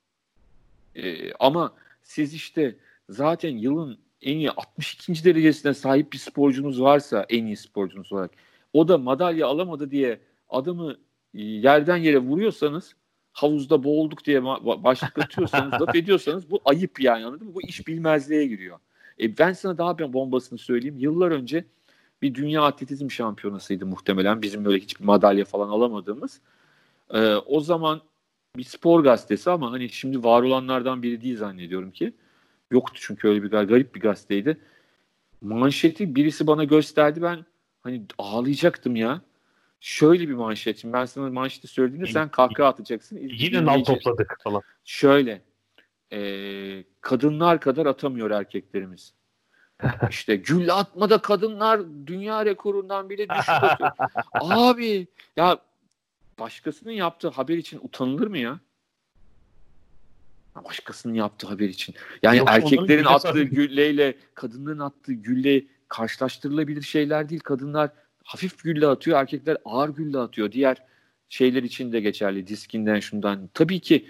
E, 0.94 1.32
ama 1.32 1.74
siz 2.02 2.34
işte 2.34 2.76
zaten 3.08 3.56
yılın 3.56 3.98
en 4.22 4.36
iyi 4.36 4.50
62. 4.50 5.24
derecesine 5.24 5.74
sahip 5.74 6.12
bir 6.12 6.18
sporcunuz 6.18 6.80
varsa 6.80 7.26
en 7.28 7.46
iyi 7.46 7.56
sporcunuz 7.56 8.12
olarak 8.12 8.30
o 8.72 8.88
da 8.88 8.98
madalya 8.98 9.46
alamadı 9.46 9.90
diye 9.90 10.20
adamı 10.48 10.96
yerden 11.34 11.96
yere 11.96 12.18
vuruyorsanız 12.18 12.94
havuzda 13.32 13.84
boğulduk 13.84 14.24
diye 14.24 14.44
başlık 14.84 15.18
atıyorsanız 15.18 15.72
laf 15.72 15.94
ediyorsanız 15.94 16.50
bu 16.50 16.60
ayıp 16.64 17.00
yani 17.00 17.26
anladın 17.26 17.46
mı? 17.46 17.54
Bu 17.54 17.62
iş 17.62 17.86
bilmezliğe 17.88 18.46
giriyor. 18.46 18.78
E 19.20 19.38
ben 19.38 19.52
sana 19.52 19.78
daha 19.78 19.98
bir 19.98 20.12
bombasını 20.12 20.58
söyleyeyim. 20.58 20.98
Yıllar 20.98 21.30
önce 21.30 21.64
bir 22.22 22.34
dünya 22.34 22.62
atletizm 22.62 23.10
şampiyonasıydı 23.10 23.86
muhtemelen. 23.86 24.42
Bizim 24.42 24.64
böyle 24.64 24.82
hiçbir 24.82 25.04
madalya 25.04 25.44
falan 25.44 25.68
alamadığımız. 25.68 26.40
E, 27.10 27.34
o 27.34 27.60
zaman 27.60 28.00
bir 28.56 28.64
spor 28.64 29.04
gazetesi 29.04 29.50
ama 29.50 29.72
hani 29.72 29.88
şimdi 29.88 30.24
var 30.24 30.42
olanlardan 30.42 31.02
biri 31.02 31.22
değil 31.22 31.36
zannediyorum 31.36 31.90
ki. 31.90 32.12
Yoktu 32.70 33.00
çünkü 33.00 33.28
öyle 33.28 33.42
bir 33.42 33.48
garip 33.48 33.94
bir 33.94 34.00
gazeteydi. 34.00 34.60
Manşeti 35.40 36.14
birisi 36.14 36.46
bana 36.46 36.64
gösterdi 36.64 37.22
ben 37.22 37.44
hani 37.80 38.02
ağlayacaktım 38.18 38.96
ya. 38.96 39.20
Şöyle 39.80 40.28
bir 40.28 40.34
manşet. 40.34 40.78
Şimdi 40.78 40.92
ben 40.92 41.04
sana 41.04 41.30
manşeti 41.30 41.66
söylediğimde 41.66 42.10
sen 42.10 42.28
kahkaha 42.28 42.68
atacaksın. 42.68 43.18
Yine 43.22 43.64
nal 43.64 43.84
topladık 43.84 44.36
falan. 44.44 44.62
Şöyle. 44.84 45.42
E, 46.12 46.84
kadınlar 47.00 47.60
kadar 47.60 47.86
atamıyor 47.86 48.30
erkeklerimiz. 48.30 49.14
İşte 50.10 50.36
gül 50.36 50.74
atmada 50.74 51.18
kadınlar 51.22 51.80
dünya 52.06 52.46
rekorundan 52.46 53.10
bile 53.10 53.28
düşük 53.28 53.48
atıyor. 53.48 53.90
Abi 54.40 55.06
ya 55.36 55.58
başkasının 56.38 56.92
yaptığı 56.92 57.28
haber 57.28 57.56
için 57.56 57.80
utanılır 57.82 58.26
mı 58.26 58.38
ya? 58.38 58.60
Başkasının 60.64 61.14
yaptığı 61.14 61.46
haber 61.46 61.68
için. 61.68 61.94
Yani 62.22 62.38
Yok, 62.38 62.48
erkeklerin 62.50 63.04
attığı 63.04 63.42
gülleyle 63.42 64.16
kadınların 64.34 64.78
attığı 64.78 65.12
gülle 65.12 65.64
karşılaştırılabilir 65.88 66.82
şeyler 66.82 67.28
değil. 67.28 67.40
Kadınlar 67.40 67.90
hafif 68.30 68.62
gülle 68.62 68.86
atıyor, 68.86 69.18
erkekler 69.18 69.56
ağır 69.64 69.88
gülle 69.88 70.18
atıyor. 70.18 70.52
Diğer 70.52 70.76
şeyler 71.28 71.62
için 71.62 71.92
de 71.92 72.00
geçerli. 72.00 72.46
Diskinden 72.46 73.00
şundan. 73.00 73.50
Tabii 73.54 73.80
ki 73.80 74.06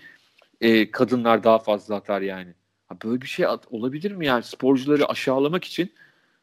e, 0.60 0.90
kadınlar 0.90 1.44
daha 1.44 1.58
fazla 1.58 1.94
atar 1.94 2.20
yani. 2.20 2.54
Ha, 2.88 2.96
böyle 3.04 3.20
bir 3.22 3.26
şey 3.26 3.46
at, 3.46 3.64
olabilir 3.70 4.12
mi 4.12 4.26
yani 4.26 4.42
sporcuları 4.42 5.06
aşağılamak 5.06 5.64
için? 5.64 5.92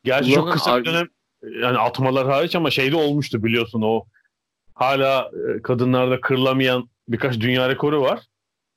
Gerçi 0.03 0.31
çok 0.31 0.51
kısa 0.51 0.79
bir 0.79 0.85
dönem 0.85 1.07
yani 1.43 1.77
atmalar 1.77 2.27
hariç 2.27 2.55
ama 2.55 2.71
şeyde 2.71 2.95
olmuştu 2.95 3.43
biliyorsun 3.43 3.81
o 3.81 4.05
hala 4.73 5.31
e, 5.31 5.61
kadınlarda 5.61 6.21
kırılamayan 6.21 6.89
birkaç 7.07 7.39
dünya 7.39 7.69
rekoru 7.69 8.01
var. 8.01 8.19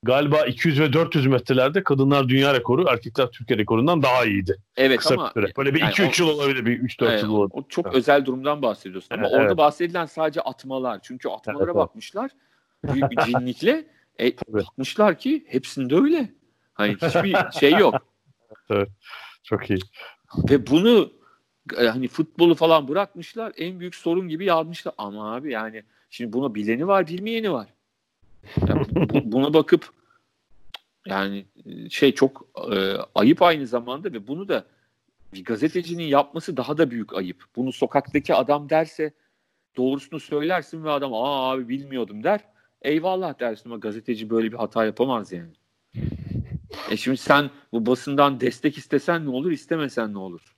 Galiba 0.02 0.46
200 0.46 0.80
ve 0.80 0.92
400 0.92 1.26
metrelerde 1.26 1.84
kadınlar 1.84 2.28
dünya 2.28 2.54
rekoru 2.54 2.84
erkekler 2.88 3.30
Türkiye 3.30 3.58
rekorundan 3.58 4.02
daha 4.02 4.24
iyiydi. 4.24 4.56
Evet 4.76 4.98
Kısa 4.98 5.14
ama 5.14 5.30
süre. 5.34 5.52
böyle 5.56 5.74
bir 5.74 5.80
2-3 5.80 6.02
yani 6.02 6.12
yıl 6.18 6.28
olabilir 6.28 6.66
bir 6.66 6.80
3-4 6.80 7.10
evet, 7.10 7.22
yıl 7.22 7.30
olabilir. 7.30 7.58
O 7.58 7.68
çok 7.68 7.86
evet. 7.86 7.96
özel 7.96 8.24
durumdan 8.24 8.62
bahsediyorsun 8.62 9.14
ama 9.14 9.28
evet, 9.28 9.40
orada 9.40 9.56
bahsedilen 9.56 10.06
sadece 10.06 10.40
atmalar. 10.40 11.00
Çünkü 11.02 11.28
atmalara 11.28 11.64
evet, 11.64 11.74
bakmışlar 11.74 12.30
büyük 12.84 13.10
bir 13.10 13.16
cinlikle 13.16 13.84
e, 14.20 14.36
bakmışlar 14.48 15.18
ki 15.18 15.44
hepsinde 15.48 15.96
öyle. 15.96 16.32
Hani 16.74 16.92
hiçbir 16.92 17.36
şey 17.60 17.72
yok. 17.72 17.94
Evet. 18.70 18.88
Çok 19.42 19.70
iyi. 19.70 19.78
Ve 20.50 20.66
bunu 20.66 21.12
e, 21.78 21.86
hani 21.86 22.08
futbolu 22.08 22.54
falan 22.54 22.88
bırakmışlar. 22.88 23.52
En 23.56 23.80
büyük 23.80 23.94
sorun 23.94 24.28
gibi 24.28 24.44
yazmışlar. 24.44 24.94
Ama 24.98 25.34
abi 25.34 25.52
yani 25.52 25.82
şimdi 26.10 26.32
buna 26.32 26.54
bileni 26.54 26.86
var, 26.86 27.06
bilmeyeni 27.06 27.52
var. 27.52 27.68
Yani 28.68 28.86
bu, 28.90 29.32
buna 29.32 29.54
bakıp 29.54 29.90
yani 31.06 31.46
şey 31.90 32.14
çok 32.14 32.46
e, 32.72 32.96
ayıp 33.14 33.42
aynı 33.42 33.66
zamanda 33.66 34.12
ve 34.12 34.26
bunu 34.26 34.48
da 34.48 34.64
bir 35.34 35.44
gazetecinin 35.44 36.04
yapması 36.04 36.56
daha 36.56 36.78
da 36.78 36.90
büyük 36.90 37.14
ayıp. 37.14 37.44
Bunu 37.56 37.72
sokaktaki 37.72 38.34
adam 38.34 38.70
derse 38.70 39.12
doğrusunu 39.76 40.20
söylersin 40.20 40.84
ve 40.84 40.90
adam 40.90 41.14
aa 41.14 41.50
abi 41.50 41.68
bilmiyordum 41.68 42.24
der. 42.24 42.40
Eyvallah 42.82 43.40
dersin 43.40 43.70
ama 43.70 43.78
gazeteci 43.78 44.30
böyle 44.30 44.52
bir 44.52 44.56
hata 44.56 44.84
yapamaz 44.84 45.32
yani. 45.32 45.52
E 46.90 46.96
şimdi 46.96 47.16
sen 47.16 47.50
bu 47.72 47.86
basından 47.86 48.40
destek 48.40 48.78
istesen 48.78 49.24
ne 49.26 49.30
olur, 49.30 49.50
istemesen 49.50 50.14
ne 50.14 50.18
olur? 50.18 50.56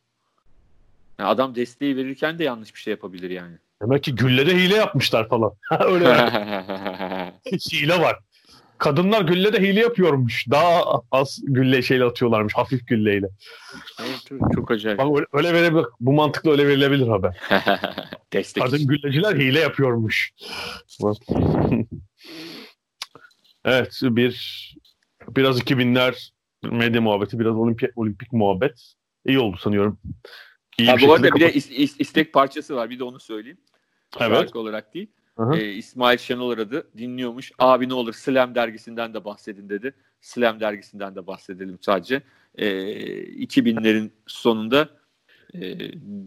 Yani 1.18 1.28
adam 1.28 1.54
desteği 1.54 1.96
verirken 1.96 2.38
de 2.38 2.44
yanlış 2.44 2.74
bir 2.74 2.80
şey 2.80 2.90
yapabilir 2.90 3.30
yani. 3.30 3.56
Demek 3.82 4.02
ki 4.02 4.14
güllede 4.14 4.56
hile 4.56 4.74
yapmışlar 4.74 5.28
falan. 5.28 5.52
Öyle 5.80 6.04
hile 7.72 8.00
var. 8.00 8.18
Kadınlar 8.78 9.22
gülle 9.22 9.52
de 9.52 9.60
hile 9.60 9.80
yapıyormuş. 9.80 10.50
Daha 10.50 10.84
az 11.10 11.40
gülle 11.42 11.82
şeyle 11.82 12.04
atıyorlarmış. 12.04 12.54
Hafif 12.54 12.86
gülleyle. 12.86 13.26
Evet, 14.00 14.42
çok 14.54 14.70
acayip. 14.70 14.98
Bak 14.98 15.16
öyle, 15.16 15.26
öyle 15.32 15.54
verebilir. 15.54 15.86
Bu 16.00 16.12
mantıkla 16.12 16.50
öyle 16.50 16.68
verilebilir 16.68 17.08
haber. 17.08 17.36
Destek 18.32 18.62
Kadın 18.62 18.86
gülleciler 18.86 19.36
hile 19.36 19.60
yapıyormuş. 19.60 20.32
evet 23.64 24.00
bir 24.02 24.76
biraz 25.28 25.60
2000'ler 25.60 26.32
medya 26.62 27.00
muhabbeti, 27.00 27.38
biraz 27.38 27.56
olimpik, 27.56 27.90
olimpik 27.98 28.32
muhabbet. 28.32 28.94
İyi 29.26 29.38
oldu 29.38 29.56
sanıyorum. 29.56 29.98
İyi 30.78 30.90
ha, 30.90 30.96
bu 31.02 31.12
arada 31.12 31.34
bir 31.34 31.40
de 31.40 31.52
is, 31.52 31.70
is, 31.70 32.00
istek 32.00 32.32
parçası 32.32 32.76
var. 32.76 32.90
Bir 32.90 32.98
de 32.98 33.04
onu 33.04 33.20
söyleyeyim. 33.20 33.58
Evet. 34.20 34.38
Şarkı 34.38 34.58
olarak 34.58 34.94
değil. 34.94 35.10
Ee, 35.38 35.72
İsmail 35.72 36.18
Şenol 36.18 36.50
aradı. 36.50 36.88
Dinliyormuş. 36.98 37.52
Abi 37.58 37.88
ne 37.88 37.94
olur 37.94 38.12
Slam 38.12 38.54
dergisinden 38.54 39.14
de 39.14 39.24
bahsedin 39.24 39.68
dedi. 39.68 39.94
Slam 40.20 40.60
dergisinden 40.60 41.16
de 41.16 41.26
bahsedelim 41.26 41.78
sadece. 41.80 42.22
Ee, 42.54 42.66
2000'lerin 42.66 44.10
sonunda 44.26 44.88
e, 45.54 45.78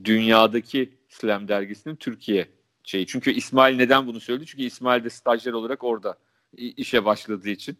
dünyadaki 0.05 0.97
Slam 1.09 1.47
dergisinin 1.47 1.95
Türkiye 1.95 2.47
şeyi. 2.83 3.05
Çünkü 3.07 3.31
İsmail 3.31 3.75
neden 3.75 4.07
bunu 4.07 4.19
söyledi? 4.19 4.45
Çünkü 4.45 4.63
İsmail 4.63 5.03
de 5.03 5.09
stajyer 5.09 5.53
olarak 5.53 5.83
orada 5.83 6.17
işe 6.57 7.05
başladığı 7.05 7.49
için. 7.49 7.77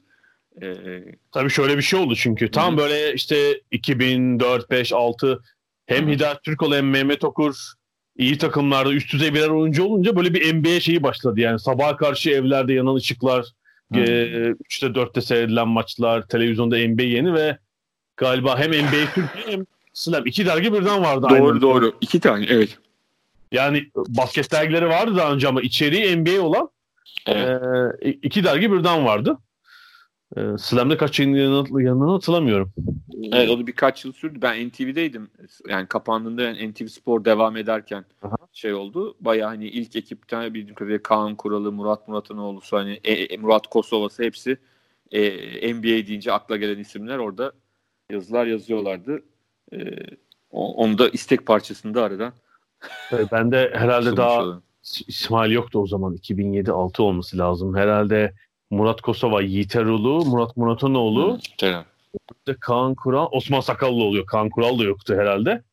Ee, 0.61 1.05
Tabii 1.31 1.49
şöyle 1.49 1.77
bir 1.77 1.81
şey 1.81 1.99
oldu 1.99 2.15
çünkü. 2.15 2.51
Tam 2.51 2.73
hı. 2.73 2.77
böyle 2.77 3.13
işte 3.13 3.61
2004, 3.71 4.71
5, 4.71 4.93
6 4.93 5.43
hem 5.85 6.09
Hidayet 6.09 6.43
Türkoğlu 6.43 6.75
hem 6.75 6.89
Mehmet 6.89 7.23
Okur 7.23 7.73
iyi 8.17 8.37
takımlarda 8.37 8.93
üst 8.93 9.13
düzey 9.13 9.33
birer 9.33 9.49
oyuncu 9.49 9.83
olunca 9.83 10.15
böyle 10.15 10.33
bir 10.33 10.55
NBA 10.55 10.79
şeyi 10.79 11.03
başladı. 11.03 11.39
Yani 11.39 11.59
sabaha 11.59 11.97
karşı 11.97 12.29
evlerde 12.29 12.73
yanan 12.73 12.95
ışıklar, 12.95 13.45
e, 13.93 13.99
3'te 13.99 14.87
4'te 14.87 15.21
seyredilen 15.21 15.67
maçlar, 15.67 16.27
televizyonda 16.27 16.77
NBA 16.77 17.03
yeni 17.03 17.33
ve 17.33 17.57
galiba 18.17 18.59
hem 18.59 18.71
NBA 18.71 19.13
Türkiye 19.13 19.57
hem 19.57 19.65
Slam. 19.93 20.25
iki 20.25 20.45
dergi 20.45 20.73
birden 20.73 21.01
vardı. 21.01 21.27
Doğru 21.29 21.49
aynı 21.49 21.61
doğru. 21.61 21.93
İki 22.01 22.19
tane 22.19 22.45
evet. 22.49 22.77
Yani 23.51 23.89
basket 23.95 24.51
dergileri 24.51 24.87
vardı 24.87 25.15
daha 25.15 25.33
önce 25.33 25.47
ama 25.47 25.61
içeriği 25.61 26.17
NBA 26.17 26.41
olan 26.41 26.69
evet. 27.27 27.61
e, 28.01 28.09
iki 28.09 28.43
dergi 28.43 28.71
birden 28.71 29.05
vardı. 29.05 29.37
E, 30.37 30.41
Slam'de 30.57 30.97
kaç 30.97 31.19
yayın 31.19 31.33
yanını 31.79 32.11
hatırlamıyorum. 32.11 32.73
Evet 33.23 33.49
o 33.49 33.59
da 33.59 33.67
birkaç 33.67 34.05
yıl 34.05 34.13
sürdü. 34.13 34.41
Ben 34.41 34.67
NTV'deydim. 34.67 35.29
Yani 35.69 35.87
kapandığında 35.87 36.41
yani 36.41 36.71
NTV 36.71 36.85
Spor 36.87 37.25
devam 37.25 37.57
ederken 37.57 38.05
Aha. 38.21 38.35
şey 38.53 38.73
oldu. 38.73 39.15
Baya 39.19 39.47
hani 39.47 39.67
ilk 39.67 39.95
ekipten 39.95 40.53
bildiğim 40.53 40.75
kadarıyla 40.75 41.03
Kaan 41.03 41.35
Kuralı, 41.35 41.71
Murat 41.71 42.07
Muratanoğlu, 42.07 42.61
hani 42.71 42.99
e, 43.03 43.13
e, 43.13 43.37
Murat 43.37 43.67
Kosovası 43.67 44.23
hepsi 44.23 44.57
e, 45.11 45.73
NBA 45.73 46.07
deyince 46.07 46.31
akla 46.31 46.57
gelen 46.57 46.79
isimler 46.79 47.17
orada 47.17 47.53
yazılar 48.11 48.45
yazıyorlardı. 48.45 49.23
E, 49.73 49.77
onu 50.51 50.97
da 50.97 51.09
istek 51.09 51.45
parçasında 51.45 52.03
aradan. 52.03 52.33
ben 53.31 53.51
de 53.51 53.71
herhalde 53.73 54.17
daha 54.17 54.43
olan. 54.43 54.63
İsmail 55.07 55.51
yoktu 55.51 55.79
o 55.79 55.87
zaman. 55.87 56.15
2007-6 56.15 57.01
olması 57.01 57.37
lazım. 57.37 57.75
Herhalde 57.75 58.33
Murat 58.69 59.01
Kosova, 59.01 59.41
Yiğit 59.41 59.75
Erulu, 59.75 60.25
Murat 60.25 60.57
Muratanoğlu, 60.57 61.33
Hı, 61.33 61.37
de 62.47 62.55
Kaan 62.59 62.95
Kural, 62.95 63.27
Osman 63.31 63.59
Sakallı 63.59 64.03
oluyor. 64.03 64.25
Kaan 64.25 64.49
Kural 64.49 64.79
da 64.79 64.83
yoktu 64.83 65.15
herhalde. 65.17 65.63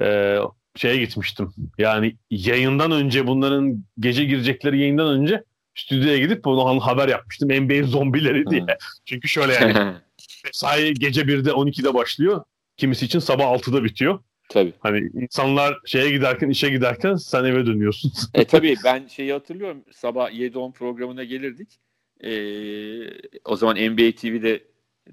Ee, 0.00 0.38
şeye 0.76 0.96
gitmiştim. 0.96 1.52
Yani 1.78 2.16
yayından 2.30 2.90
önce 2.90 3.26
bunların 3.26 3.84
gece 4.00 4.24
girecekleri 4.24 4.80
yayından 4.80 5.08
önce 5.08 5.44
stüdyoya 5.74 6.18
gidip 6.18 6.44
bunu 6.44 6.80
haber 6.80 7.08
yapmıştım. 7.08 7.48
NBA 7.48 7.86
zombileri 7.86 8.46
diye. 8.46 8.66
Çünkü 9.04 9.28
şöyle 9.28 9.52
yani 9.52 9.94
mesai 10.44 10.94
gece 10.94 11.20
1'de 11.20 11.50
12'de 11.50 11.94
başlıyor. 11.94 12.44
Kimisi 12.76 13.04
için 13.06 13.18
sabah 13.18 13.44
6'da 13.44 13.84
bitiyor. 13.84 14.18
Tabii. 14.48 14.72
Hani 14.80 15.10
insanlar 15.14 15.78
şeye 15.86 16.10
giderken, 16.10 16.48
işe 16.50 16.70
giderken 16.70 17.14
sen 17.14 17.44
eve 17.44 17.66
dönüyorsun. 17.66 18.12
e 18.34 18.44
tabii 18.44 18.74
ben 18.84 19.06
şeyi 19.06 19.32
hatırlıyorum. 19.32 19.84
Sabah 19.92 20.30
7-10 20.30 20.72
programına 20.72 21.24
gelirdik. 21.24 21.80
Ee, 22.24 22.30
o 23.44 23.56
zaman 23.56 23.76
NBA 23.76 24.12
TV'de 24.12 24.64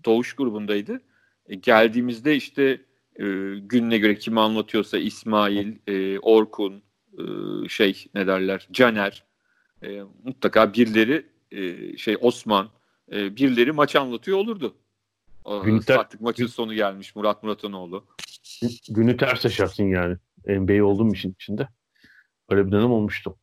Doğuş 0.06 0.34
grubundaydı. 0.34 1.02
E, 1.46 1.56
geldiğimizde 1.56 2.36
işte 2.36 2.64
e, 3.16 3.26
gününe 3.60 3.98
göre 3.98 4.18
kim 4.18 4.38
anlatıyorsa 4.38 4.98
İsmail, 4.98 5.76
e, 5.88 6.20
Orkun, 6.20 6.84
e, 7.14 7.24
şey 7.70 8.06
ne 8.16 8.28
derler, 8.28 8.68
Caner, 8.72 9.24
e, 9.84 10.02
mutlaka 10.24 10.74
birileri 10.74 11.26
e, 11.52 11.98
şey 11.98 12.18
Osman, 12.22 12.70
e, 13.12 13.36
birileri 13.36 13.72
maç 13.72 13.96
anlatıyor 13.96 14.38
olurdu. 14.38 14.76
Günter, 15.64 15.98
artık 15.98 16.22
maçın 16.22 16.48
sonu 16.48 16.74
gelmiş 16.74 17.16
Murat 17.16 17.44
Muratanoğlu. 17.44 18.06
Günü 18.90 19.18
ters 19.18 19.46
yaşarsın 19.46 19.84
yani. 19.84 20.18
NBA 20.48 20.84
oldum 20.84 21.14
işin 21.14 21.32
içinde. 21.32 21.68
Öyle 22.50 22.68
bir 22.68 22.72
dönem 22.72 22.92
olmuştu. 22.92 23.38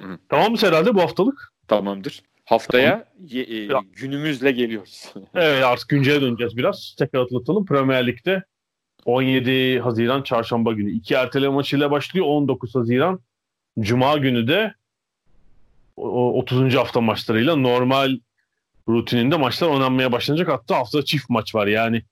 Hı. 0.00 0.18
Tamam 0.28 0.52
mı 0.52 0.58
herhalde 0.60 0.94
bu 0.94 1.00
haftalık? 1.00 1.52
Tamamdır. 1.68 2.22
Haftaya 2.46 3.04
ye, 3.28 3.42
e, 3.42 3.68
günümüzle 3.92 4.52
geliyoruz. 4.52 5.12
evet 5.34 5.64
artık 5.64 5.88
günceye 5.88 6.20
döneceğiz 6.20 6.56
biraz. 6.56 6.94
Tekrar 6.98 7.20
atlatalım. 7.20 7.66
Premier 7.66 8.06
Lig'de 8.06 8.42
17 9.04 9.80
Haziran 9.80 10.22
çarşamba 10.22 10.72
günü. 10.72 10.90
iki 10.90 11.14
erteleme 11.14 11.54
maçıyla 11.54 11.90
başlıyor. 11.90 12.26
19 12.26 12.74
Haziran 12.74 13.20
Cuma 13.80 14.16
günü 14.16 14.48
de 14.48 14.74
30. 15.96 16.74
hafta 16.74 17.00
maçlarıyla 17.00 17.56
normal 17.56 18.18
rutininde 18.88 19.36
maçlar 19.36 19.68
oynanmaya 19.68 20.12
başlanacak. 20.12 20.48
Hatta 20.48 20.76
hafta 20.76 21.04
çift 21.04 21.30
maç 21.30 21.54
var. 21.54 21.66
Yani 21.66 22.02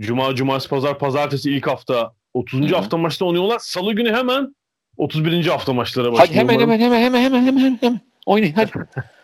Cuma, 0.00 0.34
Cumartesi, 0.34 0.68
Pazar, 0.68 0.98
Pazartesi 0.98 1.50
ilk 1.50 1.66
hafta 1.66 2.12
30. 2.34 2.60
Hı-hı. 2.60 2.76
hafta 2.76 2.96
maçta 2.96 3.24
oynuyorlar. 3.24 3.58
Salı 3.58 3.92
günü 3.92 4.12
hemen 4.12 4.54
31. 4.96 5.46
hafta 5.46 5.72
maçlara 5.72 6.12
başlıyor. 6.12 6.28
Hadi 6.28 6.38
hemen, 6.38 6.60
hemen 6.60 6.80
hemen 6.80 7.00
hemen 7.00 7.22
hemen 7.22 7.46
hemen 7.46 7.78
hemen. 7.80 8.09
Oynayın 8.26 8.54
hadi. 8.54 8.70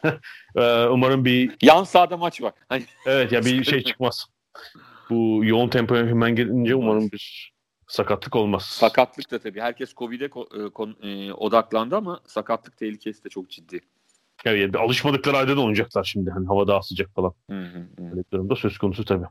Ee, 0.57 0.87
umarım 0.87 1.25
bir... 1.25 1.57
Yan 1.63 1.85
sahada 1.85 2.17
maç 2.17 2.43
var. 2.43 2.53
Hadi. 2.69 2.85
Evet 3.07 3.33
ya 3.33 3.45
bir 3.45 3.65
şey 3.65 3.83
çıkmaz. 3.83 4.27
Bu 5.11 5.41
yoğun 5.45 5.69
tempoya 5.69 6.07
hemen 6.07 6.37
gelince 6.37 6.75
umarım 6.75 7.11
bir 7.13 7.53
sakatlık 7.89 8.37
olmaz. 8.37 8.63
Sakatlık 8.63 9.31
da 9.31 9.39
tabii. 9.39 9.61
Herkes 9.61 9.95
Covid'e 9.95 10.25
e, 10.25 11.09
e, 11.09 11.33
odaklandı 11.33 11.97
ama 11.97 12.21
sakatlık 12.27 12.77
tehlikesi 12.77 13.25
de 13.25 13.29
çok 13.29 13.51
ciddi. 13.51 13.81
Evet, 14.45 14.75
bir 14.75 14.79
alışmadıkları 14.79 15.37
halde 15.37 15.57
de 15.57 15.61
oynayacaklar 15.61 16.05
şimdi. 16.05 16.31
Hani 16.31 16.47
hava 16.47 16.69
daha 16.69 16.83
sıcak 16.83 17.15
falan. 17.15 17.35
Hı 17.51 17.61
hı 17.61 17.79
hı. 17.99 18.25
Durumda 18.33 18.57
söz 18.57 18.79
konusu 18.79 19.05
tabii. 19.05 19.27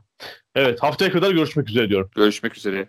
Evet 0.54 0.82
haftaya 0.82 1.12
kadar 1.12 1.30
görüşmek 1.30 1.68
üzere 1.68 1.88
diyorum. 1.88 2.10
Görüşmek 2.14 2.56
üzere. 2.56 2.88